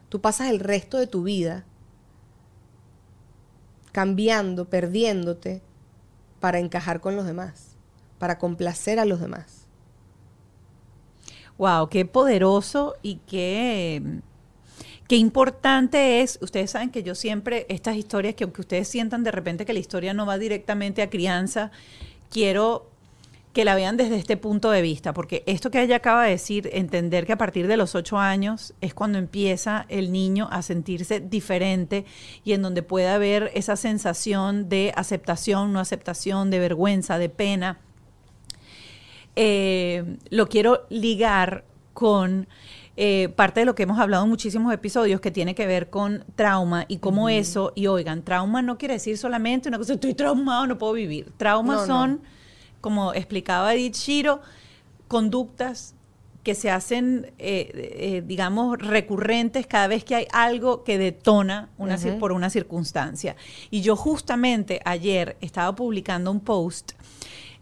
tú 0.09 0.21
pasas 0.21 0.49
el 0.49 0.59
resto 0.59 0.97
de 0.97 1.07
tu 1.07 1.23
vida 1.23 1.65
cambiando, 3.91 4.69
perdiéndote 4.69 5.61
para 6.39 6.59
encajar 6.59 7.01
con 7.01 7.15
los 7.15 7.25
demás, 7.25 7.75
para 8.17 8.37
complacer 8.37 8.99
a 8.99 9.05
los 9.05 9.19
demás. 9.19 9.58
Wow, 11.59 11.89
qué 11.89 12.05
poderoso 12.05 12.95
y 13.01 13.15
qué, 13.27 14.01
qué 15.09 15.17
importante 15.17 16.21
es. 16.21 16.39
Ustedes 16.41 16.71
saben 16.71 16.89
que 16.89 17.03
yo 17.03 17.15
siempre, 17.15 17.65
estas 17.67 17.97
historias, 17.97 18.35
que 18.35 18.45
aunque 18.45 18.61
ustedes 18.61 18.87
sientan 18.87 19.25
de 19.25 19.31
repente 19.31 19.65
que 19.65 19.73
la 19.73 19.79
historia 19.79 20.13
no 20.13 20.25
va 20.25 20.37
directamente 20.37 21.01
a 21.01 21.09
crianza, 21.09 21.71
quiero 22.31 22.89
que 23.51 23.65
la 23.65 23.75
vean 23.75 23.97
desde 23.97 24.15
este 24.15 24.37
punto 24.37 24.71
de 24.71 24.81
vista, 24.81 25.13
porque 25.13 25.43
esto 25.47 25.69
que 25.69 25.81
ella 25.81 25.97
acaba 25.97 26.23
de 26.23 26.29
decir, 26.29 26.69
entender 26.71 27.25
que 27.25 27.33
a 27.33 27.37
partir 27.37 27.67
de 27.67 27.75
los 27.75 27.93
ocho 27.93 28.17
años 28.17 28.73
es 28.79 28.93
cuando 28.93 29.17
empieza 29.17 29.85
el 29.89 30.13
niño 30.13 30.47
a 30.51 30.61
sentirse 30.61 31.19
diferente 31.19 32.05
y 32.45 32.53
en 32.53 32.61
donde 32.61 32.83
puede 32.83 33.09
haber 33.09 33.51
esa 33.53 33.75
sensación 33.75 34.69
de 34.69 34.93
aceptación, 34.95 35.73
no 35.73 35.81
aceptación, 35.81 36.51
de 36.51 36.59
vergüenza, 36.59 37.17
de 37.17 37.27
pena 37.27 37.79
eh, 39.35 40.17
lo 40.29 40.47
quiero 40.47 40.85
ligar 40.89 41.65
con 41.93 42.47
eh, 43.01 43.29
parte 43.29 43.61
de 43.61 43.65
lo 43.65 43.75
que 43.75 43.83
hemos 43.83 43.99
hablado 43.99 44.23
en 44.23 44.29
muchísimos 44.29 44.73
episodios 44.73 45.21
que 45.21 45.31
tiene 45.31 45.55
que 45.55 45.65
ver 45.65 45.89
con 45.89 46.25
trauma 46.35 46.85
y 46.89 46.97
cómo 46.97 47.29
eso, 47.29 47.71
y 47.73 47.87
oigan, 47.87 48.23
trauma 48.23 48.61
no 48.61 48.77
quiere 48.77 48.95
decir 48.95 49.17
solamente 49.17 49.69
una 49.69 49.77
cosa, 49.77 49.93
estoy 49.93 50.13
traumado, 50.13 50.67
no 50.67 50.77
puedo 50.77 50.93
vivir. 50.93 51.31
Traumas 51.37 51.75
No, 51.75 51.81
no. 51.81 51.87
son, 51.87 52.21
como 52.81 53.13
explicaba 53.13 53.73
Edith 53.73 53.95
Shiro, 53.95 54.41
conductas 55.07 55.95
que 56.43 56.55
se 56.55 56.71
hacen, 56.71 57.31
eh, 57.37 57.71
eh, 57.73 58.23
digamos, 58.25 58.77
recurrentes 58.79 59.67
cada 59.67 59.87
vez 59.87 60.03
que 60.03 60.15
hay 60.15 60.27
algo 60.31 60.83
que 60.83 60.97
detona 60.97 61.69
una, 61.77 61.97
por 62.19 62.31
una 62.31 62.49
circunstancia. 62.49 63.35
Y 63.69 63.81
yo 63.81 63.95
justamente 63.95 64.81
ayer 64.85 65.37
estaba 65.41 65.75
publicando 65.75 66.31
un 66.31 66.39
post 66.39 66.93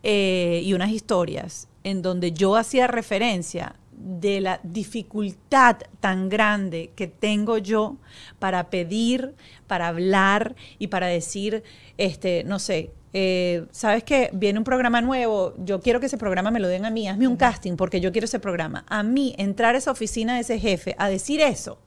eh, 0.10 0.62
y 0.64 0.74
unas 0.74 0.92
historias 0.92 1.68
en 1.84 2.02
donde 2.02 2.32
yo 2.32 2.56
hacía 2.56 2.88
referencia 2.88 3.76
de 3.92 4.40
la 4.40 4.62
dificultad 4.64 5.80
tan 6.00 6.30
grande 6.30 6.92
que 6.96 7.08
tengo 7.08 7.58
yo 7.58 7.98
para 8.40 8.70
pedir, 8.70 9.36
para 9.68 9.90
hablar 9.90 10.56
y 10.80 10.88
para 10.88 11.08
decir, 11.08 11.62
este, 11.98 12.46
no 12.46 12.58
sé, 12.58 12.92
eh, 13.12 13.66
sabes 13.72 14.06
que 14.06 14.30
viene 14.32 14.60
un 14.60 14.64
programa 14.64 15.02
nuevo, 15.02 15.56
yo 15.58 15.82
quiero 15.82 16.00
que 16.00 16.06
ese 16.06 16.18
programa 16.18 16.52
me 16.52 16.62
lo 16.62 16.70
den 16.70 16.86
a 16.86 16.90
mí, 16.90 17.10
hazme 17.10 17.28
un 17.28 17.36
casting 17.36 17.76
porque 17.76 18.00
yo 18.00 18.14
quiero 18.14 18.26
ese 18.26 18.40
programa. 18.40 18.86
A 18.88 19.04
mí 19.04 19.36
entrar 19.38 19.76
a 19.76 19.78
esa 19.78 19.92
oficina 19.92 20.36
de 20.36 20.42
ese 20.42 20.58
jefe 20.58 20.96
a 20.98 21.10
decir 21.10 21.42
eso 21.42 21.80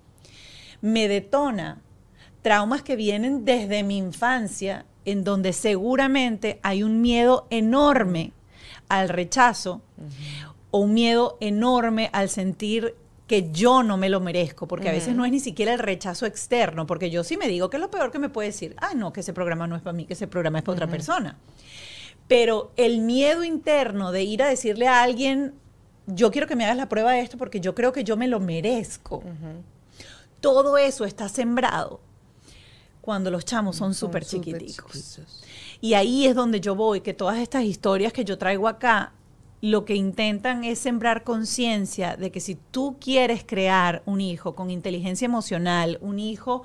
me 0.83 1.09
detona 1.09 1.81
traumas 2.43 2.83
que 2.83 2.97
vienen 2.97 3.47
desde 3.47 3.83
mi 3.83 3.97
infancia, 3.97 4.85
en 5.05 5.25
donde 5.25 5.53
seguramente 5.53 6.61
hay 6.63 6.83
un 6.83 7.01
miedo 7.01 7.47
enorme 7.51 8.33
al 8.89 9.09
rechazo 9.09 9.81
o 10.71 10.81
un 10.81 10.95
miedo 10.95 11.37
enorme 11.41 12.11
al 12.13 12.29
sentir 12.29 12.95
que 13.27 13.53
yo 13.53 13.85
no 13.85 13.97
me 13.97 14.09
lo 14.09 14.19
merezco, 14.19 14.67
porque 14.67 14.89
a 14.89 14.93
veces 14.93 15.15
no 15.15 15.25
es 15.25 15.31
ni 15.31 15.39
siquiera 15.39 15.73
el 15.73 15.79
rechazo 15.79 16.27
externo, 16.27 16.87
porque 16.87 17.11
yo 17.11 17.23
sí 17.23 17.37
me 17.37 17.47
digo 17.47 17.71
que 17.71 17.77
es 17.77 17.81
lo 17.81 17.89
peor 17.89 18.11
que 18.11 18.19
me 18.19 18.29
puede 18.29 18.49
decir, 18.49 18.75
ah, 18.79 18.93
no, 18.97 19.13
que 19.13 19.21
ese 19.21 19.33
programa 19.33 19.69
no 19.69 19.77
es 19.77 19.83
para 19.83 19.93
mí, 19.93 20.05
que 20.05 20.15
ese 20.15 20.27
programa 20.27 20.59
es 20.59 20.65
para 20.65 20.75
otra 20.75 20.87
persona. 20.89 21.37
Pero 22.27 22.73
el 22.77 22.99
miedo 22.99 23.45
interno 23.45 24.11
de 24.11 24.25
ir 24.25 24.43
a 24.43 24.49
decirle 24.49 24.89
a 24.89 25.05
alguien, 25.05 25.55
yo 26.09 26.33
quiero 26.33 26.49
que 26.49 26.57
me 26.57 26.65
hagas 26.65 26.77
la 26.77 26.89
prueba 26.89 27.13
de 27.13 27.21
esto 27.21 27.39
porque 27.39 27.61
yo 27.61 27.75
creo 27.77 27.93
que 27.93 28.03
yo 28.03 28.17
me 28.17 28.27
lo 28.27 28.41
merezco. 28.41 29.23
Todo 30.41 30.77
eso 30.77 31.05
está 31.05 31.29
sembrado 31.29 32.01
cuando 33.01 33.31
los 33.31 33.45
chamos 33.45 33.77
son 33.77 33.95
súper 33.95 34.25
chiquiticos. 34.25 34.93
chiquitos. 34.93 35.43
Y 35.81 35.95
ahí 35.95 36.27
es 36.27 36.35
donde 36.35 36.61
yo 36.61 36.75
voy, 36.75 37.01
que 37.01 37.15
todas 37.15 37.39
estas 37.39 37.65
historias 37.65 38.13
que 38.13 38.25
yo 38.25 38.39
traigo 38.39 38.69
acá, 38.69 39.13
lo 39.63 39.85
que 39.85 39.95
intentan 39.95 40.65
es 40.65 40.79
sembrar 40.79 41.23
conciencia 41.23 42.17
de 42.17 42.31
que 42.31 42.41
si 42.41 42.55
tú 42.55 42.97
quieres 42.99 43.45
crear 43.47 44.03
un 44.07 44.21
hijo 44.21 44.55
con 44.55 44.71
inteligencia 44.71 45.27
emocional, 45.27 45.99
un 46.01 46.19
hijo 46.19 46.63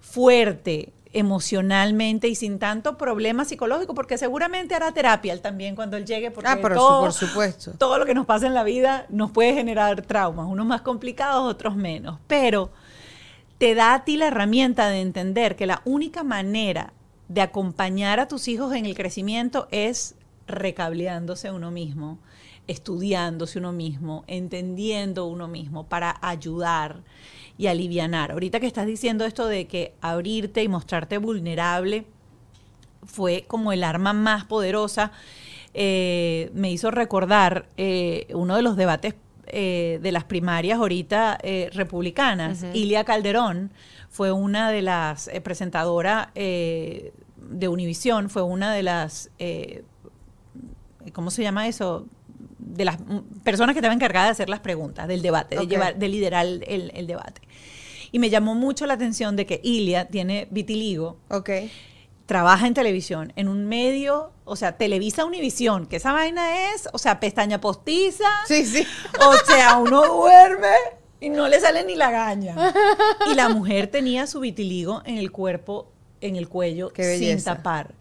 fuerte 0.00 0.92
emocionalmente 1.12 2.26
y 2.28 2.34
sin 2.34 2.58
tanto 2.58 2.96
problema 2.96 3.44
psicológico, 3.44 3.94
porque 3.94 4.16
seguramente 4.18 4.74
hará 4.74 4.92
terapia 4.92 5.32
él 5.32 5.40
también 5.40 5.76
cuando 5.76 5.96
él 5.96 6.06
llegue, 6.06 6.30
porque 6.30 6.50
Ah, 6.50 6.58
pero 6.60 6.74
todo, 6.74 7.00
por 7.00 7.12
supuesto. 7.12 7.72
todo 7.78 7.98
lo 7.98 8.06
que 8.06 8.14
nos 8.14 8.26
pasa 8.26 8.46
en 8.46 8.54
la 8.54 8.64
vida 8.64 9.06
nos 9.10 9.30
puede 9.30 9.52
generar 9.54 10.02
traumas, 10.02 10.46
unos 10.48 10.66
más 10.66 10.80
complicados, 10.80 11.48
otros 11.48 11.76
menos, 11.76 12.18
pero 12.26 12.70
te 13.62 13.76
da 13.76 13.94
a 13.94 14.04
ti 14.04 14.16
la 14.16 14.26
herramienta 14.26 14.88
de 14.88 15.00
entender 15.00 15.54
que 15.54 15.66
la 15.68 15.82
única 15.84 16.24
manera 16.24 16.92
de 17.28 17.42
acompañar 17.42 18.18
a 18.18 18.26
tus 18.26 18.48
hijos 18.48 18.74
en 18.74 18.86
el 18.86 18.96
crecimiento 18.96 19.68
es 19.70 20.16
recableándose 20.48 21.52
uno 21.52 21.70
mismo, 21.70 22.18
estudiándose 22.66 23.60
uno 23.60 23.70
mismo, 23.70 24.24
entendiendo 24.26 25.26
uno 25.26 25.46
mismo 25.46 25.86
para 25.86 26.18
ayudar 26.22 27.02
y 27.56 27.68
alivianar. 27.68 28.32
Ahorita 28.32 28.58
que 28.58 28.66
estás 28.66 28.84
diciendo 28.84 29.24
esto 29.24 29.46
de 29.46 29.68
que 29.68 29.94
abrirte 30.00 30.64
y 30.64 30.68
mostrarte 30.68 31.18
vulnerable 31.18 32.04
fue 33.04 33.44
como 33.46 33.72
el 33.72 33.84
arma 33.84 34.12
más 34.12 34.44
poderosa, 34.44 35.12
eh, 35.72 36.50
me 36.52 36.72
hizo 36.72 36.90
recordar 36.90 37.68
eh, 37.76 38.26
uno 38.34 38.56
de 38.56 38.62
los 38.62 38.74
debates 38.74 39.14
eh, 39.46 39.98
de 40.02 40.12
las 40.12 40.24
primarias 40.24 40.78
ahorita 40.78 41.38
eh, 41.42 41.70
republicanas. 41.72 42.64
Ilia 42.74 43.04
Calderón 43.04 43.72
fue 44.08 44.32
una 44.32 44.70
de 44.70 44.82
las 44.82 45.28
eh, 45.28 45.40
presentadoras 45.40 46.28
eh, 46.34 47.12
de 47.36 47.68
Univisión, 47.68 48.30
fue 48.30 48.42
una 48.42 48.72
de 48.72 48.82
las, 48.82 49.30
¿cómo 51.12 51.30
se 51.30 51.42
llama 51.42 51.66
eso? 51.66 52.06
De 52.58 52.84
las 52.84 52.98
personas 53.42 53.74
que 53.74 53.80
estaban 53.80 53.98
encargadas 53.98 54.28
de 54.28 54.32
hacer 54.32 54.48
las 54.48 54.60
preguntas, 54.60 55.08
del 55.08 55.22
debate, 55.22 55.56
de, 55.56 55.66
llevar, 55.66 55.98
de 55.98 56.08
liderar 56.08 56.46
el, 56.46 56.92
el 56.94 57.06
debate. 57.06 57.42
Y 58.12 58.18
me 58.18 58.30
llamó 58.30 58.54
mucho 58.54 58.86
la 58.86 58.94
atención 58.94 59.36
de 59.36 59.46
que 59.46 59.60
Ilia 59.64 60.06
tiene 60.06 60.46
vitiligo, 60.50 61.16
Ok. 61.28 61.50
Trabaja 62.32 62.66
en 62.66 62.72
televisión, 62.72 63.30
en 63.36 63.46
un 63.46 63.66
medio, 63.66 64.32
o 64.46 64.56
sea, 64.56 64.78
Televisa 64.78 65.26
Univisión, 65.26 65.84
que 65.84 65.96
esa 65.96 66.12
vaina 66.14 66.72
es, 66.72 66.88
o 66.94 66.96
sea, 66.96 67.20
pestaña 67.20 67.60
postiza, 67.60 68.24
Sí, 68.48 68.64
sí. 68.64 68.86
o 69.20 69.34
sea, 69.46 69.76
uno 69.76 70.02
duerme 70.06 70.72
y 71.20 71.28
no 71.28 71.46
le 71.46 71.60
sale 71.60 71.84
ni 71.84 71.94
la 71.94 72.10
gaña. 72.10 72.72
Y 73.30 73.34
la 73.34 73.50
mujer 73.50 73.88
tenía 73.88 74.26
su 74.26 74.40
vitiligo 74.40 75.02
en 75.04 75.18
el 75.18 75.30
cuerpo, 75.30 75.92
en 76.22 76.36
el 76.36 76.48
cuello, 76.48 76.90
sin 76.96 77.44
tapar. 77.44 77.94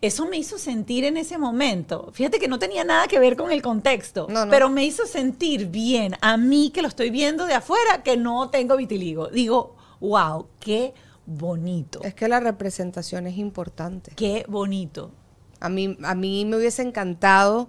Eso 0.00 0.26
me 0.26 0.36
hizo 0.36 0.58
sentir 0.58 1.04
en 1.04 1.16
ese 1.16 1.38
momento, 1.38 2.10
fíjate 2.12 2.40
que 2.40 2.48
no 2.48 2.58
tenía 2.58 2.82
nada 2.82 3.06
que 3.06 3.20
ver 3.20 3.36
con 3.36 3.52
el 3.52 3.62
contexto, 3.62 4.26
No, 4.28 4.46
no. 4.46 4.50
pero 4.50 4.68
me 4.68 4.84
hizo 4.84 5.06
sentir 5.06 5.66
bien 5.66 6.16
a 6.22 6.36
mí 6.36 6.70
que 6.74 6.82
lo 6.82 6.88
estoy 6.88 7.10
viendo 7.10 7.46
de 7.46 7.54
afuera, 7.54 8.02
que 8.02 8.16
no 8.16 8.50
tengo 8.50 8.76
vitiligo. 8.76 9.28
Digo, 9.28 9.76
wow, 10.00 10.48
qué 10.58 10.92
bonito. 11.26 12.00
Es 12.02 12.14
que 12.14 12.28
la 12.28 12.40
representación 12.40 13.26
es 13.26 13.36
importante. 13.36 14.12
Qué 14.16 14.44
bonito. 14.48 15.12
A 15.60 15.68
mí, 15.68 15.96
a 16.02 16.14
mí 16.14 16.44
me 16.44 16.56
hubiese 16.56 16.82
encantado 16.82 17.68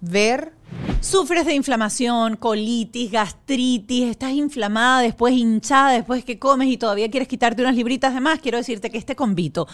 ver 0.00 0.52
Sufres 1.00 1.44
de 1.46 1.54
inflamación, 1.54 2.36
colitis, 2.36 3.10
gastritis, 3.10 4.10
estás 4.10 4.32
inflamada, 4.32 5.00
después 5.00 5.34
hinchada, 5.34 5.90
después 5.90 6.24
que 6.24 6.38
comes 6.38 6.68
y 6.68 6.76
todavía 6.76 7.10
quieres 7.10 7.28
quitarte 7.28 7.60
unas 7.60 7.74
libritas 7.74 8.14
de 8.14 8.20
más, 8.20 8.38
quiero 8.38 8.58
decirte 8.58 8.88
que 8.88 8.98
este 8.98 9.16
convito 9.16 9.66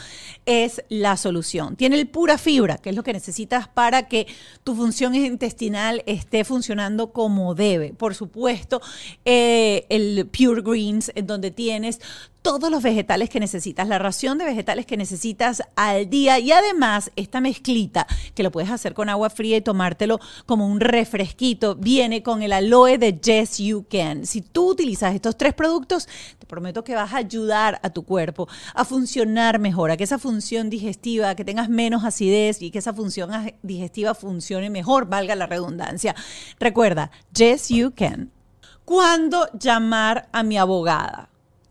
es 0.46 0.82
la 0.88 1.18
solución. 1.18 1.76
Tiene 1.76 2.00
el 2.00 2.08
pura 2.08 2.38
fibra, 2.38 2.78
que 2.78 2.90
es 2.90 2.96
lo 2.96 3.02
que 3.02 3.12
necesitas 3.12 3.68
para 3.68 4.08
que 4.08 4.26
tu 4.64 4.74
función 4.74 5.14
intestinal 5.14 6.02
esté 6.06 6.44
funcionando 6.44 7.12
como 7.12 7.54
debe. 7.54 7.92
Por 7.92 8.14
supuesto, 8.14 8.80
eh, 9.24 9.84
el 9.90 10.26
Pure 10.26 10.62
Greens, 10.62 11.12
en 11.14 11.26
donde 11.26 11.50
tienes 11.50 12.00
todos 12.42 12.70
los 12.70 12.82
vegetales 12.82 13.28
que 13.28 13.40
necesitas, 13.40 13.88
la 13.88 13.98
ración 13.98 14.38
de 14.38 14.46
vegetales 14.46 14.86
que 14.86 14.96
necesitas 14.96 15.62
al 15.76 16.08
día 16.08 16.38
y 16.38 16.50
además 16.52 17.10
esta 17.16 17.42
mezclita 17.42 18.06
que 18.34 18.42
lo 18.42 18.50
puedes 18.50 18.70
hacer 18.70 18.94
con 18.94 19.08
agua 19.10 19.28
fría 19.28 19.58
y 19.58 19.60
tomártelo 19.60 20.18
como 20.46 20.66
un 20.66 20.80
refresquito, 20.88 21.76
viene 21.76 22.22
con 22.22 22.42
el 22.42 22.52
aloe 22.52 22.98
de 22.98 23.12
Yes 23.12 23.58
You 23.58 23.86
Can. 23.88 24.26
Si 24.26 24.40
tú 24.40 24.70
utilizas 24.70 25.14
estos 25.14 25.36
tres 25.36 25.54
productos, 25.54 26.08
te 26.38 26.46
prometo 26.46 26.82
que 26.82 26.94
vas 26.94 27.12
a 27.12 27.18
ayudar 27.18 27.78
a 27.82 27.90
tu 27.90 28.04
cuerpo 28.04 28.48
a 28.74 28.84
funcionar 28.84 29.58
mejor, 29.58 29.90
a 29.90 29.96
que 29.96 30.04
esa 30.04 30.18
función 30.18 30.70
digestiva, 30.70 31.34
que 31.36 31.44
tengas 31.44 31.68
menos 31.68 32.04
acidez 32.04 32.60
y 32.62 32.70
que 32.70 32.78
esa 32.78 32.92
función 32.92 33.30
digestiva 33.62 34.14
funcione 34.14 34.70
mejor, 34.70 35.08
valga 35.08 35.36
la 35.36 35.46
redundancia. 35.46 36.16
Recuerda, 36.58 37.10
Yes 37.32 37.68
You 37.68 37.92
Can. 37.94 38.32
¿Cuándo 38.84 39.48
llamar 39.52 40.28
a 40.32 40.42
mi 40.42 40.56
abogada? 40.56 41.28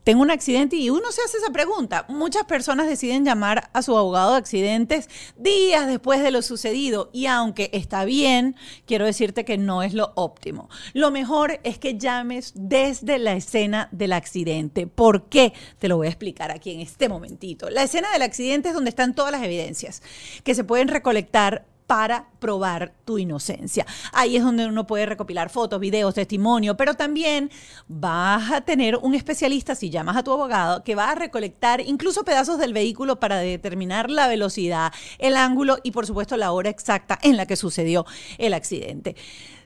Tengo 0.07 0.21
un 0.21 0.31
accidente 0.31 0.77
y 0.77 0.89
uno 0.89 1.11
se 1.11 1.21
hace 1.21 1.35
esa 1.35 1.51
pregunta. 1.51 2.05
Muchas 2.07 2.45
personas 2.45 2.87
deciden 2.87 3.25
llamar 3.25 3.69
a 3.73 3.81
su 3.81 3.97
abogado 3.97 4.31
de 4.31 4.37
accidentes 4.37 5.09
días 5.35 5.85
después 5.85 6.23
de 6.23 6.31
lo 6.31 6.41
sucedido 6.41 7.09
y 7.11 7.25
aunque 7.25 7.69
está 7.73 8.05
bien, 8.05 8.55
quiero 8.85 9.05
decirte 9.05 9.43
que 9.43 9.57
no 9.57 9.83
es 9.83 9.93
lo 9.93 10.13
óptimo. 10.15 10.69
Lo 10.93 11.11
mejor 11.11 11.59
es 11.65 11.77
que 11.77 11.97
llames 11.97 12.53
desde 12.55 13.19
la 13.19 13.33
escena 13.33 13.89
del 13.91 14.13
accidente. 14.13 14.87
¿Por 14.87 15.27
qué? 15.27 15.51
Te 15.77 15.89
lo 15.89 15.97
voy 15.97 16.07
a 16.07 16.11
explicar 16.11 16.51
aquí 16.51 16.71
en 16.71 16.79
este 16.79 17.09
momentito. 17.09 17.69
La 17.69 17.83
escena 17.83 18.09
del 18.13 18.21
accidente 18.21 18.69
es 18.69 18.75
donde 18.75 18.91
están 18.91 19.13
todas 19.13 19.33
las 19.33 19.43
evidencias 19.43 20.01
que 20.45 20.55
se 20.55 20.63
pueden 20.63 20.87
recolectar 20.87 21.65
para 21.87 22.27
probar 22.39 22.93
tu 23.05 23.17
inocencia. 23.17 23.85
Ahí 24.11 24.35
es 24.35 24.43
donde 24.43 24.67
uno 24.67 24.85
puede 24.85 25.05
recopilar 25.05 25.49
fotos, 25.49 25.79
videos, 25.79 26.13
testimonio, 26.13 26.75
pero 26.75 26.93
también 26.93 27.49
vas 27.87 28.51
a 28.51 28.61
tener 28.61 28.97
un 28.97 29.15
especialista, 29.15 29.73
si 29.73 29.89
llamas 29.89 30.17
a 30.17 30.23
tu 30.23 30.31
abogado, 30.31 30.83
que 30.83 30.95
va 30.95 31.09
a 31.09 31.15
recolectar 31.15 31.81
incluso 31.81 32.25
pedazos 32.25 32.59
del 32.59 32.73
vehículo 32.73 33.19
para 33.19 33.37
determinar 33.37 34.11
la 34.11 34.27
velocidad, 34.27 34.91
el 35.17 35.37
ángulo 35.37 35.77
y 35.81 35.91
por 35.91 36.05
supuesto 36.05 36.35
la 36.35 36.51
hora 36.51 36.69
exacta 36.69 37.17
en 37.21 37.37
la 37.37 37.45
que 37.45 37.55
sucedió 37.55 38.05
el 38.37 38.53
accidente. 38.53 39.15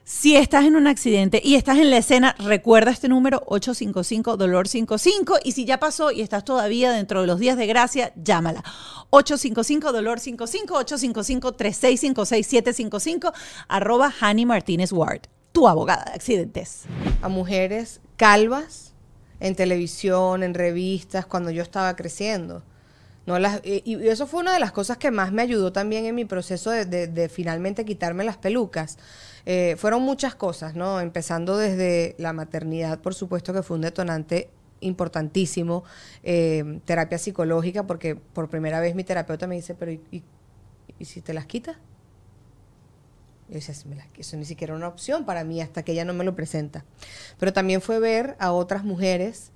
Si 0.04 0.34
estás 0.34 0.64
en 0.64 0.74
un 0.74 0.88
accidente 0.88 1.40
y 1.44 1.54
estás 1.54 1.78
en 1.78 1.88
la 1.88 1.98
escena, 1.98 2.34
recuerda 2.40 2.90
este 2.90 3.08
número 3.08 3.46
855-DOLOR55 3.46 5.38
y 5.44 5.52
si 5.52 5.64
ya 5.64 5.78
pasó 5.78 6.10
y 6.10 6.22
estás 6.22 6.44
todavía 6.44 6.90
dentro 6.90 7.20
de 7.20 7.28
los 7.28 7.38
días 7.38 7.56
de 7.56 7.68
gracia, 7.68 8.12
llámala. 8.16 8.64
855-DOLOR55, 9.10 10.66
855-3656-755, 11.40 13.32
arroba 13.68 14.12
Hani 14.20 14.44
Martínez 14.44 14.92
Ward, 14.92 15.20
tu 15.52 15.68
abogada 15.68 16.06
de 16.06 16.14
accidentes. 16.14 16.80
A 17.22 17.28
mujeres 17.28 18.00
calvas 18.16 18.94
en 19.38 19.54
televisión, 19.54 20.42
en 20.42 20.54
revistas, 20.54 21.26
cuando 21.26 21.52
yo 21.52 21.62
estaba 21.62 21.94
creciendo. 21.94 22.64
No 23.24 23.38
las, 23.38 23.60
y 23.64 24.08
eso 24.08 24.26
fue 24.26 24.40
una 24.40 24.52
de 24.52 24.58
las 24.58 24.72
cosas 24.72 24.98
que 24.98 25.12
más 25.12 25.30
me 25.32 25.42
ayudó 25.42 25.72
también 25.72 26.06
en 26.06 26.14
mi 26.14 26.24
proceso 26.24 26.70
de, 26.70 26.84
de 26.84 27.28
finalmente 27.28 27.84
quitarme 27.84 28.24
las 28.24 28.36
pelucas 28.36 28.98
eh, 29.44 29.74
fueron 29.76 30.02
muchas 30.02 30.34
cosas, 30.34 30.74
¿no? 30.74 31.00
Empezando 31.00 31.56
desde 31.56 32.14
la 32.18 32.32
maternidad, 32.32 33.00
por 33.00 33.14
supuesto 33.14 33.52
que 33.52 33.62
fue 33.62 33.76
un 33.76 33.82
detonante 33.82 34.50
importantísimo, 34.80 35.84
eh, 36.22 36.80
terapia 36.84 37.18
psicológica, 37.18 37.86
porque 37.86 38.16
por 38.16 38.48
primera 38.48 38.80
vez 38.80 38.94
mi 38.94 39.04
terapeuta 39.04 39.46
me 39.46 39.56
dice, 39.56 39.74
pero 39.74 39.92
¿y, 39.92 40.22
si 41.00 41.20
te 41.20 41.34
las 41.34 41.46
quitas? 41.46 41.76
Y 43.48 43.54
yo 43.54 43.58
decía, 43.58 43.74
eso 44.16 44.36
ni 44.36 44.44
siquiera 44.44 44.72
era 44.72 44.78
una 44.78 44.88
opción 44.88 45.24
para 45.24 45.44
mí 45.44 45.60
hasta 45.60 45.82
que 45.82 45.92
ella 45.92 46.04
no 46.04 46.14
me 46.14 46.24
lo 46.24 46.34
presenta. 46.36 46.84
Pero 47.38 47.52
también 47.52 47.80
fue 47.80 47.98
ver 47.98 48.36
a 48.38 48.52
otras 48.52 48.84
mujeres 48.84 49.50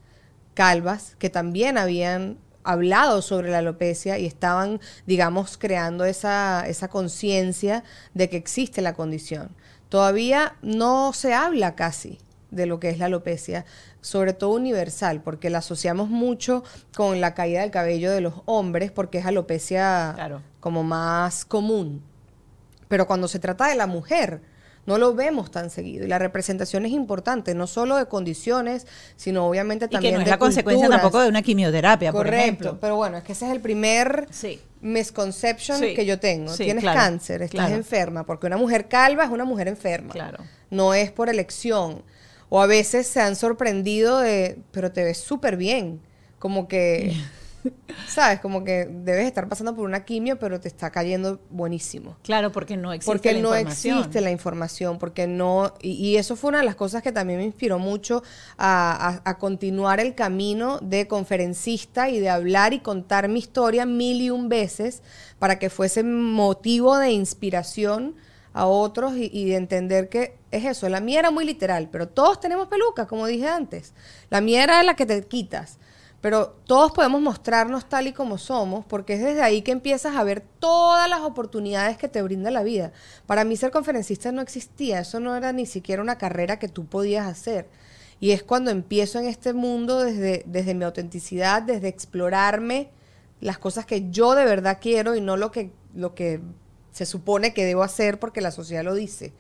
calvas 0.55 1.15
que 1.19 1.31
también 1.31 1.79
habían 1.79 2.39
hablado 2.67 3.23
sobre 3.23 3.51
la 3.51 3.59
alopecia 3.59 4.19
y 4.19 4.27
estaban, 4.27 4.81
digamos, 5.07 5.57
creando 5.57 6.05
esa, 6.05 6.67
esa 6.67 6.89
conciencia 6.89 7.85
de 8.15 8.29
que 8.29 8.37
existe 8.37 8.83
la 8.83 8.95
condición. 8.95 9.51
Todavía 9.89 10.57
no 10.63 11.13
se 11.13 11.33
habla 11.33 11.75
casi 11.77 12.19
de 12.51 12.67
lo 12.67 12.81
que 12.81 12.91
es 12.91 12.99
la 12.99 13.07
alopecia, 13.07 13.65
sobre 14.01 14.33
todo 14.33 14.51
universal, 14.51 15.23
porque 15.23 15.51
la 15.51 15.59
asociamos 15.59 16.09
mucho 16.09 16.65
con 16.95 17.21
la 17.21 17.35
caída 17.35 17.61
del 17.61 17.71
cabello 17.71 18.11
de 18.11 18.21
los 18.21 18.35
hombres, 18.45 18.91
porque 18.91 19.19
es 19.19 19.27
alopecia 19.27 20.41
como 20.61 20.83
más 20.83 21.45
común. 21.45 22.03
Pero 22.89 23.07
cuando 23.07 23.29
se 23.29 23.39
trata 23.39 23.69
de 23.69 23.75
la 23.75 23.87
mujer, 23.87 24.43
no 24.87 24.99
lo 24.99 25.15
vemos 25.15 25.51
tan 25.51 25.69
seguido. 25.69 26.05
Y 26.05 26.09
la 26.09 26.19
representación 26.19 26.87
es 26.87 26.93
importante, 26.93 27.55
no 27.55 27.67
solo 27.67 27.97
de 27.97 28.07
condiciones, 28.07 28.87
sino 29.17 29.47
obviamente 29.47 29.89
también 29.89 30.15
que 30.15 30.19
no 30.19 30.23
es 30.23 30.31
la 30.31 30.39
consecuencia 30.39 30.89
tampoco 30.89 31.21
de 31.21 31.29
una 31.29 31.43
quimioterapia, 31.43 32.13
Correcto, 32.13 32.31
por 32.31 32.41
ejemplo. 32.41 32.79
pero 32.81 32.97
bueno, 32.97 33.19
es 33.19 33.25
que 33.25 33.33
ese 33.33 33.47
es 33.47 33.53
el 33.53 33.61
primer 33.61 34.29
sí. 34.31 34.61
misconception 34.81 35.81
que 35.81 36.07
yo 36.07 36.19
tengo. 36.19 36.55
Tienes 36.55 36.85
cáncer, 36.85 37.43
estás 37.43 37.73
enferma, 37.73 38.25
porque 38.25 38.47
una 38.47 38.57
mujer 38.57 38.89
calva 38.89 39.25
es 39.25 39.31
una 39.31 39.45
mujer 39.45 39.69
enferma. 39.69 40.13
Claro. 40.13 40.39
No 40.71 40.95
es 40.95 41.11
por 41.11 41.29
elección. 41.29 42.03
O 42.49 42.63
a 42.63 42.67
veces 42.67 43.09
se 43.09 43.21
han 43.21 43.35
sorprendido 43.35 44.21
de, 44.21 44.59
pero 44.71 44.93
te 44.93 45.03
ves 45.03 45.19
súper 45.19 45.57
bien. 45.57 46.01
Como 46.39 46.69
que... 46.69 47.13
¿Sabes? 48.09 48.41
Como 48.41 48.65
que 48.65 48.87
debes 48.91 49.27
estar 49.27 49.49
pasando 49.49 49.75
por 49.75 49.85
una 49.85 50.05
quimio, 50.05 50.39
pero 50.39 50.61
te 50.61 50.69
está 50.69 50.91
cayendo 50.91 51.41
buenísimo. 51.51 52.17
Claro, 52.23 52.53
porque 52.53 52.77
no 52.77 52.93
existe 52.93 53.13
porque 53.13 53.33
la 53.33 53.41
no 53.41 53.49
información. 53.57 53.99
existe 53.99 54.21
la 54.21 54.31
información, 54.31 54.99
porque 54.99 55.27
no... 55.27 55.75
Y, 55.81 56.17
eso 56.17 56.37
fue 56.37 56.49
una 56.49 56.59
de 56.59 56.65
las 56.65 56.77
cosas 56.77 57.03
que 57.03 57.13
también 57.13 57.39
me 57.39 57.45
inspiró 57.45 57.79
mucho 57.79 58.23
a, 58.59 59.37
continuar 59.39 60.01
el 60.01 60.15
camino 60.15 60.79
de 60.81 61.07
conferencista 61.07 62.09
y 62.09 62.21
de 62.21 62.31
hablar 62.31 62.73
y 62.73 62.81
contar 62.81 63.29
mi 63.29 63.39
historia 63.39 63.87
mil 63.87 64.21
y 64.21 64.31
un 64.31 64.49
veces 64.49 65.03
para 65.39 65.59
que 65.59 65.71
fuese 65.71 66.03
motivo 66.03 66.97
de 66.97 67.11
inspiración 67.11 68.15
a 68.53 68.67
otros 68.67 69.13
y, 69.17 69.45
de 69.45 69.57
entender 69.57 70.09
que 70.09 70.39
es 70.51 70.65
eso. 70.65 70.89
La 70.89 71.01
mía 71.01 71.19
era 71.19 71.31
muy 71.31 71.45
literal, 71.45 71.91
pero 71.93 72.09
todos 72.09 72.41
tenemos 72.41 72.69
pelucas, 72.69 73.07
como 73.07 73.27
dije 73.27 73.47
antes. 73.47 73.93
La 74.31 74.41
mía 74.41 74.65
era 74.65 74.83
la 74.83 74.97
que 74.97 75.05
te 75.05 75.23
quitas. 75.25 75.79
Pero 76.21 76.57
todos 76.67 76.93
podemos 76.93 77.21
mostrarnos 77.21 77.89
tal 77.89 78.07
y 78.07 78.13
como 78.13 78.39
somos, 78.39 78.85
porque 78.85 79.15
es 79.15 79.23
desde 79.23 79.43
ahí 79.43 79.63
que 79.63 79.73
empiezas 79.73 80.17
a 80.17 80.25
ver 80.25 80.43
todas 80.59 81.09
las 81.09 81.21
oportunidades 81.21 81.99
que 81.99 82.09
te 82.09 82.23
brinda 82.23 82.51
la 82.51 82.63
vida. 82.63 82.93
Para 83.27 83.45
mí 83.45 83.57
ser 83.57 83.71
conferencista 83.71 84.33
no 84.33 84.41
existía, 84.41 85.01
eso 85.01 85.21
no 85.21 85.37
era 85.37 85.53
ni 85.53 85.67
siquiera 85.67 86.03
una 86.03 86.19
carrera 86.19 86.59
que 86.59 86.69
tú 86.69 86.87
podías 86.87 87.27
hacer. 87.27 87.69
Y 88.19 88.31
es 88.31 88.43
cuando 88.43 88.71
empiezo 88.71 89.19
en 89.19 89.27
este 89.27 89.53
mundo 89.53 90.01
desde, 90.01 90.43
desde 90.47 90.75
mi 90.75 90.85
autenticidad, 90.85 91.63
desde 91.63 91.89
explorarme 91.89 92.91
las 93.41 93.59
cosas 93.59 93.85
que 93.85 94.11
yo 94.11 94.35
de 94.35 94.47
verdad 94.47 94.79
quiero 94.81 95.15
y 95.15 95.21
no 95.21 95.37
lo 95.37 95.51
que, 95.51 95.71
lo 95.95 96.15
que 96.15 96.41
se 96.93 97.05
supone 97.05 97.53
que 97.53 97.67
debo 97.67 97.83
hacer 97.83 98.19
porque 98.19 98.41
la 98.41 98.51
sociedad 98.51 98.83
lo 98.83 98.95
dice. 98.95 99.35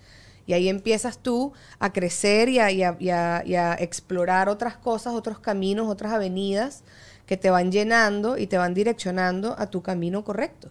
Y 0.46 0.52
ahí 0.52 0.68
empiezas 0.68 1.18
tú 1.18 1.52
a 1.78 1.92
crecer 1.92 2.48
y 2.48 2.60
a, 2.60 3.76
explorar 3.78 4.48
otras 4.48 4.76
cosas, 4.76 5.14
otros 5.14 5.38
caminos, 5.38 5.88
otras 5.88 6.12
avenidas 6.12 6.84
que 7.26 7.36
te 7.36 7.50
van 7.50 7.72
llenando 7.72 8.38
y 8.38 8.46
te 8.46 8.56
van 8.56 8.72
direccionando 8.72 9.56
a 9.58 9.66
tu 9.66 9.82
camino 9.82 10.22
correcto. 10.22 10.70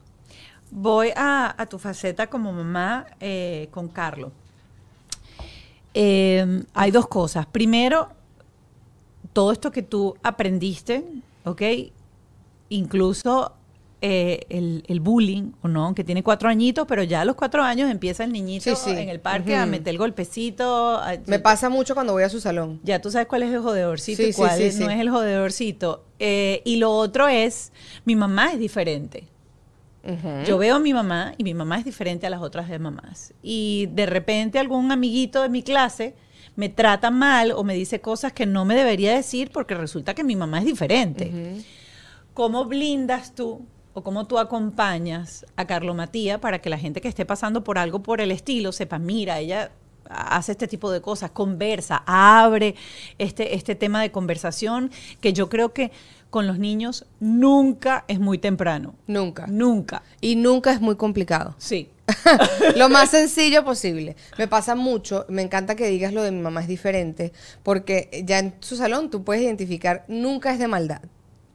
Voy 0.71 1.11
a, 1.15 1.53
tu 1.69 1.77
faceta 1.77 2.27
como 2.27 2.53
mamá 2.53 3.05
eh, 3.19 3.67
con 3.71 3.89
Carlos. 3.89 4.31
Em, 5.93 6.63
hay 6.73 6.91
dos 6.91 7.07
cosas. 7.07 7.45
Primero, 7.45 8.09
todo 9.33 9.51
esto 9.51 9.71
que 9.71 9.81
tú 9.81 10.15
aprendiste, 10.23 11.05
¿ok? 11.43 11.61
Incluso 12.69 13.53
eh, 14.01 14.83
el, 14.87 14.99
bullying, 14.99 15.51
o 15.61 15.67
no, 15.67 15.95
que 15.95 16.03
tiene 16.03 16.21
cuatro 16.21 16.49
añitos, 16.49 16.85
pero 16.87 17.03
ya 17.03 17.21
a 17.21 17.25
los 17.25 17.35
cuatro 17.35 17.63
años 17.63 17.89
empieza 17.89 18.23
el 18.23 18.31
niñito 18.31 18.69
en 18.87 19.09
el 19.09 19.19
parque 19.19 19.55
a 19.55 19.65
meter 19.65 19.91
el 19.91 19.97
golpecito. 19.97 21.01
Me 21.25 21.39
pasa 21.39 21.69
mucho 21.69 21.93
cuando 21.93 22.13
voy 22.13 22.23
a 22.23 22.29
su 22.29 22.39
salón. 22.39 22.79
Ya 22.83 23.01
tú 23.01 23.09
sabes 23.09 23.27
cuál 23.27 23.43
es 23.43 23.53
el 23.53 23.61
jodedorcito 23.61 24.21
y 24.21 24.33
cuál 24.33 24.59
no 24.79 24.89
es 24.89 24.99
el 24.99 25.09
jodedorcito. 25.09 26.05
Eh, 26.19 26.61
y 26.65 26.77
lo 26.77 26.91
otro 26.91 27.27
es, 27.27 27.71
mi 28.05 28.15
mamá 28.15 28.51
es 28.51 28.59
diferente. 28.59 29.25
Yo 30.45 30.59
veo 30.59 30.75
a 30.75 30.79
mi 30.79 30.93
mamá 30.93 31.33
y 31.35 31.43
mi 31.43 31.55
mamá 31.55 31.79
es 31.79 31.85
diferente 31.85 32.27
a 32.27 32.29
las 32.29 32.41
otras 32.41 32.69
de 32.69 32.77
mamás. 32.77 33.33
Y 33.41 33.87
de 33.91 34.05
repente 34.05 34.59
algún 34.59 34.91
amiguito 34.91 35.41
de 35.41 35.49
mi 35.49 35.63
clase 35.63 36.13
me 36.55 36.69
trata 36.69 37.09
mal 37.09 37.51
o 37.51 37.63
me 37.63 37.73
dice 37.73 38.01
cosas 38.01 38.31
que 38.31 38.45
no 38.45 38.65
me 38.65 38.75
debería 38.75 39.15
decir 39.15 39.49
porque 39.51 39.73
resulta 39.73 40.13
que 40.13 40.23
mi 40.23 40.35
mamá 40.35 40.59
es 40.59 40.65
diferente. 40.65 41.63
¿cómo 42.35 42.65
blindas 42.65 43.33
tú 43.33 43.65
o 43.95 44.03
cómo 44.03 44.27
tú 44.27 44.37
acompañas 44.37 45.45
a 45.55 45.65
Carlo 45.65 45.93
Matías 45.93 46.39
para 46.39 46.59
que 46.59 46.69
la 46.69 46.77
gente 46.77 46.99
que 47.01 47.07
esté 47.07 47.25
pasando 47.25 47.63
por 47.63 47.77
algo 47.77 48.03
por 48.03 48.19
el 48.19 48.29
estilo 48.29 48.73
sepa, 48.73 48.99
mira, 48.99 49.39
ella 49.39 49.71
hace 50.09 50.51
este 50.51 50.67
tipo 50.67 50.91
de 50.91 51.01
cosas, 51.01 51.31
conversa, 51.31 52.03
abre 52.05 52.75
este, 53.17 53.55
este 53.55 53.73
tema 53.73 54.01
de 54.01 54.11
conversación 54.11 54.91
que 55.21 55.31
yo 55.31 55.49
creo 55.49 55.73
que 55.73 55.91
con 56.29 56.45
los 56.45 56.59
niños 56.59 57.05
nunca 57.21 58.03
es 58.09 58.19
muy 58.19 58.37
temprano. 58.37 58.95
Nunca. 59.07 59.47
Nunca. 59.47 60.03
Y 60.19 60.35
nunca 60.35 60.73
es 60.73 60.81
muy 60.81 60.97
complicado. 60.97 61.55
Sí. 61.57 61.89
lo 62.75 62.89
más 62.89 63.11
sencillo 63.11 63.63
posible. 63.63 64.17
Me 64.37 64.49
pasa 64.49 64.75
mucho, 64.75 65.25
me 65.29 65.41
encanta 65.41 65.75
que 65.75 65.87
digas 65.87 66.11
lo 66.11 66.21
de 66.21 66.31
mi 66.31 66.41
mamá 66.41 66.59
es 66.59 66.67
diferente, 66.67 67.31
porque 67.63 68.23
ya 68.25 68.39
en 68.39 68.53
su 68.59 68.75
salón 68.75 69.09
tú 69.09 69.23
puedes 69.23 69.41
identificar, 69.41 70.03
nunca 70.09 70.51
es 70.51 70.59
de 70.59 70.67
maldad. 70.67 71.01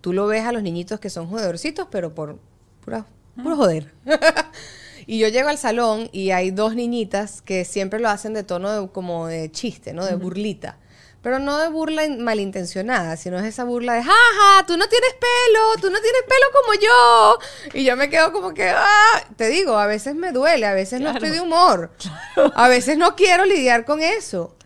Tú 0.00 0.12
lo 0.12 0.26
ves 0.26 0.44
a 0.46 0.52
los 0.52 0.62
niñitos 0.62 0.98
que 1.00 1.10
son 1.10 1.28
jodedorcitos, 1.28 1.88
pero 1.90 2.14
por 2.14 2.38
pura, 2.84 3.06
puro 3.42 3.56
joder. 3.56 3.92
y 5.06 5.18
yo 5.18 5.28
llego 5.28 5.48
al 5.48 5.58
salón 5.58 6.08
y 6.12 6.30
hay 6.30 6.50
dos 6.50 6.74
niñitas 6.74 7.42
que 7.42 7.64
siempre 7.64 8.00
lo 8.00 8.08
hacen 8.08 8.32
de 8.34 8.42
tono 8.42 8.70
de, 8.82 8.88
como 8.90 9.26
de 9.26 9.50
chiste, 9.50 9.92
¿no? 9.92 10.04
De 10.06 10.14
burlita. 10.14 10.78
Pero 11.22 11.38
no 11.38 11.58
de 11.58 11.68
burla 11.68 12.06
in- 12.06 12.22
malintencionada, 12.24 13.14
sino 13.18 13.38
es 13.38 13.44
esa 13.44 13.64
burla 13.64 13.92
de, 13.92 14.02
jaja, 14.02 14.66
tú 14.66 14.78
no 14.78 14.88
tienes 14.88 15.10
pelo, 15.20 15.60
tú 15.78 15.90
no 15.90 16.00
tienes 16.00 16.22
pelo 16.26 16.46
como 16.62 16.80
yo. 16.80 17.38
Y 17.78 17.84
yo 17.84 17.94
me 17.94 18.08
quedo 18.08 18.32
como 18.32 18.54
que, 18.54 18.70
ah, 18.70 19.22
te 19.36 19.48
digo, 19.48 19.76
a 19.76 19.84
veces 19.86 20.14
me 20.14 20.32
duele, 20.32 20.64
a 20.64 20.72
veces 20.72 20.98
no 21.02 21.10
estoy 21.10 21.28
de 21.28 21.42
humor. 21.42 21.90
A 22.54 22.68
veces 22.68 22.96
no 22.96 23.16
quiero 23.16 23.44
lidiar 23.44 23.84
con 23.84 24.00
eso. 24.00 24.56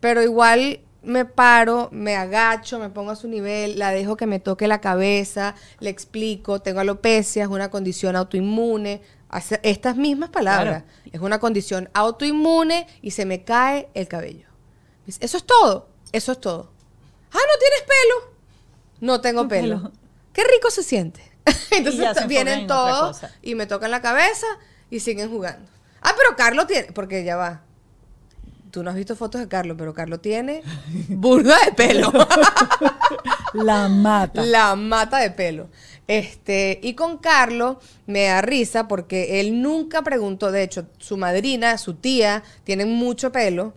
Pero 0.00 0.22
igual 0.22 0.80
me 1.02 1.24
paro, 1.24 1.88
me 1.92 2.16
agacho, 2.16 2.78
me 2.78 2.90
pongo 2.90 3.10
a 3.10 3.16
su 3.16 3.28
nivel, 3.28 3.78
la 3.78 3.90
dejo 3.90 4.16
que 4.16 4.26
me 4.26 4.40
toque 4.40 4.68
la 4.68 4.80
cabeza, 4.80 5.54
le 5.80 5.90
explico, 5.90 6.60
tengo 6.60 6.80
alopecia, 6.80 7.42
es 7.44 7.48
una 7.48 7.70
condición 7.70 8.16
autoinmune. 8.16 9.02
Hace 9.28 9.60
estas 9.62 9.96
mismas 9.96 10.28
palabras. 10.28 10.84
Es 11.10 11.20
una 11.20 11.40
condición 11.40 11.88
autoinmune 11.94 12.86
y 13.00 13.12
se 13.12 13.24
me 13.24 13.44
cae 13.44 13.88
el 13.94 14.06
cabello. 14.06 14.46
Eso 15.06 15.36
es 15.36 15.44
todo, 15.44 15.88
eso 16.12 16.32
es 16.32 16.40
todo. 16.40 16.70
Ah, 17.32 17.38
no 17.38 17.58
tienes 17.58 17.82
pelo. 17.82 18.34
No 19.00 19.20
tengo 19.20 19.48
pelo. 19.48 19.76
pelo. 19.76 19.92
Qué 20.32 20.44
rico 20.44 20.70
se 20.70 20.82
siente. 20.82 21.32
Entonces 21.70 22.16
se 22.16 22.26
vienen 22.26 22.66
todos 22.66 23.22
y 23.40 23.54
me 23.54 23.66
tocan 23.66 23.90
la 23.90 24.02
cabeza 24.02 24.46
y 24.90 25.00
siguen 25.00 25.30
jugando. 25.30 25.68
Ah, 26.02 26.14
pero 26.16 26.36
Carlos 26.36 26.66
tiene, 26.66 26.92
porque 26.92 27.24
ya 27.24 27.36
va. 27.36 27.62
Tú 28.72 28.82
no 28.82 28.88
has 28.88 28.96
visto 28.96 29.14
fotos 29.14 29.38
de 29.42 29.48
Carlos, 29.48 29.76
pero 29.78 29.92
Carlos 29.92 30.22
tiene 30.22 30.62
burda 31.08 31.54
de 31.66 31.72
pelo. 31.72 32.10
La 33.52 33.86
mata. 33.88 34.40
La 34.40 34.74
mata 34.76 35.18
de 35.18 35.30
pelo. 35.30 35.68
Este, 36.08 36.80
y 36.82 36.94
con 36.94 37.18
Carlos 37.18 37.76
me 38.06 38.24
da 38.24 38.40
risa 38.40 38.88
porque 38.88 39.40
él 39.40 39.60
nunca 39.60 40.00
preguntó, 40.00 40.50
de 40.50 40.62
hecho, 40.62 40.86
su 40.96 41.18
madrina, 41.18 41.76
su 41.76 41.96
tía, 41.96 42.44
tienen 42.64 42.90
mucho 42.90 43.30
pelo 43.30 43.74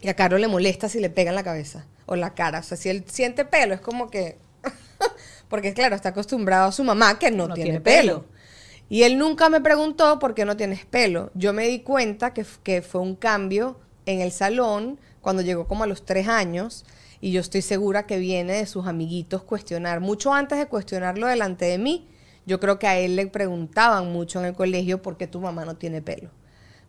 y 0.00 0.08
a 0.08 0.14
Carlos 0.14 0.40
le 0.40 0.46
molesta 0.46 0.88
si 0.88 1.00
le 1.00 1.10
pegan 1.10 1.34
la 1.34 1.42
cabeza 1.42 1.86
o 2.06 2.14
la 2.14 2.32
cara. 2.34 2.60
O 2.60 2.62
sea, 2.62 2.76
si 2.76 2.88
él 2.88 3.04
siente 3.08 3.44
pelo, 3.44 3.74
es 3.74 3.80
como 3.80 4.10
que... 4.10 4.38
porque 5.48 5.74
claro, 5.74 5.96
está 5.96 6.10
acostumbrado 6.10 6.68
a 6.68 6.72
su 6.72 6.84
mamá 6.84 7.18
que 7.18 7.32
no, 7.32 7.48
No 7.48 7.54
tiene, 7.54 7.70
tiene 7.70 7.80
pelo. 7.80 8.20
pelo. 8.20 8.40
Y 8.88 9.02
él 9.02 9.18
nunca 9.18 9.48
me 9.48 9.60
preguntó 9.60 10.20
por 10.20 10.34
qué 10.36 10.44
no 10.44 10.56
tienes 10.56 10.86
pelo. 10.86 11.32
Yo 11.34 11.52
me 11.52 11.66
di 11.66 11.80
cuenta 11.80 12.32
que, 12.32 12.46
que 12.62 12.80
fue 12.80 13.00
un 13.00 13.16
cambio 13.16 13.76
en 14.10 14.20
el 14.20 14.32
salón 14.32 14.98
cuando 15.20 15.42
llegó 15.42 15.66
como 15.66 15.84
a 15.84 15.86
los 15.86 16.04
tres 16.04 16.28
años. 16.28 16.84
Y 17.20 17.32
yo 17.32 17.40
estoy 17.40 17.62
segura 17.62 18.06
que 18.06 18.18
viene 18.18 18.54
de 18.54 18.66
sus 18.66 18.86
amiguitos 18.86 19.42
cuestionar. 19.42 20.00
Mucho 20.00 20.32
antes 20.32 20.58
de 20.58 20.66
cuestionarlo 20.66 21.26
delante 21.26 21.66
de 21.66 21.78
mí, 21.78 22.08
yo 22.46 22.60
creo 22.60 22.78
que 22.78 22.86
a 22.86 22.98
él 22.98 23.16
le 23.16 23.26
preguntaban 23.26 24.12
mucho 24.12 24.40
en 24.40 24.46
el 24.46 24.54
colegio 24.54 25.02
por 25.02 25.16
qué 25.16 25.26
tu 25.26 25.40
mamá 25.40 25.64
no 25.64 25.76
tiene 25.76 26.00
pelo. 26.02 26.30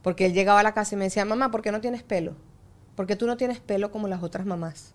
Porque 0.02 0.26
él 0.26 0.34
llegaba 0.34 0.62
a 0.62 0.64
la 0.64 0.74
casa 0.74 0.96
y 0.96 0.98
me 0.98 1.06
decía, 1.06 1.26
mamá, 1.26 1.52
¿por 1.52 1.62
qué 1.62 1.72
no 1.72 1.82
tienes 1.82 2.04
pelo? 2.04 2.36
¿Por 2.96 3.08
qué 3.08 3.16
tú 3.16 3.28
no 3.28 3.38
tienes 3.38 3.60
pelo 3.60 3.92
como 3.92 4.08
las 4.08 4.24
otras 4.24 4.46
mamás? 4.46 4.94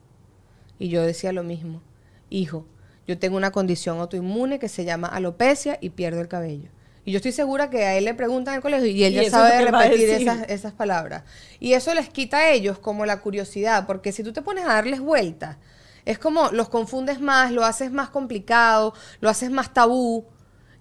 Y 0.79 0.89
yo 0.89 1.03
decía 1.03 1.33
lo 1.33 1.43
mismo, 1.43 1.83
hijo, 2.31 2.67
yo 3.07 3.19
tengo 3.19 3.37
una 3.37 3.53
condición 3.53 3.99
autoinmune 3.99 4.59
que 4.59 4.69
se 4.69 4.85
llama 4.85 5.09
alopecia 5.09 5.79
y 5.81 5.91
pierdo 5.91 6.21
el 6.21 6.29
cabello. 6.29 6.71
Y 7.07 7.13
yo 7.13 7.19
estoy 7.19 7.33
segura 7.33 7.71
que 7.71 7.85
a 7.87 7.97
él 7.97 8.05
le 8.05 8.15
preguntan 8.15 8.55
en 8.55 8.57
el 8.57 8.63
colegio 8.63 8.87
y 8.89 9.05
él 9.05 9.13
Y 9.13 9.17
ya 9.17 9.31
sabe 9.31 9.63
repetir 9.63 10.11
esas, 10.11 10.43
esas 10.51 10.73
palabras. 10.75 11.23
Y 11.61 11.73
eso 11.75 11.95
les 11.95 12.11
quita 12.11 12.39
a 12.39 12.51
ellos 12.51 12.79
como 12.79 13.07
la 13.07 13.21
curiosidad, 13.21 13.87
porque 13.87 14.13
si 14.13 14.25
tú 14.25 14.33
te 14.33 14.43
pones 14.43 14.65
a 14.67 14.75
darles 14.75 15.01
vueltas, 15.01 15.57
es 16.05 16.19
como 16.19 16.51
los 16.51 16.69
confundes 16.69 17.21
más, 17.21 17.53
lo 17.53 17.65
haces 17.65 17.93
más 17.93 18.11
complicado, 18.11 18.93
lo 19.21 19.31
haces 19.31 19.51
más 19.51 19.73
tabú. 19.73 20.27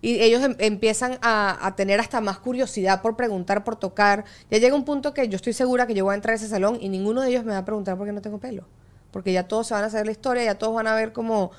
Y 0.01 0.19
ellos 0.21 0.43
em- 0.43 0.55
empiezan 0.59 1.17
a, 1.21 1.65
a 1.65 1.76
tener 1.76 1.99
hasta 1.99 2.21
más 2.21 2.39
curiosidad 2.39 3.01
por 3.01 3.15
preguntar, 3.15 3.63
por 3.63 3.76
tocar. 3.76 4.26
Ya 4.51 4.57
llega 4.57 4.76
un 4.76 4.86
punto 4.86 5.13
que 5.13 5.30
yo 5.30 5.36
estoy 5.36 5.53
segura 5.53 5.88
que 5.88 5.93
yo 5.93 6.05
voy 6.05 6.13
a 6.13 6.15
entrar 6.15 6.34
a 6.34 6.38
ese 6.38 6.47
salón 6.47 6.78
y 6.82 6.89
ninguno 6.89 7.21
de 7.21 7.30
ellos 7.30 7.43
me 7.45 7.53
va 7.53 7.59
a 7.59 7.65
preguntar 7.65 7.97
por 7.97 8.07
qué 8.07 8.13
no 8.13 8.21
tengo 8.21 8.39
pelo. 8.39 8.67
Porque 9.11 9.32
ya 9.32 9.47
todos 9.47 9.67
se 9.67 9.73
van 9.76 9.84
a 9.84 9.89
saber 9.89 10.07
la 10.07 10.11
historia, 10.11 10.43
ya 10.43 10.55
todos 10.57 10.76
van 10.76 10.88
a 10.88 10.95
ver 10.95 11.13
como 11.13 11.51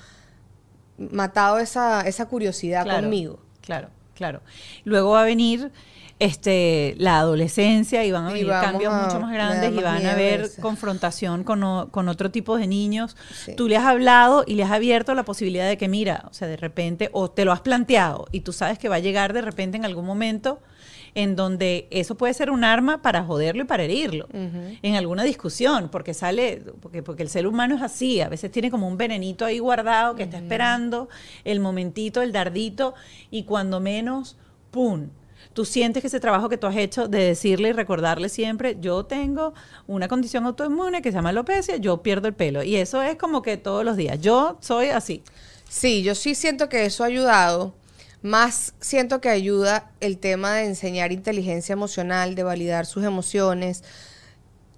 matado 0.98 1.58
esa, 1.58 2.02
esa 2.02 2.26
curiosidad 2.26 2.84
Claro, 2.84 3.02
conmigo. 3.02 3.38
Claro, 3.60 3.88
claro. 4.16 4.40
Luego 4.84 5.10
va 5.10 5.20
a 5.22 5.24
venir 5.24 5.70
este 6.18 6.94
la 6.98 7.18
adolescencia 7.18 8.04
y 8.04 8.10
van 8.10 8.24
a 8.24 8.28
venir 8.32 8.46
cambios 8.48 8.92
a- 8.92 9.02
mucho 9.02 9.20
más 9.20 9.32
grandes 9.32 9.70
y 9.72 9.76
van 9.82 10.06
a 10.06 10.12
haber 10.12 10.50
confrontación 10.62 11.44
con, 11.44 11.62
o- 11.62 11.88
con 11.90 12.08
otro 12.08 12.30
tipo 12.30 12.56
de 12.56 12.66
niños. 12.66 13.16
Sí. 13.44 13.54
Tú 13.54 13.68
le 13.68 13.76
has 13.76 13.84
hablado 13.84 14.42
y 14.46 14.54
le 14.54 14.64
has 14.64 14.70
abierto 14.70 15.14
la 15.14 15.24
posibilidad 15.24 15.68
de 15.68 15.76
que, 15.76 15.88
mira, 15.88 16.24
o 16.30 16.32
sea, 16.32 16.48
de 16.48 16.56
repente, 16.56 17.10
o 17.12 17.30
te 17.30 17.44
lo 17.44 17.52
has 17.52 17.60
planteado 17.60 18.26
y 18.32 18.40
tú 18.40 18.52
sabes 18.52 18.78
que 18.78 18.88
va 18.88 18.96
a 18.96 19.00
llegar 19.00 19.32
de 19.34 19.42
repente 19.42 19.76
en 19.76 19.84
algún 19.84 20.06
momento 20.06 20.58
en 21.16 21.34
donde 21.34 21.88
eso 21.90 22.14
puede 22.14 22.34
ser 22.34 22.50
un 22.50 22.62
arma 22.62 23.00
para 23.00 23.24
joderlo 23.24 23.62
y 23.62 23.64
para 23.64 23.82
herirlo 23.84 24.28
en 24.32 24.94
alguna 24.96 25.24
discusión, 25.24 25.88
porque 25.90 26.12
sale, 26.12 26.62
porque, 26.80 27.02
porque 27.02 27.22
el 27.22 27.30
ser 27.30 27.46
humano 27.46 27.74
es 27.74 27.82
así, 27.82 28.20
a 28.20 28.28
veces 28.28 28.52
tiene 28.52 28.70
como 28.70 28.86
un 28.86 28.98
venenito 28.98 29.46
ahí 29.46 29.58
guardado 29.58 30.14
que 30.14 30.24
está 30.24 30.36
esperando 30.36 31.08
el 31.44 31.58
momentito, 31.58 32.20
el 32.20 32.32
dardito, 32.32 32.94
y 33.30 33.44
cuando 33.44 33.80
menos, 33.80 34.36
¡pum! 34.70 35.08
Tú 35.54 35.64
sientes 35.64 36.02
que 36.02 36.08
ese 36.08 36.20
trabajo 36.20 36.50
que 36.50 36.58
tú 36.58 36.66
has 36.66 36.76
hecho 36.76 37.08
de 37.08 37.24
decirle 37.24 37.70
y 37.70 37.72
recordarle 37.72 38.28
siempre, 38.28 38.76
yo 38.78 39.06
tengo 39.06 39.54
una 39.86 40.08
condición 40.08 40.44
autoinmune 40.44 41.00
que 41.00 41.10
se 41.10 41.16
llama 41.16 41.30
alopecia, 41.30 41.76
yo 41.76 42.02
pierdo 42.02 42.28
el 42.28 42.34
pelo. 42.34 42.62
Y 42.62 42.76
eso 42.76 43.00
es 43.00 43.16
como 43.16 43.40
que 43.40 43.56
todos 43.56 43.86
los 43.86 43.96
días. 43.96 44.20
Yo 44.20 44.58
soy 44.60 44.88
así. 44.88 45.22
Sí, 45.66 46.02
yo 46.02 46.14
sí 46.14 46.34
siento 46.34 46.68
que 46.68 46.84
eso 46.84 47.04
ha 47.04 47.06
ayudado. 47.06 47.72
Más 48.26 48.74
siento 48.80 49.20
que 49.20 49.28
ayuda 49.28 49.92
el 50.00 50.18
tema 50.18 50.54
de 50.54 50.64
enseñar 50.64 51.12
inteligencia 51.12 51.72
emocional, 51.74 52.34
de 52.34 52.42
validar 52.42 52.84
sus 52.84 53.04
emociones. 53.04 53.84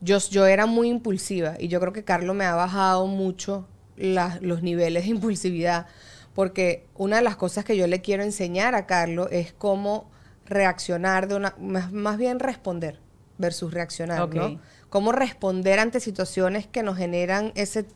Yo, 0.03 0.19
yo 0.19 0.47
era 0.47 0.67
muy 0.67 0.89
impulsiva 0.91 1.55
y 1.59 1.69
yo 1.69 1.81
creo 1.81 1.95
que 1.95 2.05
Carlos 2.05 2.37
me 2.37 2.45
ha 2.45 2.55
bajado 2.55 3.07
mucho 3.07 3.67
la- 3.97 4.39
los 4.43 4.63
niveles 4.63 5.05
de 5.05 5.11
impulsividad. 5.11 5.87
Porque 6.35 6.87
una 6.95 7.17
de 7.17 7.23
las 7.23 7.37
cosas 7.37 7.65
que 7.65 7.75
yo 7.75 7.87
le 7.87 8.03
quiero 8.03 8.23
enseñar 8.23 8.75
a 8.75 8.85
Carlos 8.85 9.29
es 9.33 9.55
cómo 9.55 10.11
reaccionar 10.45 11.27
de 11.27 11.35
una, 11.37 11.55
más, 11.59 11.91
más 11.91 12.19
bien 12.19 12.41
responder 12.41 13.01
versus 13.39 13.73
reaccionar, 13.73 14.21
Ok. 14.21 14.35
¿no? 14.35 14.61
Cómo 14.91 15.11
responder 15.13 15.79
ante 15.81 16.01
situaciones 16.01 16.67
que 16.67 16.83
nos 16.83 16.99
generan 16.99 17.53
ese, 17.55 17.87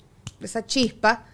esa 0.40 0.64
chispa 0.64 1.24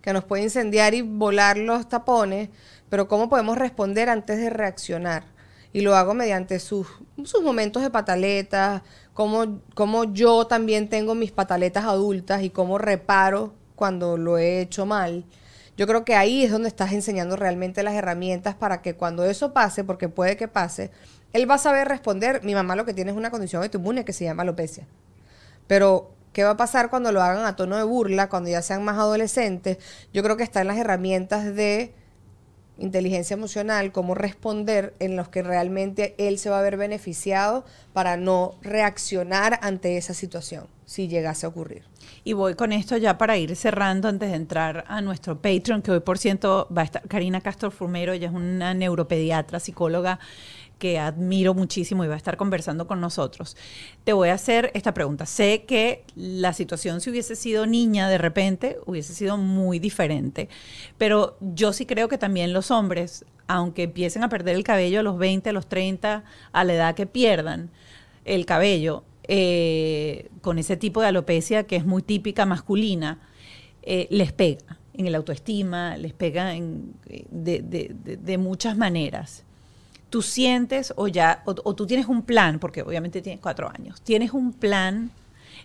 que 0.00 0.12
nos 0.12 0.24
puede 0.24 0.44
incendiar 0.44 0.94
y 0.94 1.02
volar 1.02 1.58
los 1.58 1.88
tapones, 1.88 2.48
pero 2.88 3.08
cómo 3.08 3.28
podemos 3.28 3.58
responder 3.58 4.08
antes 4.08 4.38
de 4.38 4.50
reaccionar. 4.50 5.24
Y 5.72 5.82
lo 5.82 5.94
hago 5.94 6.14
mediante 6.14 6.58
sus, 6.58 6.86
sus 7.24 7.42
momentos 7.42 7.82
de 7.82 7.90
pataletas, 7.90 8.82
cómo, 9.12 9.60
cómo 9.74 10.04
yo 10.04 10.46
también 10.46 10.88
tengo 10.88 11.14
mis 11.14 11.32
pataletas 11.32 11.84
adultas 11.84 12.42
y 12.42 12.50
cómo 12.50 12.78
reparo 12.78 13.54
cuando 13.74 14.16
lo 14.16 14.38
he 14.38 14.60
hecho 14.60 14.86
mal. 14.86 15.24
Yo 15.76 15.86
creo 15.86 16.04
que 16.04 16.14
ahí 16.14 16.42
es 16.42 16.50
donde 16.50 16.68
estás 16.68 16.92
enseñando 16.92 17.36
realmente 17.36 17.82
las 17.82 17.94
herramientas 17.94 18.54
para 18.54 18.80
que 18.80 18.94
cuando 18.94 19.24
eso 19.24 19.52
pase, 19.52 19.84
porque 19.84 20.08
puede 20.08 20.36
que 20.38 20.48
pase, 20.48 20.90
él 21.34 21.48
va 21.48 21.56
a 21.56 21.58
saber 21.58 21.86
responder. 21.88 22.42
Mi 22.42 22.54
mamá 22.54 22.76
lo 22.76 22.86
que 22.86 22.94
tiene 22.94 23.10
es 23.10 23.16
una 23.16 23.30
condición 23.30 23.62
autoinmune 23.62 24.04
que 24.04 24.14
se 24.14 24.24
llama 24.24 24.42
alopecia. 24.42 24.86
Pero, 25.66 26.12
¿qué 26.32 26.44
va 26.44 26.50
a 26.50 26.56
pasar 26.56 26.88
cuando 26.88 27.12
lo 27.12 27.22
hagan 27.22 27.44
a 27.44 27.56
tono 27.56 27.76
de 27.76 27.82
burla, 27.82 28.30
cuando 28.30 28.48
ya 28.48 28.62
sean 28.62 28.84
más 28.84 28.96
adolescentes? 28.96 29.76
Yo 30.14 30.22
creo 30.22 30.38
que 30.38 30.44
están 30.44 30.66
las 30.66 30.78
herramientas 30.78 31.54
de 31.54 31.94
inteligencia 32.78 33.34
emocional, 33.34 33.92
cómo 33.92 34.14
responder 34.14 34.94
en 34.98 35.16
los 35.16 35.28
que 35.28 35.42
realmente 35.42 36.14
él 36.18 36.38
se 36.38 36.50
va 36.50 36.58
a 36.58 36.62
ver 36.62 36.76
beneficiado 36.76 37.64
para 37.92 38.16
no 38.16 38.54
reaccionar 38.62 39.58
ante 39.62 39.96
esa 39.96 40.14
situación, 40.14 40.66
si 40.84 41.08
llegase 41.08 41.46
a 41.46 41.48
ocurrir. 41.48 41.84
Y 42.24 42.32
voy 42.32 42.54
con 42.54 42.72
esto 42.72 42.96
ya 42.96 43.18
para 43.18 43.36
ir 43.36 43.56
cerrando 43.56 44.08
antes 44.08 44.30
de 44.30 44.36
entrar 44.36 44.84
a 44.88 45.00
nuestro 45.00 45.40
Patreon, 45.40 45.82
que 45.82 45.92
hoy 45.92 46.00
por 46.00 46.18
ciento 46.18 46.68
va 46.76 46.82
a 46.82 46.84
estar 46.84 47.02
Karina 47.08 47.40
Castro 47.40 47.70
Fumero, 47.70 48.12
ella 48.12 48.28
es 48.28 48.34
una 48.34 48.74
neuropediatra, 48.74 49.60
psicóloga 49.60 50.18
que 50.78 50.98
admiro 50.98 51.54
muchísimo 51.54 52.04
y 52.04 52.08
va 52.08 52.14
a 52.14 52.18
estar 52.18 52.36
conversando 52.36 52.86
con 52.86 53.00
nosotros. 53.00 53.56
Te 54.04 54.12
voy 54.12 54.28
a 54.28 54.34
hacer 54.34 54.70
esta 54.74 54.92
pregunta. 54.92 55.24
Sé 55.26 55.64
que 55.66 56.04
la 56.14 56.52
situación 56.52 57.00
si 57.00 57.10
hubiese 57.10 57.34
sido 57.36 57.66
niña 57.66 58.08
de 58.08 58.18
repente 58.18 58.78
hubiese 58.86 59.14
sido 59.14 59.38
muy 59.38 59.78
diferente, 59.78 60.48
pero 60.98 61.36
yo 61.40 61.72
sí 61.72 61.86
creo 61.86 62.08
que 62.08 62.18
también 62.18 62.52
los 62.52 62.70
hombres, 62.70 63.24
aunque 63.48 63.84
empiecen 63.84 64.22
a 64.22 64.28
perder 64.28 64.54
el 64.56 64.64
cabello 64.64 65.00
a 65.00 65.02
los 65.02 65.16
20, 65.18 65.50
a 65.50 65.52
los 65.52 65.66
30, 65.68 66.24
a 66.52 66.64
la 66.64 66.74
edad 66.74 66.94
que 66.94 67.06
pierdan 67.06 67.70
el 68.24 68.44
cabello, 68.44 69.04
eh, 69.28 70.28
con 70.40 70.58
ese 70.58 70.76
tipo 70.76 71.00
de 71.00 71.08
alopecia 71.08 71.64
que 71.64 71.76
es 71.76 71.86
muy 71.86 72.02
típica 72.02 72.44
masculina, 72.46 73.18
eh, 73.82 74.06
les 74.10 74.32
pega 74.32 74.78
en 74.94 75.06
el 75.06 75.14
autoestima, 75.14 75.96
les 75.96 76.12
pega 76.12 76.54
en, 76.54 76.92
de- 77.30 77.60
de 77.62 78.38
muchas 78.38 78.76
maneras. 78.76 79.44
Tú 80.10 80.22
sientes 80.22 80.92
o 80.96 81.08
ya, 81.08 81.42
o, 81.46 81.54
o 81.64 81.74
tú 81.74 81.86
tienes 81.86 82.06
un 82.06 82.22
plan, 82.22 82.58
porque 82.58 82.82
obviamente 82.82 83.22
tienes 83.22 83.40
cuatro 83.40 83.70
años, 83.70 84.00
tienes 84.02 84.32
un 84.32 84.52
plan 84.52 85.10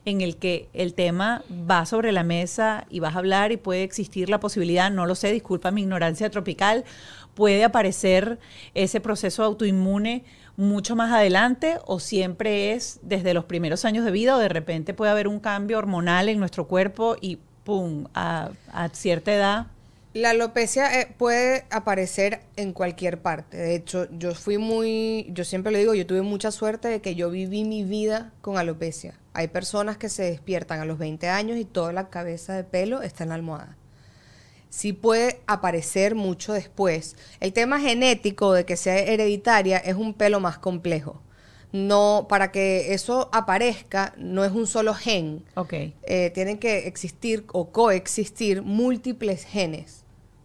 en 0.06 0.22
el 0.22 0.38
que 0.38 0.68
el 0.74 0.94
tema 0.94 1.44
va 1.70 1.86
sobre 1.86 2.12
la 2.12 2.24
mesa 2.24 2.86
y 2.90 3.00
vas 3.00 3.16
a 3.16 3.20
hablar 3.20 3.52
y 3.52 3.58
puede 3.58 3.84
existir 3.84 4.30
la 4.30 4.40
posibilidad, 4.40 4.90
no 4.90 5.06
lo 5.06 5.16
sé, 5.16 5.32
disculpa 5.32 5.72
mi 5.72 5.82
ignorancia 5.82 6.30
tropical, 6.30 6.84
puede 7.36 7.64
aparecer 7.64 8.40
ese 8.74 9.00
proceso 9.00 9.44
autoinmune 9.44 10.24
mucho 10.58 10.96
más 10.96 11.12
adelante 11.12 11.78
o 11.86 12.00
siempre 12.00 12.74
es 12.74 13.00
desde 13.04 13.34
los 13.34 13.46
primeros 13.46 13.86
años 13.86 14.04
de 14.06 14.12
vida 14.12 14.36
o 14.36 14.40
de 14.40 14.50
repente 14.50 14.94
puede 14.94 15.12
haber 15.12 15.28
un 15.28 15.40
cambio 15.40 15.78
hormonal 15.78 16.30
en 16.30 16.40
nuestro 16.40 16.68
cuerpo 16.68 17.16
y 17.22 17.38
pum, 17.64 18.06
a, 18.14 18.50
a 18.72 18.90
cierta 18.90 19.34
edad. 19.34 19.68
La 20.14 20.32
alopecia 20.32 21.00
eh, 21.00 21.08
puede 21.18 21.64
aparecer 21.70 22.42
en 22.58 22.74
cualquier 22.74 23.22
parte. 23.22 23.56
De 23.56 23.76
hecho, 23.76 24.08
yo 24.12 24.36
fui 24.36 24.58
muy, 24.58 25.28
yo 25.30 25.46
siempre 25.46 25.72
lo 25.72 25.78
digo, 25.78 25.94
yo 25.94 26.06
tuve 26.06 26.22
mucha 26.22 26.52
suerte 26.52 26.90
de 26.90 27.02
que 27.02 27.16
yo 27.16 27.30
viví 27.30 27.64
mi 27.64 27.84
vida 27.86 28.34
con 28.42 28.58
alopecia. 28.58 29.18
Hay 29.34 29.48
personas 29.48 29.96
que 29.98 30.10
se 30.10 30.24
despiertan 30.24 30.82
a 30.82 30.86
los 30.86 30.98
20 30.98 31.30
años 31.30 31.58
y 31.58 31.64
toda 31.64 31.94
la 31.94 32.10
cabeza 32.10 32.54
de 32.54 32.66
pelo 32.66 33.02
está 33.02 33.24
en 33.24 33.30
la 33.30 33.36
almohada. 33.36 33.78
Sí 34.70 34.92
puede 34.92 35.40
aparecer 35.48 36.16
mucho 36.16 36.52
después. 36.54 37.16
El 37.40 37.54
tema 37.54 37.80
genético 37.80 38.52
de 38.54 38.66
que 38.66 38.76
sea 38.76 38.98
hereditaria 39.00 39.78
es 39.78 39.96
un 39.96 40.14
pelo 40.14 40.42
más 40.42 40.58
complejo. 40.58 41.22
No, 41.72 42.26
para 42.28 42.52
que 42.52 42.94
eso 42.94 43.30
aparezca, 43.32 44.14
no 44.18 44.44
es 44.44 44.52
un 44.52 44.68
solo 44.68 44.94
gen 44.94 45.46
Ok. 45.56 45.72
eh, 45.74 46.32
tienen 46.34 46.58
que 46.58 46.86
existir 46.88 47.46
o 47.54 47.70
coexistir 47.72 48.62
múltiples 48.62 49.46
genes. 49.46 50.01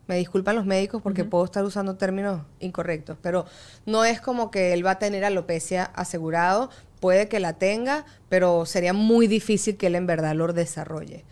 Me 0.07 0.16
disculpan 0.16 0.57
los 0.57 0.66
médicos 0.66 1.02
porque 1.02 1.24
puedo 1.24 1.44
estar 1.44 1.64
usando 1.64 1.96
términos 1.96 2.42
incorrectos, 2.61 3.18
pero 3.20 3.44
no 3.86 4.04
es 4.04 4.20
como 4.20 4.50
que 4.50 4.72
él 4.72 4.86
va 4.86 4.92
a 4.92 4.98
tener 4.98 5.24
alopecia 5.24 5.84
asegurado, 5.84 6.70
puede 7.00 7.28
que 7.28 7.40
la 7.40 7.54
tenga, 7.54 8.07
pero 8.28 8.66
sería 8.66 8.92
muy 8.92 9.26
difícil 9.26 9.76
que 9.76 9.88
él 9.88 9.96
en 9.96 10.07
verdad 10.07 10.34
lo 10.34 10.52
desarrolle. 10.52 11.24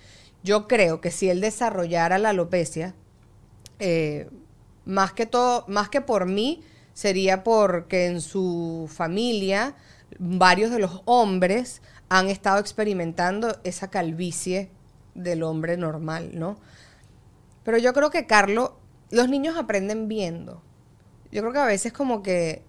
Yo 0.42 0.66
creo 0.66 1.00
que 1.00 1.10
si 1.10 1.30
él 1.30 1.40
desarrollara 1.40 2.18
la 2.18 2.30
alopecia, 2.30 2.94
eh, 3.78 4.28
más 4.84 5.12
que 5.12 5.26
todo, 5.26 5.64
más 5.68 5.88
que 5.88 6.00
por 6.00 6.26
mí, 6.26 6.62
sería 6.92 7.44
porque 7.44 8.06
en 8.06 8.20
su 8.20 8.88
familia 8.92 9.74
varios 10.18 10.70
de 10.70 10.78
los 10.78 11.02
hombres 11.04 11.82
han 12.08 12.28
estado 12.28 12.58
experimentando 12.58 13.56
esa 13.64 13.88
calvicie 13.88 14.70
del 15.14 15.42
hombre 15.42 15.76
normal, 15.76 16.30
¿no? 16.34 16.56
Pero 17.64 17.78
yo 17.78 17.92
creo 17.92 18.10
que 18.10 18.26
Carlos, 18.26 18.72
los 19.10 19.28
niños 19.28 19.56
aprenden 19.56 20.08
viendo. 20.08 20.62
Yo 21.32 21.40
creo 21.40 21.52
que 21.52 21.58
a 21.58 21.66
veces 21.66 21.92
como 21.92 22.22
que 22.22 22.62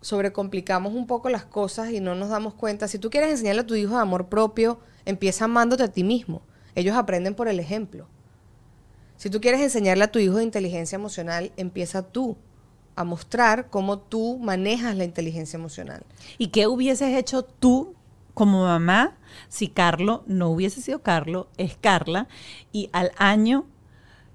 sobrecomplicamos 0.00 0.94
un 0.94 1.06
poco 1.06 1.28
las 1.30 1.44
cosas 1.44 1.90
y 1.90 2.00
no 2.00 2.14
nos 2.14 2.28
damos 2.28 2.54
cuenta. 2.54 2.88
Si 2.88 2.98
tú 2.98 3.10
quieres 3.10 3.30
enseñarle 3.30 3.62
a 3.62 3.66
tu 3.66 3.74
hijo 3.74 3.96
amor 3.96 4.28
propio, 4.28 4.78
empieza 5.04 5.46
amándote 5.46 5.82
a 5.82 5.92
ti 5.92 6.04
mismo. 6.04 6.42
Ellos 6.74 6.96
aprenden 6.96 7.34
por 7.34 7.48
el 7.48 7.58
ejemplo. 7.58 8.06
Si 9.16 9.30
tú 9.30 9.40
quieres 9.40 9.60
enseñarle 9.60 10.04
a 10.04 10.12
tu 10.12 10.18
hijo 10.18 10.36
de 10.36 10.44
inteligencia 10.44 10.96
emocional, 10.96 11.52
empieza 11.56 12.02
tú 12.02 12.36
a 12.96 13.04
mostrar 13.04 13.70
cómo 13.70 13.98
tú 13.98 14.38
manejas 14.38 14.96
la 14.96 15.04
inteligencia 15.04 15.56
emocional. 15.56 16.04
¿Y 16.38 16.48
qué 16.48 16.66
hubieses 16.66 17.16
hecho 17.16 17.42
tú 17.42 17.94
como 18.34 18.64
mamá 18.64 19.16
si 19.48 19.68
Carlo 19.68 20.24
no 20.26 20.50
hubiese 20.50 20.80
sido 20.80 21.02
Carlo, 21.02 21.48
es 21.56 21.76
Carla, 21.80 22.28
y 22.72 22.90
al 22.92 23.12
año 23.16 23.66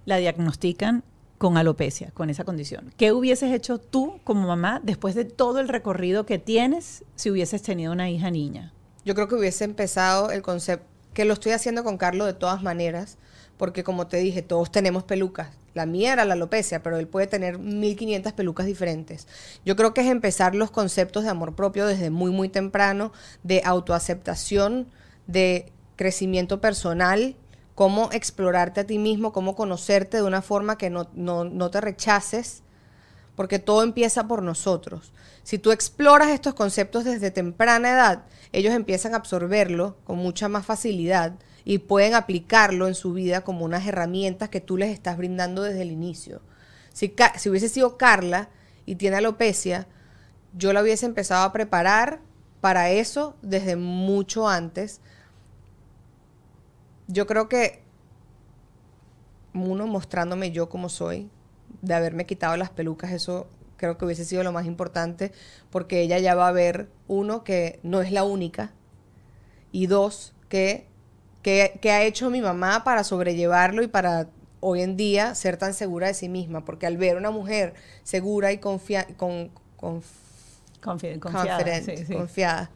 la 0.05 0.17
diagnostican 0.17 1.03
con 1.39 1.57
alopecia, 1.57 2.11
con 2.13 2.29
esa 2.29 2.43
condición? 2.43 2.93
¿Qué 2.97 3.11
hubieses 3.11 3.51
hecho 3.51 3.79
tú 3.79 4.19
como 4.23 4.47
mamá 4.47 4.81
después 4.83 5.15
de 5.15 5.25
todo 5.25 5.59
el 5.59 5.69
recorrido 5.69 6.25
que 6.25 6.37
tienes 6.37 7.05
si 7.15 7.31
hubieses 7.31 7.63
tenido 7.63 7.91
una 7.91 8.09
hija 8.09 8.29
niña? 8.29 8.73
Yo 9.05 9.15
creo 9.15 9.27
que 9.27 9.35
hubiese 9.35 9.63
empezado 9.63 10.31
el 10.31 10.41
concepto, 10.43 10.85
que 11.13 11.25
lo 11.25 11.33
estoy 11.33 11.53
haciendo 11.53 11.83
con 11.83 11.97
Carlos 11.97 12.27
de 12.27 12.33
todas 12.33 12.61
maneras, 12.61 13.17
porque 13.57 13.83
como 13.83 14.07
te 14.07 14.17
dije, 14.17 14.41
todos 14.41 14.71
tenemos 14.71 15.03
pelucas. 15.03 15.49
La 15.73 15.85
mía 15.85 16.13
era 16.13 16.25
la 16.25 16.33
alopecia, 16.33 16.81
pero 16.83 16.97
él 16.97 17.07
puede 17.07 17.27
tener 17.27 17.59
1500 17.59 18.33
pelucas 18.33 18.65
diferentes. 18.65 19.27
Yo 19.65 19.75
creo 19.75 19.93
que 19.93 20.01
es 20.01 20.07
empezar 20.07 20.55
los 20.55 20.71
conceptos 20.71 21.23
de 21.23 21.29
amor 21.29 21.55
propio 21.55 21.85
desde 21.85 22.09
muy, 22.09 22.31
muy 22.31 22.49
temprano, 22.49 23.11
de 23.43 23.61
autoaceptación, 23.63 24.87
de 25.27 25.71
crecimiento 25.95 26.61
personal, 26.61 27.35
cómo 27.75 28.09
explorarte 28.11 28.81
a 28.81 28.87
ti 28.87 28.97
mismo, 28.97 29.31
cómo 29.31 29.55
conocerte 29.55 30.17
de 30.17 30.23
una 30.23 30.41
forma 30.41 30.77
que 30.77 30.89
no, 30.89 31.09
no, 31.13 31.43
no 31.43 31.69
te 31.69 31.81
rechaces, 31.81 32.63
porque 33.35 33.59
todo 33.59 33.83
empieza 33.83 34.27
por 34.27 34.43
nosotros. 34.43 35.13
Si 35.43 35.59
tú 35.59 35.71
exploras 35.71 36.29
estos 36.29 36.53
conceptos 36.53 37.05
desde 37.05 37.31
temprana 37.31 37.91
edad, 37.91 38.23
ellos 38.51 38.73
empiezan 38.73 39.13
a 39.13 39.17
absorberlo 39.17 39.97
con 40.03 40.17
mucha 40.17 40.49
más 40.49 40.65
facilidad 40.65 41.33
y 41.69 41.77
pueden 41.77 42.15
aplicarlo 42.15 42.87
en 42.87 42.95
su 42.95 43.13
vida 43.13 43.41
como 43.41 43.63
unas 43.63 43.85
herramientas 43.85 44.49
que 44.49 44.59
tú 44.59 44.75
les 44.75 44.89
estás 44.89 45.17
brindando 45.17 45.61
desde 45.61 45.83
el 45.83 45.91
inicio. 45.91 46.41
Si, 46.93 47.13
si 47.37 47.47
hubiese 47.47 47.69
sido 47.69 47.95
Carla 47.95 48.49
y 48.87 48.95
tiene 48.95 49.17
alopecia, 49.17 49.85
yo 50.57 50.73
la 50.73 50.81
hubiese 50.81 51.05
empezado 51.05 51.43
a 51.43 51.53
preparar 51.53 52.21
para 52.59 52.89
eso 52.89 53.35
desde 53.43 53.75
mucho 53.75 54.49
antes. 54.49 54.99
Yo 57.05 57.27
creo 57.27 57.47
que 57.49 57.83
uno 59.53 59.85
mostrándome 59.85 60.49
yo 60.49 60.69
como 60.69 60.89
soy, 60.89 61.29
de 61.83 61.93
haberme 61.93 62.25
quitado 62.25 62.57
las 62.57 62.71
pelucas, 62.71 63.11
eso 63.11 63.45
creo 63.77 63.95
que 63.95 64.05
hubiese 64.05 64.25
sido 64.25 64.41
lo 64.41 64.51
más 64.51 64.65
importante, 64.65 65.33
porque 65.69 66.01
ella 66.01 66.17
ya 66.17 66.33
va 66.33 66.47
a 66.47 66.51
ver, 66.51 66.89
uno, 67.07 67.43
que 67.43 67.79
no 67.83 68.01
es 68.01 68.11
la 68.11 68.23
única, 68.23 68.73
y 69.71 69.85
dos, 69.85 70.33
que, 70.49 70.88
que, 71.49 71.79
que 71.81 71.91
ha 71.91 72.03
hecho 72.03 72.29
mi 72.29 72.41
mamá 72.41 72.83
para 72.83 73.03
sobrellevarlo 73.03 73.81
y 73.81 73.87
para 73.87 74.27
hoy 74.59 74.81
en 74.81 74.97
día 74.97 75.33
ser 75.33 75.57
tan 75.57 75.73
segura 75.73 76.05
de 76.07 76.13
sí 76.13 76.29
misma, 76.29 76.63
porque 76.63 76.85
al 76.85 76.97
ver 76.97 77.17
una 77.17 77.31
mujer 77.31 77.73
segura 78.03 78.51
y 78.51 78.59
confia 78.59 79.07
con, 79.17 79.49
con- 79.75 80.03
Confi- 80.81 81.19
confiada, 81.19 81.57
confident, 81.57 81.85
sí, 81.85 82.05
sí. 82.05 82.13
confiada, 82.13 82.69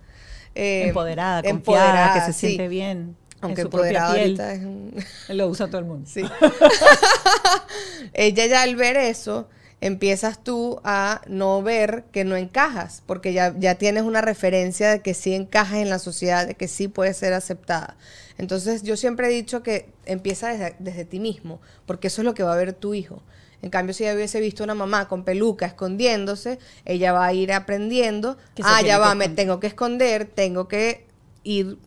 eh, 0.56 0.88
empoderada, 0.88 1.42
confiada, 1.44 1.86
empoderada, 1.86 2.14
que 2.14 2.22
se 2.26 2.34
sí. 2.34 2.48
siente 2.48 2.68
bien 2.68 3.16
Aunque 3.42 3.62
en 3.62 3.68
su 3.68 3.68
empoderada 3.68 4.14
piel. 4.14 4.22
ahorita 4.42 4.54
es 4.54 4.60
un... 4.66 4.96
Lo 5.38 5.48
usa 5.48 5.68
todo 5.68 5.78
el 5.80 5.86
mundo. 5.86 6.10
Sí. 6.12 6.24
Ella 8.14 8.46
ya 8.48 8.62
al 8.64 8.76
ver 8.76 8.98
eso, 8.98 9.48
empiezas 9.84 10.42
tú 10.42 10.80
a 10.86 11.22
no 11.28 11.62
ver 11.62 12.06
que 12.14 12.24
no 12.24 12.38
encajas, 12.38 13.04
porque 13.06 13.34
ya, 13.34 13.54
ya 13.60 13.76
tienes 13.76 14.04
una 14.04 14.22
referencia 14.22 14.90
de 14.90 15.02
que 15.02 15.14
sí 15.14 15.34
encajas 15.34 15.80
en 15.80 15.90
la 15.90 16.00
sociedad, 16.00 16.48
de 16.48 16.56
que 16.56 16.70
sí 16.70 16.88
puedes 16.88 17.18
ser 17.18 17.34
aceptada. 17.34 17.98
Entonces 18.38 18.84
yo 18.84 18.96
siempre 18.96 19.28
he 19.28 19.30
dicho 19.30 19.62
que 19.62 19.90
empieza 20.06 20.48
desde, 20.48 20.78
desde 20.80 21.04
ti 21.04 21.20
mismo, 21.20 21.60
porque 21.86 22.08
eso 22.08 22.22
es 22.22 22.26
lo 22.26 22.34
que 22.34 22.44
va 22.44 22.54
a 22.54 22.58
ver 22.58 22.72
tu 22.72 22.94
hijo. 22.94 23.24
En 23.62 23.70
cambio, 23.70 23.94
si 23.94 24.06
ella 24.06 24.16
hubiese 24.16 24.40
visto 24.40 24.64
una 24.64 24.74
mamá 24.74 25.10
con 25.10 25.26
peluca 25.26 25.66
escondiéndose, 25.66 26.60
ella 26.86 27.12
va 27.12 27.26
a 27.26 27.34
ir 27.34 27.52
aprendiendo, 27.52 28.38
ah, 28.64 28.82
ya 28.82 28.98
va, 29.00 29.16
me 29.16 29.28
tengo 29.28 29.60
que 29.60 29.68
esconder, 29.68 30.26
tengo 30.26 30.70
que 30.70 31.08
ir 31.44 31.78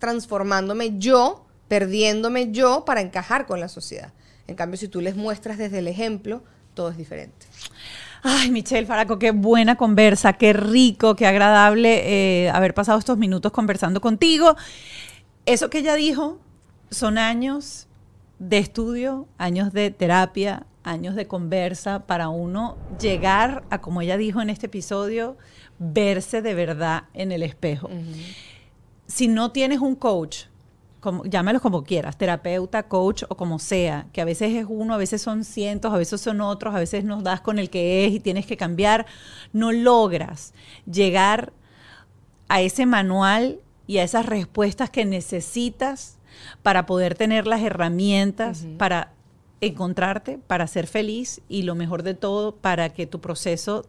transformándome 0.00 0.98
yo, 0.98 1.46
perdiéndome 1.68 2.50
yo 2.50 2.84
para 2.84 3.00
encajar 3.00 3.46
con 3.46 3.60
la 3.60 3.68
sociedad. 3.68 4.12
En 4.48 4.56
cambio, 4.56 4.76
si 4.76 4.88
tú 4.88 5.00
les 5.00 5.14
muestras 5.14 5.56
desde 5.56 5.78
el 5.78 5.86
ejemplo, 5.86 6.42
todo 6.74 6.90
es 6.90 6.96
diferente. 6.96 7.46
Ay, 8.22 8.50
Michelle 8.50 8.86
Faraco, 8.86 9.18
qué 9.18 9.32
buena 9.32 9.76
conversa, 9.76 10.34
qué 10.34 10.52
rico, 10.52 11.16
qué 11.16 11.26
agradable 11.26 12.44
eh, 12.44 12.50
haber 12.50 12.72
pasado 12.72 12.98
estos 12.98 13.18
minutos 13.18 13.50
conversando 13.50 14.00
contigo. 14.00 14.56
Eso 15.44 15.70
que 15.70 15.78
ella 15.78 15.96
dijo 15.96 16.38
son 16.90 17.18
años 17.18 17.88
de 18.38 18.58
estudio, 18.58 19.26
años 19.38 19.72
de 19.72 19.90
terapia, 19.90 20.66
años 20.84 21.14
de 21.14 21.26
conversa 21.26 22.06
para 22.06 22.28
uno 22.28 22.76
llegar 23.00 23.64
a, 23.70 23.80
como 23.80 24.02
ella 24.02 24.16
dijo 24.16 24.40
en 24.40 24.50
este 24.50 24.66
episodio, 24.66 25.36
verse 25.78 26.42
de 26.42 26.54
verdad 26.54 27.04
en 27.14 27.32
el 27.32 27.42
espejo. 27.42 27.88
Si 29.06 29.28
no 29.28 29.50
tienes 29.52 29.80
un 29.80 29.96
coach 29.96 30.44
como, 31.02 31.24
llámalos 31.24 31.60
como 31.60 31.82
quieras, 31.82 32.16
terapeuta, 32.16 32.84
coach 32.84 33.24
o 33.28 33.36
como 33.36 33.58
sea, 33.58 34.06
que 34.12 34.20
a 34.20 34.24
veces 34.24 34.54
es 34.54 34.66
uno, 34.68 34.94
a 34.94 34.98
veces 34.98 35.20
son 35.20 35.44
cientos, 35.44 35.92
a 35.92 35.98
veces 35.98 36.20
son 36.20 36.40
otros, 36.40 36.76
a 36.76 36.78
veces 36.78 37.02
nos 37.02 37.24
das 37.24 37.40
con 37.40 37.58
el 37.58 37.70
que 37.70 38.06
es 38.06 38.12
y 38.12 38.20
tienes 38.20 38.46
que 38.46 38.56
cambiar, 38.56 39.04
no 39.52 39.72
logras 39.72 40.54
llegar 40.86 41.52
a 42.48 42.60
ese 42.60 42.86
manual 42.86 43.58
y 43.88 43.98
a 43.98 44.04
esas 44.04 44.26
respuestas 44.26 44.90
que 44.90 45.04
necesitas 45.04 46.18
para 46.62 46.86
poder 46.86 47.16
tener 47.16 47.48
las 47.48 47.62
herramientas 47.62 48.64
para 48.78 49.12
encontrarte, 49.60 50.38
para 50.38 50.68
ser 50.68 50.86
feliz 50.86 51.40
y 51.48 51.62
lo 51.62 51.74
mejor 51.74 52.04
de 52.04 52.14
todo, 52.14 52.54
para 52.54 52.90
que 52.90 53.08
tu 53.08 53.20
proceso 53.20 53.86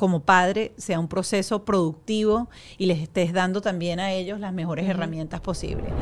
como 0.00 0.20
padre 0.20 0.72
sea 0.78 0.98
un 0.98 1.08
proceso 1.08 1.66
productivo 1.66 2.48
y 2.78 2.86
les 2.86 3.00
estés 3.00 3.34
dando 3.34 3.60
también 3.60 4.00
a 4.00 4.12
ellos 4.12 4.40
las 4.40 4.50
mejores 4.50 4.88
herramientas 4.88 5.42
posibles. 5.42 5.92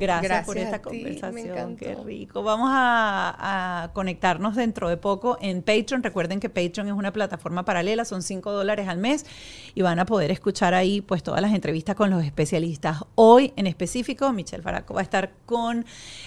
Gracias, 0.00 0.46
por 0.46 0.56
esta 0.56 0.80
conversación. 0.80 1.76
Qué 1.76 1.94
rico. 1.94 2.42
Vamos 2.42 2.70
a, 2.72 3.90
conectarnos 3.92 4.56
dentro 4.56 4.88
de 4.88 4.96
poco 4.96 5.36
en 5.40 5.62
Patreon. 5.62 6.02
Recuerden 6.02 6.40
que 6.40 6.48
Patreon 6.48 6.88
es 6.88 6.94
una 6.94 7.12
plataforma 7.12 7.64
paralela, 7.64 8.04
son 8.04 8.22
5 8.22 8.52
dólares 8.52 8.88
al 8.88 8.98
mes 8.98 9.26
y 9.74 9.82
van 9.82 9.98
a 9.98 10.06
poder 10.06 10.30
escuchar 10.30 10.74
ahí 10.74 11.00
pues 11.00 11.22
todas 11.22 11.42
las 11.42 11.52
entrevistas 11.52 11.96
con 11.96 12.10
los 12.10 12.24
especialistas. 12.24 13.04
Hoy 13.14 13.52
en 13.56 13.66
específico, 13.66 14.32
Michelle 14.32 14.62
Faraco 14.62 14.94
va 14.94 15.00
a 15.00 15.02
estar 15.02 15.32
con 15.44 15.84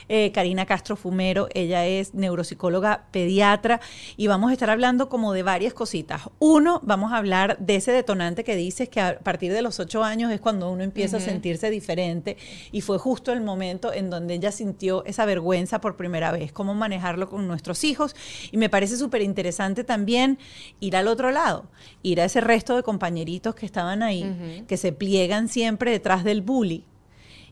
eh, 0.08 0.32
Karina 0.32 0.66
Castro 0.66 0.96
Fumero. 0.96 1.48
Ella 1.54 1.86
es 1.86 2.14
neuropsicóloga 2.14 3.06
pediatra 3.12 3.80
y 4.18 4.28
vamos 4.28 4.52
a 4.52 4.54
estar 4.54 4.70
hablando 4.70 5.10
como 5.10 5.34
de 5.34 5.44
varias 5.44 5.74
cositas. 5.74 6.22
Uno, 6.40 6.80
vamos 6.84 7.12
a 7.12 7.18
hablar 7.18 7.58
de 7.60 7.78
ese 7.78 7.92
detonante 7.92 8.44
que 8.44 8.56
dices 8.56 8.90
que 8.90 9.02
a 9.02 9.20
partir 9.20 9.52
de 9.52 9.62
los 9.62 9.80
8 9.80 10.04
años 10.04 10.32
es 10.32 10.42
cuando 10.42 10.70
uno 10.72 10.84
empieza 10.84 11.18
a 11.18 11.20
sentirse 11.20 11.70
diferente 11.70 12.38
y 12.72 12.82
fue 12.82 12.98
justo 12.98 13.32
el 13.32 13.42
momento 13.42 13.63
en 13.64 14.10
donde 14.10 14.34
ella 14.34 14.52
sintió 14.52 15.04
esa 15.06 15.26
vergüenza 15.26 15.82
por 15.82 15.96
primera 15.96 16.32
vez, 16.32 16.52
cómo 16.52 16.74
manejarlo 16.74 17.30
con 17.30 17.48
nuestros 17.48 17.84
hijos. 17.84 18.16
Y 18.52 18.58
me 18.58 18.70
parece 18.70 18.98
súper 18.98 19.22
interesante 19.22 19.84
también 19.84 20.38
ir 20.80 20.96
al 20.96 21.08
otro 21.08 21.32
lado, 21.32 21.66
ir 22.02 22.22
a 22.22 22.26
ese 22.26 22.42
resto 22.42 22.76
de 22.76 22.84
compañeritos 22.84 23.56
que 23.56 23.66
estaban 23.66 24.04
ahí, 24.04 24.64
que 24.68 24.78
se 24.78 24.92
pliegan 24.92 25.48
siempre 25.48 25.92
detrás 25.92 26.24
del 26.24 26.42
bully 26.42 26.86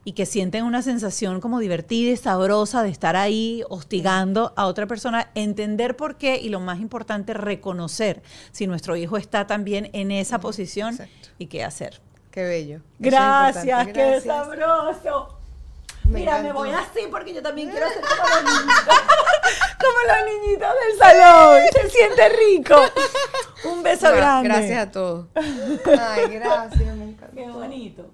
y 0.03 0.13
que 0.13 0.25
sienten 0.25 0.63
una 0.63 0.81
sensación 0.81 1.41
como 1.41 1.59
divertida 1.59 2.11
y 2.11 2.17
sabrosa 2.17 2.83
de 2.83 2.89
estar 2.89 3.15
ahí 3.15 3.63
hostigando 3.69 4.53
a 4.55 4.65
otra 4.65 4.87
persona, 4.87 5.29
entender 5.35 5.95
por 5.95 6.17
qué 6.17 6.37
y 6.37 6.49
lo 6.49 6.59
más 6.59 6.79
importante, 6.79 7.33
reconocer 7.33 8.23
si 8.51 8.67
nuestro 8.67 8.95
hijo 8.95 9.17
está 9.17 9.45
también 9.45 9.89
en 9.93 10.11
esa 10.11 10.39
posición 10.39 10.97
y 11.37 11.47
qué 11.47 11.63
hacer. 11.63 12.01
Qué 12.31 12.43
bello. 12.43 12.81
Gracias, 12.97 13.87
qué 13.87 14.21
sabroso. 14.21 15.40
Mira, 16.05 16.41
me 16.41 16.51
voy 16.51 16.69
así 16.71 17.01
porque 17.09 17.33
yo 17.33 17.41
también 17.41 17.69
quiero 17.69 17.87
ser 17.87 18.01
como 18.01 18.27
los 18.35 18.43
niñitos. 18.59 18.99
como 19.79 19.99
los 20.07 20.41
niñitos 20.41 20.69
del 20.81 20.97
salón. 20.99 21.61
Se 21.71 21.89
siente 21.89 22.29
rico. 22.29 22.75
Un 23.71 23.83
beso 23.83 24.11
grande. 24.11 24.49
Gracias 24.49 24.87
a 24.87 24.91
todos. 24.91 25.27
Ay, 25.35 26.27
gracias, 26.29 26.95
me. 26.95 27.15
Qué 27.33 27.49
bonito. 27.49 28.05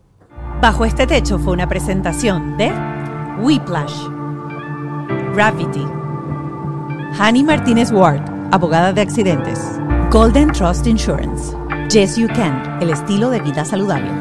Bajo 0.61 0.85
este 0.85 1.07
techo 1.07 1.39
fue 1.39 1.53
una 1.53 1.67
presentación 1.67 2.57
de 2.57 2.71
Whiplash, 3.39 4.07
Gravity, 5.33 5.85
Honey 7.19 7.43
Martínez 7.43 7.91
Ward, 7.91 8.21
abogada 8.51 8.93
de 8.93 9.01
accidentes, 9.01 9.59
Golden 10.11 10.51
Trust 10.51 10.85
Insurance, 10.87 11.55
Yes 11.89 12.15
You 12.17 12.27
Can, 12.27 12.79
el 12.81 12.89
estilo 12.91 13.29
de 13.29 13.39
vida 13.41 13.65
saludable. 13.65 14.11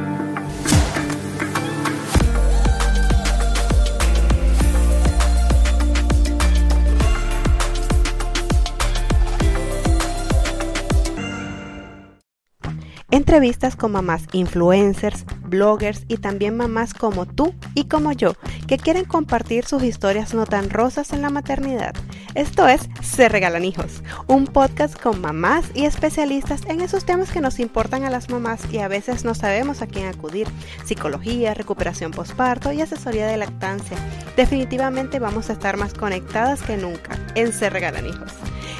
Entrevistas 13.29 13.75
con 13.75 13.91
mamás 13.91 14.23
influencers, 14.31 15.27
bloggers 15.47 16.05
y 16.07 16.19
también 16.19 16.57
mamás 16.57 16.95
como 16.95 17.27
tú 17.27 17.57
y 17.75 17.87
como 17.87 18.13
yo, 18.13 18.35
que 18.69 18.79
quieren 18.79 19.05
compartir 19.05 19.65
sus 19.65 19.83
historias 19.83 20.33
no 20.33 20.47
tan 20.47 20.71
rosas 20.71 21.13
en 21.13 21.23
la 21.23 21.31
maternidad. 21.31 21.93
Esto 22.37 22.69
es 22.69 22.83
Se 23.03 23.29
Regalan 23.29 23.65
Hijos, 23.65 24.05
un 24.29 24.47
podcast 24.47 24.97
con 24.97 25.21
mamás 25.21 25.65
y 25.75 25.87
especialistas 25.87 26.63
en 26.69 26.81
esos 26.81 27.05
temas 27.05 27.33
que 27.33 27.41
nos 27.41 27.59
importan 27.59 28.05
a 28.05 28.11
las 28.11 28.31
mamás 28.31 28.61
y 28.73 28.79
a 28.79 28.87
veces 28.87 29.25
no 29.25 29.35
sabemos 29.35 29.83
a 29.83 29.89
quién 29.89 30.07
acudir. 30.07 30.47
Psicología, 30.85 31.53
recuperación 31.53 32.13
postparto 32.13 32.71
y 32.71 32.81
asesoría 32.81 33.27
de 33.27 33.39
lactancia. 33.39 33.97
Definitivamente 34.37 35.19
vamos 35.19 35.51
a 35.51 35.55
estar 35.55 35.77
más 35.77 35.95
conectadas 35.95 36.63
que 36.63 36.77
nunca 36.77 37.19
en 37.35 37.53
Se 37.53 37.71
Regalan 37.71 38.07
Hijos. 38.07 38.33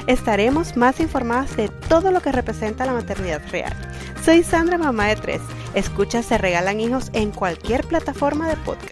Estaremos 0.07 0.75
más 0.75 0.99
informadas 0.99 1.55
de 1.55 1.69
todo 1.89 2.11
lo 2.11 2.21
que 2.21 2.31
representa 2.31 2.85
la 2.85 2.93
maternidad 2.93 3.41
real 3.51 3.73
soy 4.27 4.43
Sandra, 4.43 4.77
mamá 4.77 5.07
de 5.07 5.15
tres. 5.15 5.41
Escucha 5.73 6.21
Se 6.21 6.37
Regalan 6.37 6.81
Hijos 6.81 7.09
en 7.13 7.31
cualquier 7.31 7.87
plataforma 7.87 8.49
de 8.49 8.57
podcast. 8.57 8.85